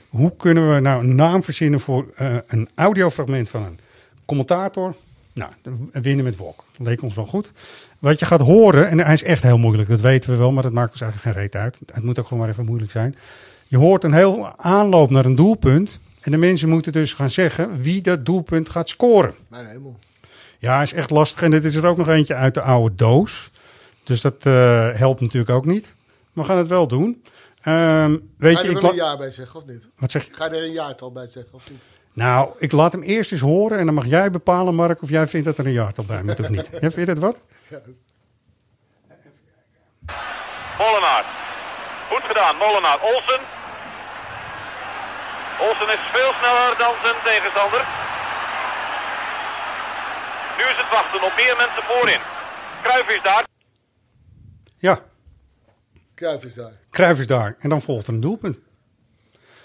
hoe 0.10 0.36
kunnen 0.38 0.74
we 0.74 0.80
nou 0.80 1.03
een 1.03 1.16
naam 1.16 1.43
verzinnen 1.43 1.80
voor 1.80 2.05
eh, 2.16 2.36
een 2.47 2.70
audiofragment 2.76 3.49
van 3.49 3.64
een 3.64 3.80
commentator? 4.26 4.95
Nou, 5.34 5.51
winnen 5.91 6.26
met. 6.26 6.38
Dat 6.38 6.55
leek 6.78 7.01
ons 7.01 7.16
wel 7.16 7.26
goed. 7.26 7.51
Wat 7.99 8.20
je 8.20 8.26
gaat 8.26 8.41
horen, 8.41 8.89
en 8.89 8.99
hij 8.99 9.14
is 9.14 9.24
echt 9.24 9.43
heel 9.43 9.58
moeilijk, 9.58 9.89
dat 9.89 10.01
weten 10.01 10.30
we 10.30 10.36
wel, 10.36 10.51
maar 10.51 10.64
dat 10.64 10.72
maakt 10.72 10.91
ons 10.91 11.01
eigenlijk 11.01 11.34
geen 11.34 11.43
reet 11.43 11.55
uit. 11.55 11.80
Het 11.86 12.03
moet 12.03 12.20
ook 12.20 12.28
gewoon 12.28 12.43
maar 12.43 12.51
even 12.51 12.66
moeilijk 12.66 12.91
zijn. 12.91 13.16
Je 13.68 13.78
hoort 13.78 14.03
een 14.03 14.14
heel 14.14 14.53
aanloop 14.58 15.10
naar 15.10 15.26
een 15.26 15.36
doelpunt. 15.36 15.99
En 16.20 16.32
de 16.32 16.38
mensen 16.38 16.70
moeten 16.70 16.91
dus 16.91 17.14
gaan 17.14 17.30
zeggen 17.30 17.78
wie 17.78 18.01
dat 18.01 18.26
doelpunt 18.26 18.70
gaat 18.70 18.89
scoren. 18.89 19.34
Mijn 19.47 19.66
hemel. 19.66 19.99
Ja, 20.60 20.82
is 20.82 20.93
echt 20.93 21.10
lastig. 21.10 21.41
En 21.41 21.51
dit 21.51 21.66
is 21.66 21.76
er 21.76 21.86
ook 21.86 21.97
nog 21.97 22.10
eentje 22.10 22.34
uit 22.34 22.53
de 22.53 22.62
oude 22.62 22.95
doos. 22.95 23.51
Dus 24.03 24.22
dat 24.22 24.45
eh, 24.45 24.89
helpt 24.93 25.22
natuurlijk 25.22 25.51
ook 25.51 25.66
niet. 25.66 25.93
Maar 26.34 26.43
we 26.43 26.49
gaan 26.49 26.60
het 26.60 26.68
wel 26.68 26.88
doen. 26.88 27.24
Ehm, 27.68 28.18
weet 28.38 28.55
Ga 28.57 28.63
je, 28.63 28.70
ik 28.70 28.78
er 28.78 28.89
een 28.89 28.95
jaar 28.95 29.18
bij 29.18 29.32
zeggen, 29.32 29.59
of 29.59 29.65
niet? 29.65 29.84
wat 29.97 30.11
zeg 30.11 30.26
je? 30.26 30.34
Ga 30.34 30.45
je 30.45 30.51
er 30.55 30.63
een 30.63 30.72
jaartal 30.72 31.11
bij 31.11 31.28
zeggen, 31.28 31.53
of 31.53 31.70
niet? 31.70 31.82
Nou, 32.13 32.49
ik 32.57 32.72
laat 32.72 32.91
hem 32.91 33.01
eerst 33.01 33.32
eens 33.32 33.41
horen 33.41 33.78
en 33.80 33.86
dan 33.86 33.93
mag 33.93 34.05
jij 34.05 34.32
bepalen, 34.32 34.76
Mark, 34.76 35.01
of 35.01 35.09
jij 35.09 35.28
vindt 35.28 35.45
dat 35.45 35.57
er 35.57 35.65
een 35.65 35.72
jaartal 35.72 36.05
bij 36.05 36.24
moet 36.24 36.39
of 36.39 36.49
niet. 36.49 36.70
Ja, 36.84 36.91
vind 36.91 36.95
je 36.95 37.05
dat 37.05 37.18
wat? 37.18 37.38
Molenaar. 40.78 41.26
Goed 42.11 42.24
gedaan, 42.24 42.55
Molenaar. 42.55 42.99
Olsen. 43.01 43.41
Olsen 45.65 45.89
is 45.97 46.03
veel 46.15 46.32
sneller 46.39 46.74
dan 46.78 46.93
zijn 47.03 47.15
tegenstander. 47.24 47.82
Nu 50.57 50.63
is 50.74 50.78
het 50.82 50.89
wachten 50.91 51.22
op 51.28 51.34
meer 51.41 51.55
mensen 51.63 51.84
voorin. 51.84 52.22
Kruijff 52.84 53.09
is 53.09 53.24
daar. 53.24 53.43
Ja, 54.78 54.99
Kruijff 56.18 56.43
is 56.45 56.53
daar. 56.53 56.72
Cruijff 56.91 57.20
is 57.20 57.28
daar. 57.28 57.55
En 57.59 57.70
dan 57.70 57.82
volgt 57.82 58.07
er 58.07 58.13
een 58.13 58.20
doelpunt. 58.20 58.59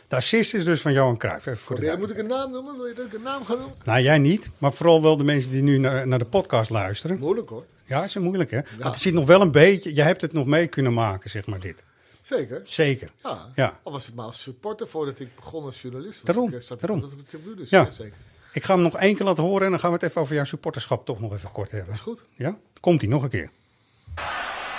De 0.09 0.16
assist 0.16 0.55
is 0.55 0.64
dus 0.64 0.80
van 0.80 0.92
Johan 0.92 1.16
Cruijff. 1.16 1.46
Even 1.46 1.61
voor 1.61 1.76
de 1.76 1.84
Ja, 1.84 1.96
moet 1.96 2.11
ik 2.11 2.18
een 2.18 2.26
naam 2.26 2.50
noemen? 2.50 2.76
Wil 2.76 2.86
je 2.86 2.94
dat 2.94 3.07
ik 3.07 3.12
een 3.12 3.22
naam 3.22 3.44
ga 3.44 3.53
noemen? 3.55 3.74
Nou, 3.84 4.00
jij 4.00 4.18
niet, 4.18 4.50
maar 4.59 4.72
vooral 4.72 5.03
wel 5.03 5.16
de 5.16 5.24
mensen 5.24 5.50
die 5.50 5.62
nu 5.62 5.78
naar, 5.78 6.07
naar 6.09 6.18
de 6.18 6.24
podcast 6.24 6.70
luisteren. 6.70 7.18
Moeilijk 7.18 7.48
hoor. 7.48 7.64
Ja, 7.84 8.05
is 8.05 8.16
moeilijk 8.16 8.50
hè? 8.50 8.61
Want 8.78 8.82
het 8.94 8.96
zit 9.03 9.14
nog 9.14 9.26
wel 9.26 9.40
een 9.40 9.50
beetje, 9.50 9.94
je 9.94 10.03
hebt 10.03 10.20
het 10.20 10.32
nog 10.32 10.46
mee 10.46 10.66
kunnen 10.66 10.92
maken, 10.94 11.30
zeg 11.30 11.46
maar 11.46 11.61
dit. 11.61 11.82
Zeker. 12.20 12.61
Zeker. 12.64 13.11
Ja. 13.22 13.48
Ja. 13.55 13.78
Al 13.82 13.92
was 13.92 14.07
het 14.07 14.14
maar 14.14 14.24
als 14.26 14.42
supporter 14.42 14.88
voordat 14.88 15.20
ik 15.20 15.28
begon 15.36 15.64
als 15.64 15.82
journalist. 15.82 16.26
Daarom, 16.26 16.48
Ik 16.48 16.55
eh, 16.55 16.61
zat 16.61 16.80
daarom. 16.80 17.03
altijd 17.03 17.20
op 17.20 17.24
de 17.26 17.30
tribune, 17.36 17.57
dus 17.57 17.70
Ja. 17.70 17.80
ja. 17.80 17.90
zeker. 17.90 18.16
Ik 18.53 18.64
ga 18.64 18.74
hem 18.74 18.82
nog 18.82 18.96
één 18.96 19.16
keer 19.16 19.26
laten 19.26 19.42
horen 19.44 19.64
en 19.64 19.70
dan 19.70 19.80
gaan 19.80 19.88
we 19.90 19.96
het 19.96 20.05
even 20.05 20.20
over 20.20 20.34
jouw 20.34 20.44
supporterschap 20.44 21.07
toch 21.07 21.20
nog 21.20 21.32
even 21.34 21.50
kort 21.53 21.70
hebben. 21.70 21.88
Dat 21.88 21.96
is 21.96 22.03
goed. 22.03 22.24
Ja? 22.34 22.57
Komt 22.80 23.00
hij 23.00 23.11
nog 23.11 23.22
een 23.22 23.28
keer. 23.30 23.50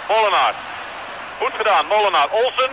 Molenaar. 0.07 0.81
Goed 1.53 1.61
gedaan, 1.61 1.85
Molenaar. 1.85 2.29
Olsen. 2.31 2.71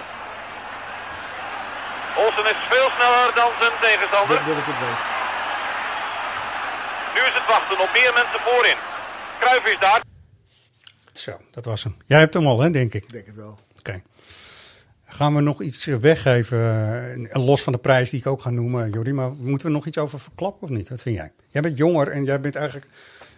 Olsen 2.17 2.47
is 2.53 2.61
veel 2.73 2.89
sneller 2.97 3.35
dan 3.35 3.51
zijn 3.61 3.73
tegenstander. 3.81 4.37
Dat 4.37 4.45
wil 4.45 4.57
ik 4.57 4.69
het 4.73 4.81
weten. 4.85 5.05
Nu 7.15 7.21
is 7.31 7.35
het 7.41 7.47
wachten 7.55 7.81
op 7.81 7.91
meer 7.93 8.13
mensen 8.21 8.41
voorin. 8.41 8.79
Kruijff 9.41 9.67
is 9.67 9.79
daar. 9.81 10.01
Zo, 11.13 11.33
dat 11.51 11.65
was 11.65 11.83
hem. 11.83 11.97
Jij 12.07 12.19
hebt 12.19 12.35
hem 12.35 12.47
al, 12.47 12.61
hè, 12.61 12.71
denk 12.71 12.95
ik. 12.95 13.03
Ik 13.03 13.13
denk 13.13 13.27
het 13.27 13.37
wel. 13.37 13.59
Oké. 13.79 14.03
Gaan 15.05 15.35
we 15.35 15.41
nog 15.41 15.63
iets 15.63 15.87
eh, 15.87 15.97
weggeven, 15.97 16.59
eh, 17.31 17.45
los 17.47 17.63
van 17.63 17.73
de 17.73 17.79
prijs 17.79 18.11
die 18.11 18.21
ik 18.21 18.27
ook 18.27 18.43
ga 18.43 18.51
noemen, 18.51 18.91
Jordi, 18.91 19.13
maar 19.13 19.31
moeten 19.31 19.67
we 19.67 19.73
nog 19.73 19.87
iets 19.87 19.99
over 19.99 20.21
verklappen 20.21 20.63
of 20.63 20.69
niet? 20.69 20.89
Wat 20.89 21.03
vind 21.03 21.17
jij? 21.17 21.33
Jij 21.51 21.63
bent 21.63 21.77
jonger 21.77 22.09
en 22.09 22.25
jij 22.25 22.41
bent 22.41 22.57
eigenlijk, 22.57 22.87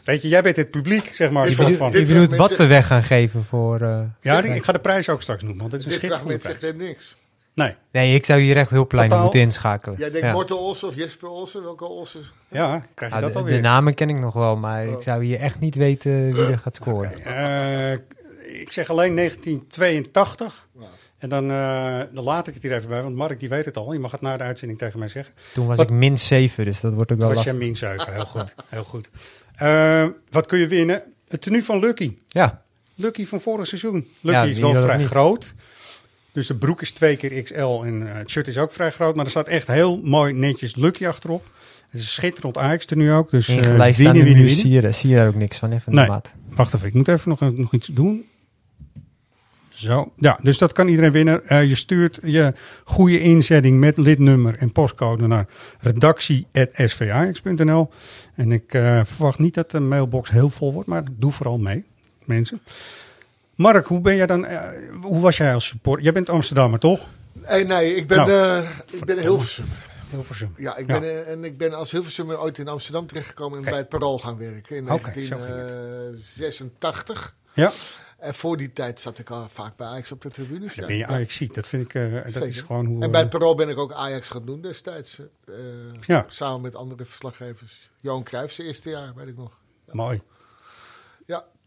weet 0.04 0.22
je, 0.22 0.28
jij 0.28 0.42
bent 0.42 0.56
het 0.56 0.70
publiek, 0.70 1.06
zeg 1.14 1.30
maar. 1.30 1.46
Dit 1.46 1.54
Van, 1.54 1.64
bedoel- 1.64 1.78
van, 1.78 1.90
Je 1.90 1.98
dit 1.98 2.08
bedoelt 2.08 2.34
wat 2.36 2.56
we 2.56 2.66
weg 2.66 2.86
gaan 2.86 3.02
geven 3.02 3.44
voor... 3.44 3.80
eh, 3.80 4.00
ja, 4.20 4.42
ik 4.42 4.64
ga 4.64 4.72
de 4.72 4.78
prijs 4.78 5.08
ook 5.08 5.22
straks 5.22 5.42
noemen, 5.42 5.60
want 5.60 5.72
het 5.72 5.80
is 5.80 5.86
een 5.86 5.92
Dit 5.92 6.00
schitterende 6.00 6.38
prijs. 6.38 6.58
zegt 6.60 6.76
niks. 6.76 7.16
Nee, 7.54 7.74
Nee, 7.92 8.14
ik 8.14 8.24
zou 8.24 8.40
hier 8.40 8.56
echt 8.56 8.70
hulplijnen 8.70 9.08
Totaal- 9.10 9.24
moeten 9.24 9.42
inschakelen. 9.42 9.98
Jij 9.98 10.10
denkt 10.10 10.26
Ja. 10.26 10.32
Morten 10.32 10.58
Olsen 10.58 10.88
of 10.88 10.94
Jesper 10.94 11.28
Olsen? 11.28 11.62
Welke 11.62 11.84
Olsen? 11.84 12.20
ja, 12.48 12.86
krijg 12.94 13.10
je 13.12 13.16
Ah, 13.18 13.22
dat 13.24 13.32
de, 13.32 13.38
alweer. 13.38 13.54
de 13.54 13.60
namen 13.60 13.94
ken 13.94 14.08
ik 14.08 14.18
nog 14.18 14.34
wel, 14.34 14.56
maar 14.56 14.86
Oh. 14.86 14.92
ik 14.92 15.02
zou 15.02 15.24
hier 15.24 15.38
echt 15.40 15.60
niet 15.60 15.74
weten 15.74 16.32
wie 16.32 16.44
er 16.46 16.58
gaat 16.58 16.74
scoren. 16.74 17.24
Eh, 17.24 17.92
ik 18.60 18.72
zeg 18.72 18.90
alleen 18.90 19.14
1982. 19.14 20.68
Nou. 20.72 20.90
En 21.18 21.28
dan, 21.28 21.50
eh, 21.50 21.98
dan 22.12 22.24
laat 22.24 22.46
ik 22.48 22.54
het 22.54 22.62
hier 22.62 22.72
even 22.72 22.88
bij, 22.88 23.02
want 23.02 23.14
Mark 23.14 23.40
die 23.40 23.48
weet 23.48 23.64
het 23.64 23.76
al. 23.76 23.92
Je 23.92 23.98
mag 23.98 24.10
het 24.10 24.20
na 24.20 24.36
de 24.36 24.42
uitzending 24.44 24.78
tegen 24.78 24.98
mij 24.98 25.08
zeggen. 25.08 25.34
Toen 25.54 25.66
was 25.66 25.76
Wat- 25.76 25.90
ik 25.90 25.96
min 25.96 26.18
7, 26.18 26.64
dus 26.64 26.80
dat 26.80 26.92
wordt 26.94 27.12
ook 27.12 27.18
wel 27.18 27.28
was 27.34 27.36
jij 27.44 27.52
lastig. 27.52 27.66
min 27.68 27.76
7, 27.76 28.12
heel 28.12 28.24
goed. 28.24 28.54
Heel 28.68 28.84
goed. 28.84 29.08
Eh, 29.54 30.06
wat 30.30 30.46
kun 30.46 30.58
je 30.58 30.66
winnen? 30.66 31.02
Het 31.28 31.40
tenue 31.40 31.64
van 31.64 31.78
Lucky. 31.78 32.16
Ja, 32.28 32.62
Lucky 32.94 33.26
van 33.26 33.40
vorig 33.40 33.66
seizoen. 33.66 34.08
Lucky 34.20 34.38
Ja, 34.38 34.44
is 34.44 34.58
wel 34.58 34.74
vrij 34.74 35.04
groot. 35.04 35.54
Dus 36.32 36.46
de 36.46 36.56
broek 36.56 36.82
is 36.82 36.90
twee 36.90 37.16
keer 37.16 37.42
XL 37.42 37.82
en 37.84 38.08
eh, 38.08 38.14
het 38.14 38.30
shirt 38.30 38.48
is 38.48 38.58
ook 38.58 38.72
vrij 38.72 38.90
groot. 38.90 39.14
Maar 39.14 39.24
er 39.24 39.30
staat 39.30 39.48
echt 39.48 39.66
heel 39.66 40.00
mooi 40.02 40.32
netjes 40.32 40.76
Lucky 40.76 41.06
achterop. 41.06 41.50
Het 41.90 42.00
is 42.00 42.12
schitterend 42.14 42.58
Ajax 42.58 42.86
er 42.86 42.96
nu 42.96 43.12
ook. 43.12 43.30
Dus 43.30 43.44
staan 43.44 43.62
winnen, 43.64 43.76
in 43.86 44.12
winnen, 44.12 44.24
winnen. 44.24 44.50
zie 44.50 44.70
je, 44.70 44.92
zie 44.92 45.10
je 45.10 45.16
daar 45.16 45.26
ook 45.28 45.34
niks 45.34 45.58
van, 45.58 45.70
hè, 45.70 45.80
van 45.80 45.94
Nee. 45.94 46.04
de 46.04 46.10
maat. 46.10 46.32
Wacht 46.50 46.74
even, 46.74 46.88
ik 46.88 46.94
moet 46.94 47.08
even 47.08 47.28
nog, 47.28 47.56
nog 47.56 47.72
iets 47.72 47.86
doen. 47.86 48.24
Zo, 49.82 50.12
ja, 50.16 50.38
dus 50.42 50.58
dat 50.58 50.72
kan 50.72 50.88
iedereen 50.88 51.12
winnen. 51.12 51.46
Eh, 51.46 51.68
je 51.68 51.74
stuurt 51.74 52.18
je 52.22 52.52
goede 52.84 53.20
inzetting 53.20 53.80
met 53.80 53.96
lidnummer 53.96 54.56
en 54.58 54.72
postcode 54.72 55.26
naar 55.26 55.46
redactie.svax.nl. 55.80 57.90
En 58.34 58.52
ik 58.52 58.74
eh, 58.74 59.00
verwacht 59.04 59.38
niet 59.38 59.54
dat 59.54 59.70
de 59.70 59.80
mailbox 59.80 60.30
heel 60.30 60.50
vol 60.50 60.72
wordt, 60.72 60.88
maar 60.88 61.02
doe 61.12 61.32
vooral 61.32 61.58
mee, 61.58 61.84
mensen. 62.24 62.60
Mark, 63.54 63.86
hoe 63.86 64.00
ben 64.00 64.16
jij 64.16 64.26
dan? 64.26 64.46
eh, 64.46 64.60
hoe 65.00 65.20
was 65.20 65.36
jij 65.36 65.54
als 65.54 65.66
supporter? 65.66 66.04
Jij 66.04 66.12
bent 66.12 66.30
Amsterdammer, 66.30 66.78
toch? 66.78 67.06
Hey, 67.40 67.64
nee, 67.64 67.94
ik 67.94 68.06
ben, 68.06 68.26
Nou, 68.26 68.64
ik 68.92 69.04
ben 69.04 69.18
Hilversum. 69.18 69.64
Hilversum. 70.10 70.54
Ja, 70.56 70.76
ik 70.76 70.86
ben, 70.86 71.26
en 71.26 71.44
ik 71.44 71.58
ben 71.58 71.74
als 71.74 71.90
Hilversummer 71.90 72.40
ooit 72.40 72.58
in 72.58 72.68
Amsterdam 72.68 73.06
terechtgekomen 73.06 73.58
en 73.58 73.64
bij 73.64 73.76
het 73.76 73.88
Parool 73.88 74.18
gaan 74.18 74.38
werken 74.38 74.76
in 74.76 74.86
het. 74.86 75.02
1986. 75.02 77.34
Ja, 77.54 77.72
En 78.22 78.34
voor 78.34 78.56
die 78.56 78.72
tijd 78.72 79.00
zat 79.00 79.18
ik 79.18 79.30
al 79.30 79.48
vaak 79.48 79.76
bij 79.76 79.86
Ajax 79.86 80.12
op 80.12 80.22
de 80.22 80.28
tribunes. 80.30 80.74
dan 80.74 80.84
ja. 80.84 80.86
ben 80.86 80.96
je 80.96 81.06
Ajax. 81.06 81.38
Dat 81.38 81.66
vind 81.68 81.84
ik, 81.84 81.94
eh, 81.94 82.32
dat 82.32 82.42
is 82.42 82.60
gewoon 82.60 82.86
hoe... 82.86 83.02
En 83.02 83.10
bij 83.10 83.20
eh, 83.20 83.26
het 83.26 83.38
Parool 83.38 83.54
ben 83.54 83.68
ik 83.68 83.78
ook 83.78 83.92
Ajax 83.92 84.28
gaan 84.28 84.44
doen 84.46 84.60
destijds. 84.60 85.18
eh, 85.44 85.54
Ja. 86.00 86.24
Samen 86.26 86.60
met 86.60 86.74
andere 86.74 87.04
verslaggevers. 87.04 87.90
Johan 88.00 88.22
Cruijff 88.22 88.52
zijn 88.52 88.66
eerste 88.66 88.90
jaar, 88.90 89.14
weet 89.14 89.28
ik 89.28 89.36
nog. 89.36 89.58
mooi. 89.90 90.22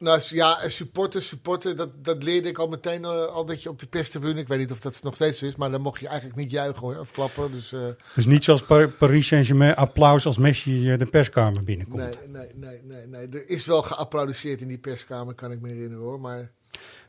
Ja, 0.06 0.12
nou, 0.12 0.22
ja, 0.62 0.70
supporter, 0.70 1.22
supporter, 1.24 1.76
dat, 1.76 1.90
dat 2.04 2.24
leerde 2.24 2.50
ik 2.50 2.58
al 2.58 2.68
meteen 2.68 3.04
eh, 3.04 3.26
al 3.26 3.46
dat 3.46 3.64
je 3.64 3.70
op 3.70 3.80
de 3.80 3.86
perstribune, 3.88 4.40
ik 4.40 4.48
weet 4.48 4.60
niet 4.60 4.72
of 4.72 4.80
dat 4.80 5.00
nog 5.04 5.16
steeds 5.16 5.40
zo 5.40 5.46
is, 5.46 5.56
maar 5.56 5.72
dan 5.72 5.82
mocht 5.82 6.00
je 6.00 6.08
eigenlijk 6.08 6.38
niet 6.40 6.52
juichen 6.52 6.82
hoor, 6.82 6.98
of 7.00 7.12
klappen. 7.12 7.52
Dus 7.52 7.74
eh, 7.74 7.80
Dus 8.16 8.26
niet 8.26 8.44
zoals 8.44 8.62
Pa- 8.64 8.88
Paris 8.88 9.28
Saint-Germain 9.28 9.76
applaus 9.76 10.26
als 10.26 10.38
Messi 10.38 10.92
eh, 10.92 10.98
de 10.98 11.06
perskamer 11.06 11.64
binnenkomt. 11.64 11.98
nee, 11.98 12.12
nee, 12.28 12.50
nee, 12.56 12.80
nee, 12.84 13.08
nee. 13.08 13.28
Er 13.42 13.50
is 13.50 13.66
wel 13.66 13.82
geapplaudiseerd 13.82 14.62
in 14.62 14.68
die 14.68 14.78
perskamer, 14.78 15.34
kan 15.34 15.52
ik 15.52 15.62
me 15.62 15.68
herinneren 15.70 16.04
hoor, 16.04 16.20
maar... 16.20 16.52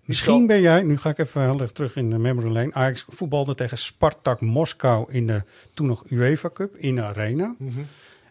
Misschien 0.04 0.46
ben 0.46 0.60
jij, 0.60 0.82
nu 0.82 0.96
ga 0.98 1.10
ik 1.10 1.18
even 1.18 1.42
heel 1.42 1.60
erg 1.60 1.72
terug 1.72 1.96
in 1.96 2.10
de 2.10 2.18
memory 2.18 2.48
lane. 2.52 2.72
Ajax 2.74 3.04
voetbalde 3.08 3.54
tegen 3.54 3.78
Spartak 3.78 4.40
Moskou 4.40 5.12
in 5.12 5.26
de 5.26 5.42
toen 5.74 5.86
nog 5.86 6.10
UEFA 6.10 6.50
Cup 6.54 6.76
in 6.76 6.94
de 6.94 7.02
arena. 7.02 7.54
Mhm. 7.58 7.80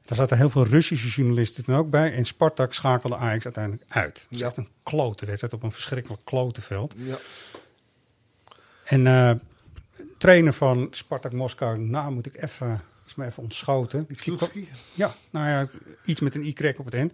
Daar 0.06 0.18
zaten 0.18 0.38
heel 0.38 0.50
veel 0.50 0.66
Russische 0.66 1.08
journalisten 1.08 1.64
toen 1.64 1.76
ook 1.76 1.90
bij. 1.90 2.14
En 2.14 2.26
Spartak 2.26 2.74
schakelde 2.74 3.16
Ajax 3.18 3.44
uiteindelijk 3.44 3.84
uit. 3.88 4.18
Het 4.22 4.28
is 4.30 4.38
Ja. 4.40 4.46
echt 4.48 4.58
een 4.58 4.68
klote 4.84 5.26
wedstrijd 5.26 5.54
op 5.54 5.64
een 5.64 5.72
verschrikkelijk 5.72 6.22
klote 6.26 6.62
veld. 6.62 6.94
Ja. 6.98 7.18
En 8.84 9.08
eh, 9.08 9.32
trainer 10.18 10.54
van 10.54 10.88
Spartak 10.92 11.32
Moskou, 11.32 11.80
nou 11.80 12.12
moet 12.12 12.26
ik 12.26 12.42
even, 12.44 12.82
is 13.06 13.16
me 13.16 13.26
even 13.26 13.44
ontschoten. 13.44 14.08
Sloetski. 14.12 14.70
Ja, 14.94 15.16
nou 15.30 15.48
ja, 15.50 15.68
iets 16.06 16.22
met 16.22 16.36
een 16.36 16.46
y 16.46 16.74
op 16.78 16.86
het 16.86 16.94
eind. 16.94 17.14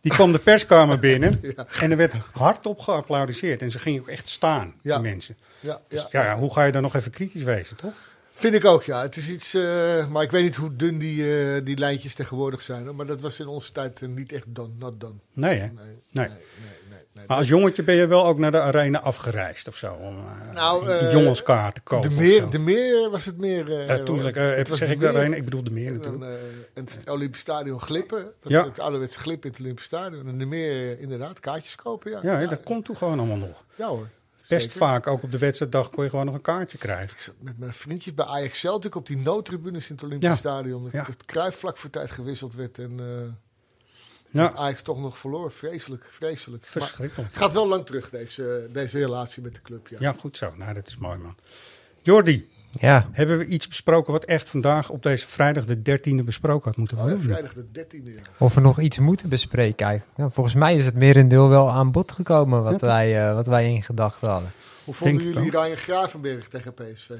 Die 0.00 0.12
kwam 0.12 0.32
de 0.32 0.38
perskamer 0.38 0.98
binnen 0.98 1.38
Ja. 1.56 1.66
en 1.80 1.90
er 1.90 1.96
werd 1.96 2.12
hardop 2.32 2.80
geapplaudiseerd. 2.80 3.62
En 3.62 3.70
ze 3.70 3.78
gingen 3.78 4.00
ook 4.00 4.08
echt 4.08 4.28
staan, 4.28 4.74
die 4.82 4.98
mensen. 4.98 5.36
Ja, 5.60 5.80
Dus 5.88 6.00
ja. 6.00 6.08
ja, 6.10 6.24
ja, 6.24 6.36
hoe 6.38 6.52
ga 6.52 6.64
je 6.64 6.72
dan 6.72 6.82
nog 6.82 6.94
even 6.94 7.10
kritisch 7.10 7.42
wezen, 7.42 7.76
toch? 7.76 7.92
Vind 8.38 8.54
ik 8.54 8.64
ook, 8.64 8.82
ja. 8.82 9.02
Het 9.02 9.16
is 9.16 9.30
iets, 9.30 9.54
eh, 9.54 10.06
maar 10.06 10.22
ik 10.22 10.30
weet 10.30 10.42
niet 10.42 10.56
hoe 10.56 10.76
dun 10.76 10.98
die, 10.98 11.42
eh, 11.54 11.64
die 11.64 11.76
lijntjes 11.78 12.14
tegenwoordig 12.14 12.62
zijn. 12.62 12.84
Hoor. 12.84 12.94
Maar 12.94 13.06
dat 13.06 13.20
was 13.20 13.40
in 13.40 13.46
onze 13.46 13.72
tijd 13.72 14.02
eh, 14.02 14.08
niet 14.08 14.32
echt 14.32 14.44
done, 14.46 14.72
not 14.78 15.00
done. 15.00 15.14
Nee, 15.32 15.58
hè? 15.58 15.66
Nee, 15.66 15.72
Nee. 15.74 15.92
nee, 16.12 16.28
nee, 16.28 16.28
nee, 16.90 16.98
nee. 17.14 17.24
Maar 17.26 17.36
als 17.36 17.48
jongetje 17.48 17.82
ben 17.82 17.94
je 17.94 18.06
wel 18.06 18.26
ook 18.26 18.38
naar 18.38 18.50
de 18.50 18.60
arena 18.60 19.00
afgereisd 19.00 19.68
of 19.68 19.76
zo? 19.76 19.92
Om 19.92 20.16
Nou, 20.54 20.88
een 20.88 20.98
eh, 21.06 21.12
jongenskaart 21.12 21.74
te 21.74 21.80
De 21.84 21.86
kopen 21.86 22.08
of 22.10 22.16
meer, 22.16 22.50
de 22.50 22.58
meer 22.58 23.10
was 23.10 23.24
het 23.24 23.38
meer. 23.38 23.64
toen 24.04 24.26
ik, 24.26 24.34
het 24.34 24.68
was 24.68 24.78
zeg 24.78 24.88
de 24.88 24.94
ik 24.94 25.00
de 25.00 25.08
arena, 25.08 25.36
ik 25.36 25.44
bedoel 25.44 25.62
de 25.62 25.70
meer 25.70 25.86
En 25.86 25.92
natuurlijk. 25.92 26.22
dan, 26.22 26.30
en 26.74 26.84
het 26.84 27.00
Olympisch 27.10 27.40
Stadion 27.40 27.80
glippen. 27.80 28.24
Dat 28.40 28.52
Ja. 28.52 28.60
is 28.60 28.66
Het 28.68 28.78
ouderwetse 28.80 29.18
glippen 29.18 29.44
in 29.48 29.50
het 29.54 29.60
Olympisch 29.64 29.84
Stadion. 29.84 30.28
En 30.28 30.38
de 30.38 30.46
meer, 30.46 31.00
inderdaad, 31.00 31.40
kaartjes 31.40 31.74
kopen. 31.74 32.10
Ja, 32.22 32.40
Ja, 32.40 32.46
dat 32.46 32.62
komt 32.62 32.84
toen 32.84 32.96
gewoon 32.96 33.18
allemaal 33.18 33.36
nog. 33.36 33.64
Ja 33.74 33.86
hoor. 33.88 34.08
Best 34.48 34.62
Zeker. 34.62 34.76
vaak, 34.86 35.06
ook 35.06 35.22
op 35.22 35.32
de 35.32 35.38
wedstrijddag, 35.38 35.90
kon 35.90 36.04
je 36.04 36.10
gewoon 36.10 36.24
nog 36.26 36.34
een 36.34 36.40
kaartje 36.40 36.78
krijgen. 36.78 37.16
Ik 37.16 37.22
zat 37.22 37.34
met 37.40 37.58
mijn 37.58 37.72
vriendjes 37.72 38.14
bij 38.14 38.24
Ajax 38.24 38.58
Celtic 38.58 38.94
op 38.94 39.06
die 39.06 39.16
noodtribunes 39.16 39.88
in 39.88 39.94
het 39.94 40.04
Olympisch 40.04 40.28
Ja. 40.28 40.36
Stadion. 40.36 40.82
Dat 40.82 40.92
Ja. 40.92 41.04
het 41.04 41.24
kruif 41.24 41.56
vlak 41.58 41.76
voor 41.76 41.90
tijd 41.90 42.10
gewisseld 42.10 42.54
werd. 42.54 42.78
En 42.78 43.00
eh, 43.00 43.34
Ja, 44.30 44.52
Ajax 44.52 44.82
toch 44.82 44.98
nog 44.98 45.18
verloor. 45.18 45.52
Vreselijk, 45.52 46.04
vreselijk. 46.10 46.62
Maar 46.62 46.70
verschrikkelijk. 46.82 47.28
het 47.28 47.38
gaat 47.38 47.52
wel 47.52 47.68
lang 47.68 47.86
terug, 47.86 48.10
deze, 48.10 48.68
deze 48.72 48.98
relatie 48.98 49.42
met 49.42 49.54
de 49.54 49.62
club. 49.62 49.88
Ja. 49.88 49.96
Ja, 50.00 50.14
goed 50.18 50.36
zo. 50.36 50.52
Nou, 50.56 50.74
dat 50.74 50.86
is 50.88 50.96
mooi, 50.96 51.18
man. 51.18 51.36
Jordi, 52.02 52.48
Ja, 52.80 53.08
hebben 53.12 53.38
we 53.38 53.46
iets 53.46 53.68
besproken 53.68 54.12
wat 54.12 54.24
echt 54.24 54.48
vandaag 54.48 54.90
op 54.90 55.02
deze 55.02 55.26
vrijdag 55.26 55.64
de 55.64 55.76
13e 55.76 56.24
besproken 56.24 56.64
had 56.68 56.76
moeten 56.76 56.96
Oh, 56.98 57.02
ja, 57.02 57.08
worden? 57.10 57.28
vrijdag 57.30 57.52
de 57.54 57.86
13e. 57.86 58.14
Ja. 58.14 58.20
of 58.38 58.54
we 58.54 58.60
nog 58.60 58.80
iets 58.80 58.98
moeten 58.98 59.28
bespreken 59.28 59.86
eigenlijk. 59.86 60.18
Ja, 60.18 60.28
volgens 60.30 60.54
mij 60.54 60.74
is 60.76 60.84
het 60.84 60.94
merendeel 60.94 61.48
wel 61.48 61.70
aan 61.70 61.90
bod 61.92 62.12
gekomen 62.12 62.62
wat, 62.62 62.80
wij, 62.80 63.28
eh, 63.28 63.34
wat 63.34 63.46
wij 63.46 63.72
in 63.74 63.82
gedachten 63.82 64.28
hadden. 64.28 64.50
Hoe 64.84 64.94
vonden 64.94 65.18
Denk 65.24 65.34
jullie 65.34 65.50
Ryan 65.50 65.76
Gravenberg 65.76 66.48
tegen 66.48 66.74
PSV? 66.74 67.10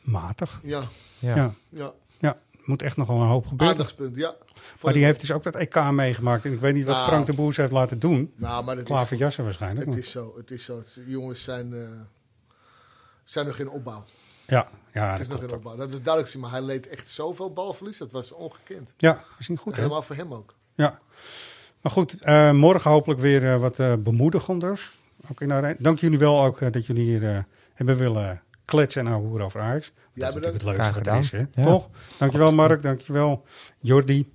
Matig. 0.00 0.60
Ja, 0.62 0.82
Ja. 1.18 1.34
Ja. 1.36 1.54
ja. 1.68 1.92
ja, 2.18 2.36
moet 2.64 2.82
echt 2.82 2.96
nog 2.96 3.06
wel 3.08 3.20
een 3.20 3.26
hoop 3.28 3.46
gebeuren. 3.46 3.76
aandachtspunt. 3.76 4.16
Ja. 4.16 4.34
Maar 4.82 4.92
die 4.92 5.04
heeft 5.04 5.20
dus 5.20 5.32
ook 5.32 5.42
dat 5.42 5.54
EK 5.54 5.90
meegemaakt. 5.90 6.44
En 6.44 6.52
ik 6.52 6.60
weet 6.60 6.74
niet 6.74 6.84
wat 6.84 6.94
Nou. 6.94 7.08
Frank 7.08 7.26
de 7.26 7.34
Boer 7.34 7.54
ze 7.54 7.60
heeft 7.60 7.72
laten 7.72 7.98
doen. 7.98 8.32
Nou, 8.36 8.64
maar 8.64 8.74
dat 8.74 8.84
is, 8.84 8.90
Klaver 8.90 9.16
jassen 9.16 9.44
waarschijnlijk. 9.44 9.80
het 9.86 9.94
maar- 9.94 10.04
is 10.04 10.10
zo. 10.10 10.34
Het 10.36 10.50
is 10.50 10.64
zo. 10.64 10.82
Jongens 11.06 11.42
zijn, 11.42 11.72
eh, 11.74 11.80
zijn 13.30 13.46
nog 13.46 13.58
in 13.58 13.68
opbouw. 13.68 14.04
Ja, 14.46 14.68
ja, 14.92 15.08
het 15.08 15.10
dat 15.10 15.20
is 15.20 15.28
nog 15.28 15.42
in 15.42 15.52
opbouw. 15.52 15.76
Dat 15.76 15.90
was 15.90 16.02
duidelijk. 16.02 16.32
zien, 16.32 16.40
Maar 16.40 16.50
hij 16.50 16.62
leed 16.62 16.88
echt 16.88 17.08
zoveel 17.08 17.52
balverlies. 17.52 17.98
Dat 17.98 18.12
was 18.12 18.32
ongekend. 18.32 18.92
Ja, 18.96 19.24
is 19.38 19.48
niet 19.48 19.58
goed, 19.58 19.72
hè? 19.72 19.80
Helemaal 19.82 20.02
voor 20.02 20.16
hem 20.16 20.34
ook. 20.34 20.54
Ja. 20.74 20.98
Maar 21.80 21.92
goed, 21.92 22.20
eh, 22.20 22.52
morgen 22.52 22.90
hopelijk 22.90 23.20
weer 23.20 23.52
eh, 23.52 23.60
wat 23.60 23.78
eh, 23.78 23.94
bemoedigenders. 23.98 24.98
Ook 25.30 25.40
in. 25.40 25.76
Dank 25.78 25.98
jullie 25.98 26.18
wel 26.18 26.44
ook 26.44 26.72
dat 26.72 26.86
jullie 26.86 27.04
hier 27.04 27.34
eh, 27.34 27.38
hebben 27.74 27.96
willen 27.96 28.42
kletsen 28.64 29.06
en 29.06 29.12
hoeren 29.12 29.44
over 29.44 29.60
Ajax. 29.60 29.92
Dat 30.14 30.28
is 30.28 30.34
natuurlijk 30.34 30.52
het 30.54 30.62
leukste 30.62 30.82
Graag 30.82 31.04
wat 31.04 31.22
is, 31.22 31.30
hè? 31.30 31.38
gedaan. 31.38 31.64
Ja. 31.64 31.70
Toch? 31.70 31.88
Dankjewel 32.18 32.52
Mark, 32.52 32.82
dankjewel 32.82 33.44
Jordi. 33.80 34.32